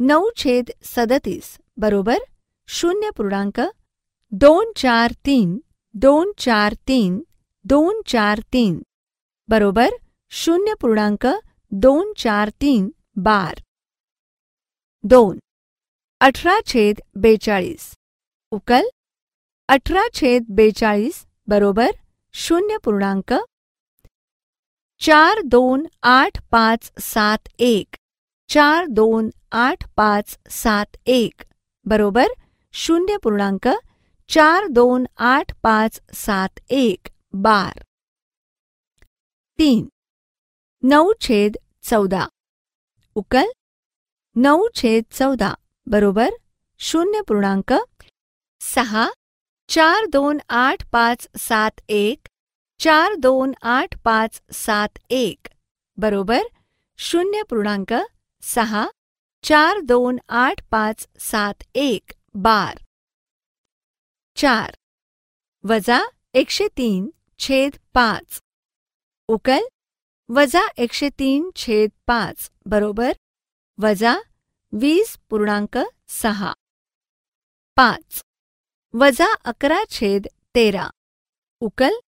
नऊ 0.00 0.30
छेद 0.36 0.64
सदतीस. 0.82 1.58
बरोबर? 1.76 2.16
शून्य 2.70 3.10
पूर्णांक 3.16 3.60
दोन 4.32 4.72
चार 4.76 5.12
तीन, 5.26 5.58
दोन 5.94 6.32
चार 6.38 6.74
तीन, 6.88 7.20
दोन 7.64 8.00
चार 8.06 8.40
तीन, 8.52 8.82
बरोबर 9.48 9.88
शून्य 10.30 10.74
पूर्णांक 10.80 11.26
दोन 11.72 12.12
चार 12.16 12.50
तीन 12.60 12.90
बार. 13.16 13.54
दोन, 15.04 15.38
अठरा 16.20 16.58
छेद 16.66 17.00
बेचाळीस. 17.14 17.94
उकल, 18.50 18.84
अठरा 19.68 20.02
छेद 20.14 20.44
बेचाळीस 20.48 21.24
बरोबर 21.46 21.90
शून्य 22.34 22.76
पूर्णांक 22.84 23.34
चार 25.00 25.40
दोन 25.44 25.86
आठ 26.02 26.42
पाच 26.50 26.90
सात 27.00 27.48
एक, 27.58 27.96
चार 28.48 28.86
दोन 28.86 29.30
आठ 29.52 29.88
पाच 29.96 30.38
सात 30.50 30.96
एक, 31.06 31.42
बरोबर 31.86 32.26
शून्य 32.72 33.16
पूर्णांक 33.16 33.68
चार 34.28 34.66
दोन 34.66 35.06
आठ 35.16 35.52
पाच 35.62 36.00
सात 36.12 36.60
एक 36.70 37.08
बार. 37.32 37.84
तीन. 39.58 39.88
नऊ 40.82 41.12
छेद 41.20 41.56
चौदा. 41.82 42.26
उकल. 43.14 43.46
नऊ 44.36 44.68
छेद 44.74 45.04
चौदा, 45.10 45.54
बरोबर? 45.86 46.30
शून्य 46.78 47.20
पूर्णांक 47.28 47.72
सहा, 48.60 49.10
चार 49.68 50.06
दोन 50.06 50.38
आठ 50.48 50.90
पाच 50.92 51.28
सात 51.38 51.70
एक, 51.88 52.28
चार 52.78 53.14
दोन 53.14 53.52
आठ 53.62 53.98
पाच 54.04 54.42
सात 54.52 54.98
एक, 55.10 55.48
बरोबर? 55.96 56.42
शून्य 56.98 57.42
पूर्णांक 57.42 57.94
सहा, 58.42 58.88
चार 59.42 59.80
दोन 59.80 60.18
आठ 60.28 60.62
पाच 60.70 61.08
सात 61.18 61.54
एक 61.74 62.12
बार। 62.34 62.78
चार। 64.36 64.76
वजा 65.64 65.98
एकशे 66.34 66.68
तीन 66.68 67.10
छेद 67.38 67.78
पाच। 67.94 68.40
उकल। 69.28 69.68
वजा 70.30 70.62
एकशे 70.78 71.08
तीन 71.10 71.50
छेद 71.56 71.90
पाच, 72.06 72.50
बरोबर? 72.66 73.12
वजा 73.78 74.14
वीस 74.72 75.16
पूर्णांक 75.30 75.78
सहा। 76.08 76.52
पाच। 77.76 78.22
वजा 78.94 79.32
अकरा 79.44 79.84
छेद 79.90 80.26
तेरा। 80.54 80.88
उकल। 81.60 82.00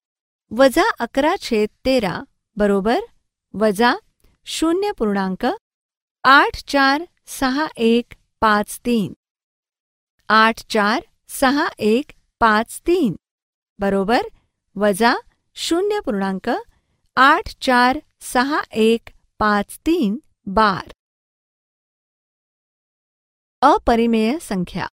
वजा 0.51 0.85
अकरा 1.01 1.35
छेद 1.41 1.69
तेरा, 1.85 2.15
बरोबर? 2.57 3.01
वजा 3.55 3.95
शून्य 4.47 4.93
पूर्णांक 4.93 5.47
आठ 6.25 6.65
चार 6.65 7.07
सहा 7.27 7.67
एक 7.77 8.15
पाच 8.41 8.79
तीन। 8.85 9.15
आठ 10.33 10.67
चार 10.69 11.03
सहा 11.29 11.69
एक 11.79 12.05
पाच 12.41 12.81
तीन. 12.81 13.17
बरोबर? 13.79 14.23
वजा 14.77 15.15
शून्य 15.55 16.01
पूर्णांक 16.01 16.51
आठ 17.17 17.57
चार 17.61 17.99
सहा 18.21 18.63
एक 18.73 19.03
पाच 19.39 19.79
तीन 19.79 20.19
बार. 20.47 20.91
अपरिमेय 23.63 24.39
संख्या. 24.39 24.87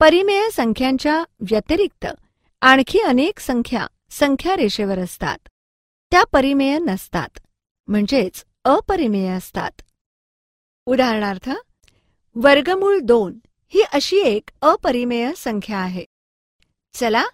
परिमेय 0.00 0.50
संख्यांच्या 0.50 1.24
व्यतिरिक्त 1.40 2.06
आणखी 2.60 2.98
अनेक 2.98 3.38
संख्या 3.38 3.86
संख्या 4.10 4.56
रेषेवर 4.56 4.98
असतात. 4.98 5.38
त्या 6.10 6.24
परिमेय 6.24 6.78
नसतात. 6.78 7.38
म्हणजेच 7.86 8.46
अपरिमेय 8.64 9.30
असतात. 9.30 9.82
उदाहरणार्थ 10.86 11.50
वर्गमूळ 12.34 12.98
दोन 12.98 13.38
ही 13.68 13.82
अशी 13.92 14.16
एक 14.16 14.50
अपरिमेय 14.62 15.32
संख्या 15.36 15.78
आहे. 15.78 16.04
चला 16.94 17.24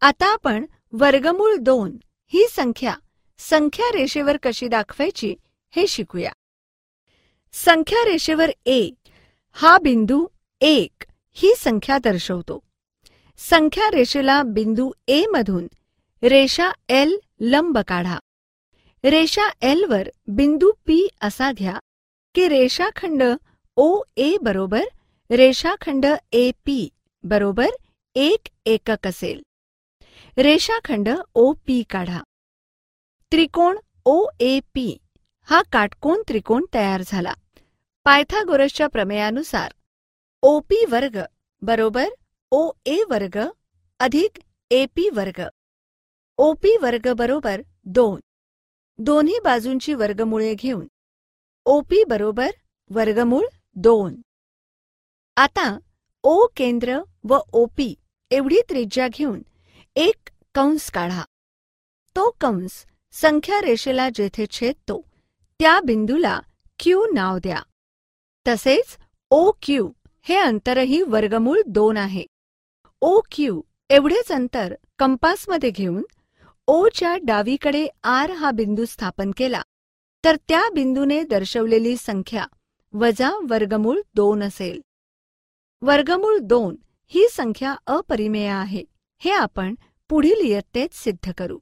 आता 0.00 0.32
आपण 0.32 0.66
वर्गमूळ 0.92 1.54
दोन 1.56 1.96
ही 2.26 2.46
संख्या 2.50 2.94
संख्या 3.38 3.86
रेषेवर 3.92 4.36
कशी 4.42 4.68
दाखवायची 4.68 5.34
हे 5.76 5.86
शिकूया. 5.86 6.32
संख्या 7.52 8.04
रेषेवर 8.04 8.50
ए 8.66 8.90
हा 9.52 9.78
बिंदू 9.78 10.26
एक 10.60 11.04
ही 11.32 11.52
संख्या 11.58 11.98
दर्शवतो. 11.98 12.58
संख्या 13.38 13.90
रेषेला 13.90 14.42
बिंदू 14.42 14.90
ए 15.08 15.26
मधून 15.26 15.66
रेषा 16.22 16.70
एल 16.88 17.18
लंब 17.40 17.78
काढा. 17.78 18.18
रेषा 19.04 19.48
एल 19.62 19.84
वर 19.84 20.08
बिंदू 20.26 20.72
पी 20.86 21.08
असा 21.20 21.52
घ्या 21.52 21.78
की 22.34 22.48
रेषाखंड 22.48 23.22
ओ 23.76 24.02
ए 24.16 24.36
बरोबर 24.42 24.82
रेषाखंड 25.30 26.06
ए 26.32 26.50
पी 26.64 26.88
बरोबर 27.24 27.66
एक 28.14 28.48
एकक 28.66 29.06
असेल. 29.06 29.42
रेषाखंड 30.38 31.08
ओ 31.34 31.52
पी 31.66 31.82
काढा. 31.90 32.22
त्रिकोण 33.32 33.78
ओ 34.04 34.26
ए 34.40 34.60
पी 34.74 34.96
हा 35.42 35.62
काटकोन 35.72 36.22
त्रिकोण 36.28 36.64
तयार 36.74 37.02
झाला. 37.06 37.34
पायथागोरसच्या 38.04 38.86
प्रमेयानुसार 38.86 39.72
ओ 40.42 40.60
पी 40.60 40.84
वर्ग 40.90 41.18
बरोबर 41.62 42.08
ओ 42.50 42.70
ए 42.86 43.02
वर्ग 43.10 43.38
अधिक 44.00 44.38
ए 44.70 44.86
पी 44.96 45.08
वर्ग. 45.12 45.42
ओपी 46.38 46.76
वर्ग 46.76 47.12
बरोबर 47.12 47.62
दोन. 47.84 48.20
दोन्ही 48.98 49.38
बाजूंची 49.44 49.94
वर्गमुळे 49.94 50.54
घेऊन 50.54 50.86
ओपी 51.64 52.04
बरोबर 52.04 52.50
वर्गमूळ 52.90 53.46
दोन. 53.76 54.14
आता 55.36 55.78
ओ 56.24 56.46
केंद्र 56.56 56.98
व 57.24 57.38
ओपी 57.52 57.94
एवढी 58.30 58.60
त्रिज्या 58.68 59.08
घेऊन 59.08 59.42
एक 59.96 60.30
कंस 60.54 60.90
काढा. 60.90 61.22
तो 62.16 62.30
कंस 62.40 62.84
संख्या 63.14 63.60
रेषेला 63.60 64.08
जेथे 64.14 64.46
छेदतो 64.50 65.00
त्या 65.60 65.78
बिंदूला 65.80 66.38
क्यू 66.78 67.04
नाव 67.14 67.38
द्या. 67.38 67.62
तसेच 68.46 68.96
ओ 69.30 69.50
क्यू 69.62 69.90
हे 70.22 70.36
अंतरही 70.36 71.02
वर्गमूळ 71.02 71.60
दोन 71.66 71.96
आहे. 71.96 72.24
ओ 73.02 73.20
क्यू 73.30 73.60
एवढेच 73.90 74.32
अंतर 74.32 74.74
कंपासमध्ये 74.98 75.70
घेऊन 75.70 76.02
ओच्या 76.66 77.16
डावीकडे 77.22 77.86
आर 78.02 78.30
हा 78.30 78.50
बिंदू 78.50 78.84
स्थापन 78.84 79.30
केला 79.36 79.62
तर 80.24 80.36
त्या 80.48 80.62
बिंदूने 80.74 81.22
दर्शवलेली 81.30 81.96
संख्या 81.96 82.46
वजा 82.96 83.30
वर्गमूळ 83.48 84.00
दोन 84.14 84.42
असेल. 84.42 84.80
वर्गमूळ 85.82 86.38
दोन 86.38 86.76
ही 87.06 87.26
संख्या 87.32 87.74
अपरिमेय 87.86 88.46
आहे. 88.46 88.84
हे 89.18 89.30
आपण 89.30 89.74
पुढील 90.08 90.40
इयत्तेत 90.40 90.88
सिद्ध 90.92 91.32
करू. 91.38 91.58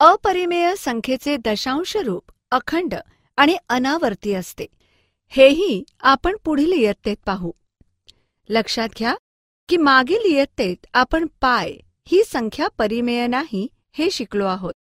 अपरिमेय 0.00 0.74
संख्येचे 0.76 1.36
दशांश 1.36 1.96
रूप 1.96 2.32
अखंड 2.50 2.94
आणि 3.36 3.56
अनावर्ती 3.68 4.34
असते. 4.34 4.66
हेही 5.28 5.84
आपण 6.00 6.36
पुढील 6.44 6.72
इयत्तेत 6.72 7.16
पाहू. 7.26 7.50
लक्षात 8.48 8.88
घ्या 8.98 9.14
की 9.68 9.76
मागील 9.76 10.22
इयत्तेत 10.24 10.86
आपण 10.94 11.26
पाय 11.40 11.72
ही 12.06 12.24
संख्या 12.24 12.68
परिमेय 12.78 13.26
नाही 13.26 13.68
हे 13.92 14.10
शिकलो 14.10 14.46
आहोत. 14.46 14.74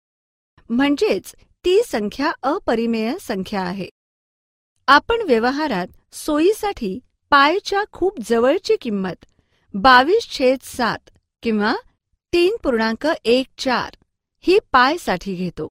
म्हणजेच 0.71 1.35
ती 1.43 1.83
संख्या 1.87 2.33
अपरिमेय 2.43 3.19
संख्या 3.21 3.63
आहे. 3.63 3.89
आपण 4.87 5.23
व्यवहारात 5.23 6.15
सोयीसाठी 6.15 6.99
पायच्या 7.31 7.83
खूप 7.93 8.19
जवळची 8.21 8.77
किंमत 8.77 9.25
बावीस 9.75 10.39
छेद 10.39 10.59
सात 10.63 11.11
किंवा 11.43 11.75
तीन 12.33 12.57
पूर्णांक 12.63 13.09
एक 13.25 13.47
चार 13.59 13.97
ही 14.41 14.59
पायसाठी 14.73 15.35
घेतो. 15.35 15.69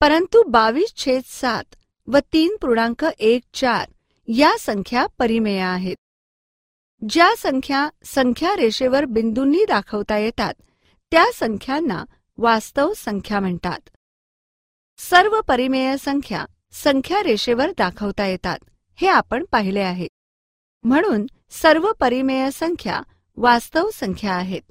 परंतु 0.00 0.42
बावीस 0.42 0.94
छेद 0.96 1.22
सात 1.26 1.64
व 2.08 2.18
तीन 2.32 2.56
पूर्णांक 2.56 3.06
एक 3.18 3.42
चार 3.54 3.90
या 4.28 4.56
संख्या 4.58 5.06
परिमेय 5.18 5.60
आहेत. 5.60 5.96
ज्या 7.08 7.34
संख्या 7.38 7.88
संख्या 8.04 8.56
रेषेवर 8.56 9.04
बिंदूंनी 9.04 9.64
दाखवता 9.68 10.18
येतात 10.18 10.54
त्या 11.10 11.24
संख्यांना 11.34 12.04
वास्तव 12.38 12.92
संख्या 12.96 13.40
म्हणतात. 13.40 13.80
सर्व 14.98 15.40
परिमेय 15.40 15.96
संख्या 15.96 16.44
संख्या 16.74 17.22
रेषेवर 17.22 17.70
दाखवता 17.70 18.26
येतात. 18.26 18.58
हे 18.94 19.08
आपण 19.08 19.44
पाहिले 19.44 19.80
आहे. 19.80 20.06
म्हणून 20.84 21.26
सर्व 21.50 21.92
परिमेय 22.00 22.50
संख्या 22.50 23.02
वास्तव 23.36 23.90
संख्या 23.90 24.34
आहेत. 24.34 24.62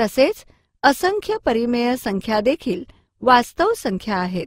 तसेच 0.00 0.44
असंख्य 0.82 1.36
परिमेय 1.44 1.96
संख्या 1.96 2.40
देखील 2.40 2.84
वास्तव 3.20 3.72
संख्या 3.74 4.16
आहेत. 4.16 4.46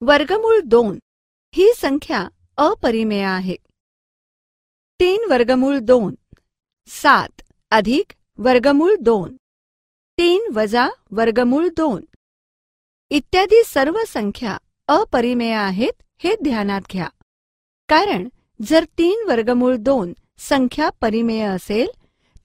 वर्गमूळ 0.00 0.60
दोन. 0.64 0.98
ही 1.54 1.72
संख्या 1.76 2.28
अपरिमेय 2.56 3.22
आहे. 3.22 3.56
तीन 5.00 5.24
वर्गमूळ 5.30 5.78
दोन. 5.78 6.14
सात 6.86 7.42
अधिक 7.70 8.12
वर्गमूळ 8.38 8.94
दोन. 9.00 9.36
तीन 10.18 10.52
वजा 10.54 10.88
वर्गमूळ 11.10 11.68
दोन. 11.68 12.04
इत्यादी 13.10 13.62
सर्व 13.66 13.98
संख्या 14.08 14.58
अपरिमेय 14.88 15.52
आहेत 15.52 16.02
हे 16.18 16.34
ध्यानात 16.42 16.80
घ्या. 16.92 17.08
कारण 17.88 18.28
जर 18.66 18.84
तीन 18.98 19.24
वर्गमूळ 19.28 19.74
दोन 19.76 20.12
संख्या 20.38 20.88
परिमेय 21.00 21.42
असेल 21.42 21.88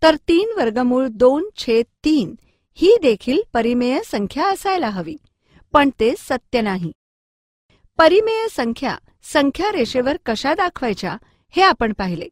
तर 0.01 0.15
तीन 0.27 0.49
वर्गमूळ 0.57 1.07
दोन 1.07 1.47
छेद 1.57 1.85
तीन 2.05 2.35
ही 2.73 2.95
देखील 3.01 3.41
परिमेय 3.53 3.99
संख्या 4.05 4.49
असायला 4.49 4.89
हवी 4.89 5.15
पण 5.73 5.89
ते 5.99 6.13
सत्य 6.17 6.61
नाही. 6.61 6.91
परिमेय 7.97 8.47
संख्या 8.51 8.97
संख्या 9.23 9.71
रेषेवर 9.71 10.17
कशा 10.25 10.53
दाखवायच्या 10.53 11.17
हे 11.49 11.61
आपण 11.61 11.93
पाहिले. 11.93 12.27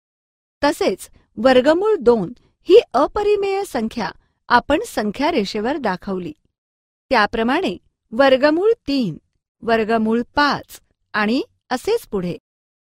तसेच 0.63 1.09
वर्गमूळ 1.37 1.95
दोन 1.95 2.33
ही 2.69 2.79
अपरिमेय 2.93 3.63
संख्या 3.67 4.09
आपण 4.49 4.79
संख्या 4.87 5.31
रेषेवर 5.31 5.77
दाखवली. 5.77 6.33
त्याप्रमाणे 7.09 7.77
वर्गमूळ 8.11 8.71
तीन 8.87 9.17
वर्गमूळ 9.63 10.21
पाच 10.35 10.81
आणि 11.13 11.43
असेच 11.69 12.07
पुढे. 12.07 12.37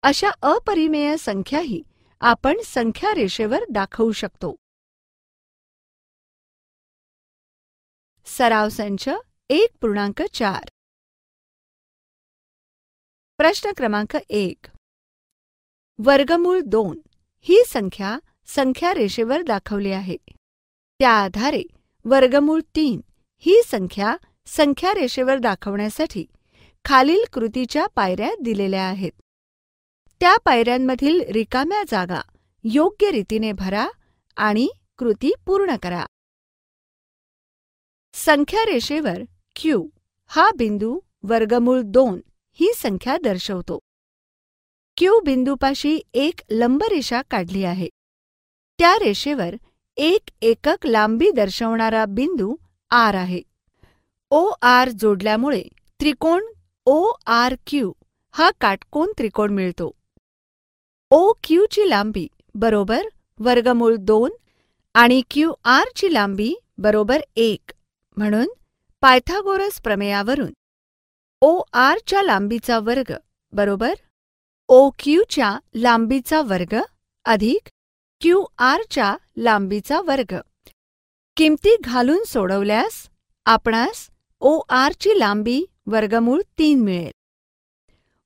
अशा 0.03 0.31
अपरिमेय 0.43 1.17
संख्याही 1.17 1.83
आपण 2.21 2.57
संख्या 2.65 3.15
रेषेवर 3.15 3.65
दाखवू 3.71 4.13
शकतो. 4.13 4.55
सराव 8.25 8.69
संच 8.69 9.09
एक 9.51 9.69
पूर्णांक 9.81 10.23
चार. 10.23 10.65
प्रश्न 13.37 13.71
क्रमांक 13.77 14.17
एक. 14.29 14.67
वर्गमूळ 15.99 16.61
दोन 16.67 17.01
ही 17.41 17.63
संख्या 17.67 18.19
संख्या 18.47 18.95
रेषेवर 18.95 19.43
दाखवली 19.43 19.93
आहे. 19.93 20.17
त्या 20.99 21.11
आधारे 21.11 21.63
वर्गमूळ 22.05 22.61
तीन 22.61 23.01
ही 23.39 23.63
संख्या 23.67 24.17
संख्या 24.47 24.95
रेषेवर 24.95 25.39
दाखवण्यासाठी 25.39 26.27
खालील 26.85 27.25
कृतीच्या 27.33 27.87
पायऱ्या 27.87 28.35
दिलेल्या 28.41 28.83
आहेत. 28.83 29.13
त्या 30.21 30.37
पायऱ्यांमधील 30.45 31.21
रिकाम्या 31.21 31.83
जागा 31.89 32.21
योग्य 32.65 33.11
रीतीने 33.11 33.53
भरा 33.53 33.89
आणि 34.37 34.69
कृती 34.99 35.33
पूर्ण 35.47 35.77
करा. 35.83 36.07
संख्या 38.15 38.65
रेषेवर 38.65 39.23
क्यू 39.57 39.89
हा 40.27 40.51
बिंदू 40.57 41.01
वर्गमूळ 41.23 41.81
दोन 41.85 42.21
ही 42.53 42.73
संख्या 42.77 43.17
दर्शवतो. 43.25 43.79
क्यू 44.97 45.21
बिंदूपाशी 45.21 46.01
एक 46.15 46.41
लंबरेषा 46.51 47.23
काढली 47.23 47.65
आहे. 47.65 47.89
त्या 48.79 48.97
रेषेवर 48.97 49.55
एक 49.97 50.31
एकक 50.43 50.87
लांबी 50.87 51.31
दर्शवणारा 51.31 52.05
बिंदू 52.05 52.57
आर 52.91 53.15
आहे. 53.15 53.43
ओ 54.31 54.51
आर 54.63 54.89
जोडल्यामुळे 54.89 55.65
त्रिकोण 56.01 56.43
ओ 56.87 57.13
आर 57.31 57.55
क्यू 57.67 57.91
हा 58.35 58.51
काटकोन 58.61 59.13
त्रिकोण 59.19 59.51
मिळतो. 59.55 59.91
ओ 61.11 61.33
क्यूची 61.45 61.89
लांबी 61.89 62.27
बरोबर 62.55 63.07
वर्गमूळ 63.41 63.95
दोन 64.07 64.31
आणि 64.95 65.21
क्यू 65.31 65.53
आरची 65.75 66.13
लांबी 66.13 66.55
बरोबर 66.83 67.21
एक 67.37 67.73
म्हणून 68.17 68.49
पायथागोरस 69.03 69.81
प्रमेयावरून 69.81 70.53
ओ 71.43 71.59
आरच्या 71.73 72.23
लांबीचा 72.23 72.79
वर्ग 72.79 73.13
बरोबर 73.53 73.95
ओ 74.69 74.89
क्यूच्या 74.99 75.57
लांबीचा 75.75 76.41
वर्ग 76.49 76.75
अधिक 77.25 77.69
क्यू 78.21 78.45
आरच्या 78.59 79.17
लांबीचा 79.37 80.01
वर्ग. 80.07 80.35
किमती 81.37 81.77
घालून 81.85 82.23
सोडवल्यास 82.27 83.07
आपणास 83.47 84.09
ओ 84.43 84.59
आरची 84.71 85.19
लांबी 85.19 85.65
वर्गमूळ 85.87 86.43
तीन 86.59 86.81
मिळेल. 86.81 87.13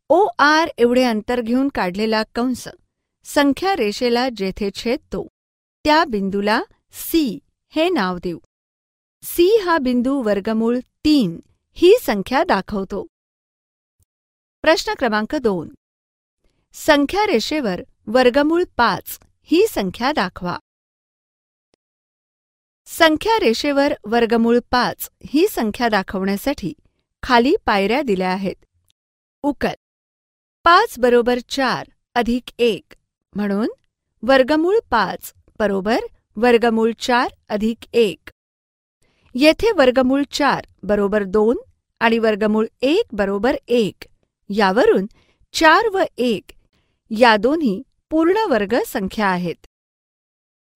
ओ 0.08 0.26
आर 0.38 0.68
एवढे 0.78 1.04
अंतर 1.04 1.40
घेऊन 1.40 1.68
काढलेला 1.68 2.22
कंस 2.34 2.68
संख्या 3.24 3.76
रेषेला 3.76 4.28
जेथे 4.36 4.70
छेदतो 4.74 5.28
त्या 5.84 6.04
बिंदूला 6.04 6.62
सी 6.92 7.38
हे 7.68 7.88
नाव 7.88 8.18
देऊ. 8.22 8.38
सी 9.22 9.56
हा 9.64 9.78
बिंदू 9.78 10.22
वर्गमूळ 10.22 10.78
तीन 11.04 11.40
ही 11.72 11.94
संख्या 12.02 12.44
दाखवतो. 12.44 13.06
प्रश्न 14.62 14.94
क्रमांक 14.98 15.36
दोन. 15.36 15.74
संख्या 16.72 17.26
रेषेवर 17.26 17.80
वर्गमूळ 18.06 18.64
पाच 18.76 19.18
ही 19.42 19.66
संख्या 19.70 20.12
दाखवा. 20.12 20.58
संख्या 22.86 23.38
रेषेवर 23.40 23.94
वर्गमूळ 24.06 24.58
पाच 24.70 25.10
ही 25.24 25.48
संख्या 25.48 25.88
दाखवण्यासाठी 25.88 26.72
खाली 27.26 27.54
पायऱ्या 27.66 28.02
दिल्या 28.02 28.28
आहेत. 28.28 28.54
उकल. 29.42 29.74
पाच 30.64 30.98
बरोबर 30.98 31.38
चार 31.48 31.90
अधिक 32.14 32.42
एक 32.58 32.94
म्हणून 33.34 33.68
वर्गमूळ 34.22 34.78
पाच 34.90 35.32
बरोबर 35.58 35.98
वर्गमूळ 36.36 36.92
चार 37.00 37.30
अधिक 37.48 37.76
एक. 37.92 38.30
येथे 39.34 39.72
वर्गमूळ 39.72 40.22
चार 40.32 40.66
बरोबर 40.82 41.22
दोन 41.22 41.56
आणि 42.00 42.18
वर्गमूळ 42.18 42.66
एक 42.82 43.04
बरोबर 43.12 43.56
एक. 43.68 44.08
यावरून 44.50 45.06
चार 45.52 45.88
व 45.88 46.02
एक 46.18 46.44
या 47.10 47.36
दोन्ही 47.36 47.82
पूर्ण 48.10 48.36
वर्ग 48.50 48.76
संख्या 48.86 49.26
आहेत. 49.26 49.66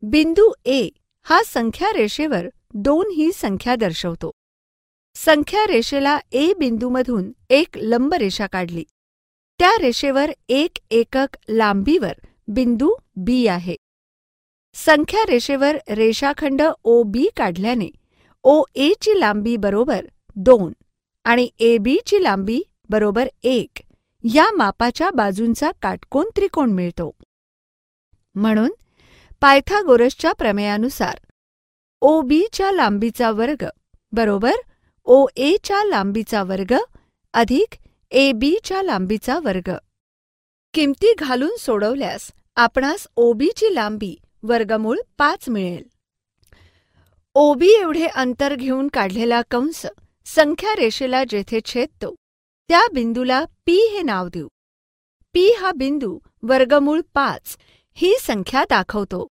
बिंदू 0.03 0.53
ए 0.64 0.88
हा 1.22 1.42
संख्या 1.46 1.92
रेषेवर 1.92 2.46
दोन 2.74 3.11
ही 3.16 3.32
संख्या 3.32 3.76
दर्शवतो. 3.76 4.30
संख्या 5.25 5.66
रेषेला 5.66 6.18
ए 6.33 6.53
बिंदूमधून 6.59 7.31
एक 7.51 7.77
लंब 7.77 8.14
रेषा 8.14 8.47
काढली. 8.47 8.85
त्या 9.61 9.71
रेषेवर 9.81 10.31
एक 10.49 10.79
एकक 10.91 11.37
लांबीवर 11.49 12.12
बिंदू 12.49 12.91
बी 13.16 13.47
आहे. 13.47 13.75
संख्या 14.75 15.25
रेषेवर 15.29 15.77
रेषाखंड 15.89 16.62
ओ 16.85 17.03
बी 17.03 17.27
काढल्याने 17.37 17.89
ओ 18.45 18.62
ए 18.75 18.93
ची 19.01 19.18
लांबी 19.21 19.57
बरोबर 19.57 20.07
दोन 20.37 20.73
आणि 21.25 21.49
ए 21.59 21.77
बी 21.79 21.97
ची 22.07 22.23
लांबी 22.23 22.62
बरोबर 22.91 23.29
एक 23.43 23.83
या 24.25 24.51
मापाच्या 24.53 25.11
बाजूंचा 25.11 25.71
काटकोन 25.83 26.31
त्रिकोण 26.37 26.73
मिळतो. 26.73 27.11
म्हणून 28.35 28.71
पायथागोरसच्या 29.41 30.33
प्रमेयानुसार 30.33 31.18
ओ 32.01 32.21
बीच्या 32.21 32.73
लांबीचा 32.73 33.31
वर्ग 33.31 33.68
बरोबर 34.12 34.53
ओ 35.05 35.26
एच्या 35.36 35.84
लांबीचा 35.84 36.42
वर्ग 36.42 36.74
अधिक 37.34 37.74
ए 38.11 38.32
बीच्या 38.32 38.82
लांबीचा 38.82 39.38
वर्ग. 39.38 39.70
किमती 40.74 41.12
घालून 41.18 41.57
सोडवल्यास 41.57 42.30
आपणास 42.57 43.07
ओबीची 43.16 43.74
लांबी 43.74 44.14
वर्गमूळ 44.42 44.98
पाच 45.18 45.48
मिळेल. 45.48 45.82
ओबी 47.34 47.68
एवढे 47.68 48.07
अंतर 48.07 48.55
घेऊन 48.55 48.88
काढलेला 48.88 49.42
कंस 49.51 49.86
संख्या 50.26 50.74
रेषेला 50.76 51.24
जेथे 51.28 51.61
छेदतो 51.64 52.14
त्या 52.68 52.82
बिंदूला 52.94 53.44
पी 53.66 53.76
हे 53.92 54.03
नाव 54.03 54.28
देऊ. 54.28 54.48
पी 55.34 55.51
हा 55.53 55.72
बिंदू 55.72 56.18
वर्गमूळ 56.42 57.01
पाच 57.14 57.57
ही 57.94 58.14
संख्या 58.20 58.64
दाखवतो. 58.70 59.26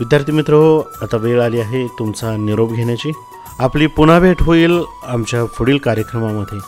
विद्यार्थी 0.00 0.32
मित्र 0.32 0.54
हो 0.54 0.78
आता 1.02 1.16
वेळ 1.16 1.42
आली 1.42 1.60
आहे 1.60 1.86
तुमचा 1.86 2.36
निरोप 2.36 2.72
घेण्याची. 2.72 3.10
आपली 3.58 3.86
पुन्हा 3.86 4.18
भेट 4.18 4.42
होईल 4.42 4.82
आमच्या 5.06 5.44
पुढील 5.44 5.78
कार्यक्रमामध्ये. 5.78 6.58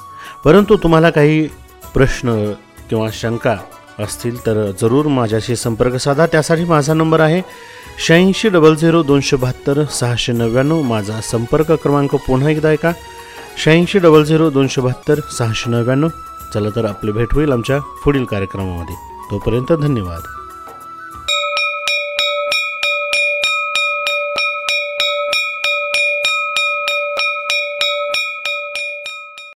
परंतु 0.45 0.77
तुम्हाला 0.77 1.11
काही 1.11 1.47
प्रश्न 1.95 2.53
किंवा 2.89 3.09
शंका 3.13 3.57
असतील 3.99 4.47
तर 4.47 4.71
जरूर 4.81 5.07
माझ्याशी 5.07 5.57
संपर्क 5.57 5.95
साधा. 5.95 6.27
त्यासाठी 6.27 6.65
माझा 6.65 6.95
नंबर 6.95 7.21
आहे 7.21 7.43
शहाऐंशी 8.07 8.49
डबल 8.49 8.75
झिरो 8.75 9.03
दोनशे 9.03 9.37
बहात्तर 9.37 9.85
सहाशे 9.85 10.33
नव्याण्णव. 10.33 10.83
माझा 10.83 11.21
संपर्क 11.21 11.73
क्रमांक 11.73 12.15
पुन्हा 12.15 12.51
एकदा 12.51 12.69
ऐका. 12.69 12.93
शहाऐंशी 13.65 13.99
डबल 13.99 14.25
झिरो 14.25 14.51
दोनशे 14.51 14.81
बहात्तर 14.81 15.21
सहाशे 15.39 15.71
नव्याण्णव. 15.71 16.09
चला 16.55 16.69
तर 16.77 16.85
आपली 16.85 17.13
भेट 17.13 17.35
होईल 17.35 17.53
आमच्या 17.53 17.79
पुढील 18.05 18.25
कार्यक्रमामध्ये. 18.25 18.95
तोपर्यंत 19.31 19.73
धन्यवाद. 19.73 20.21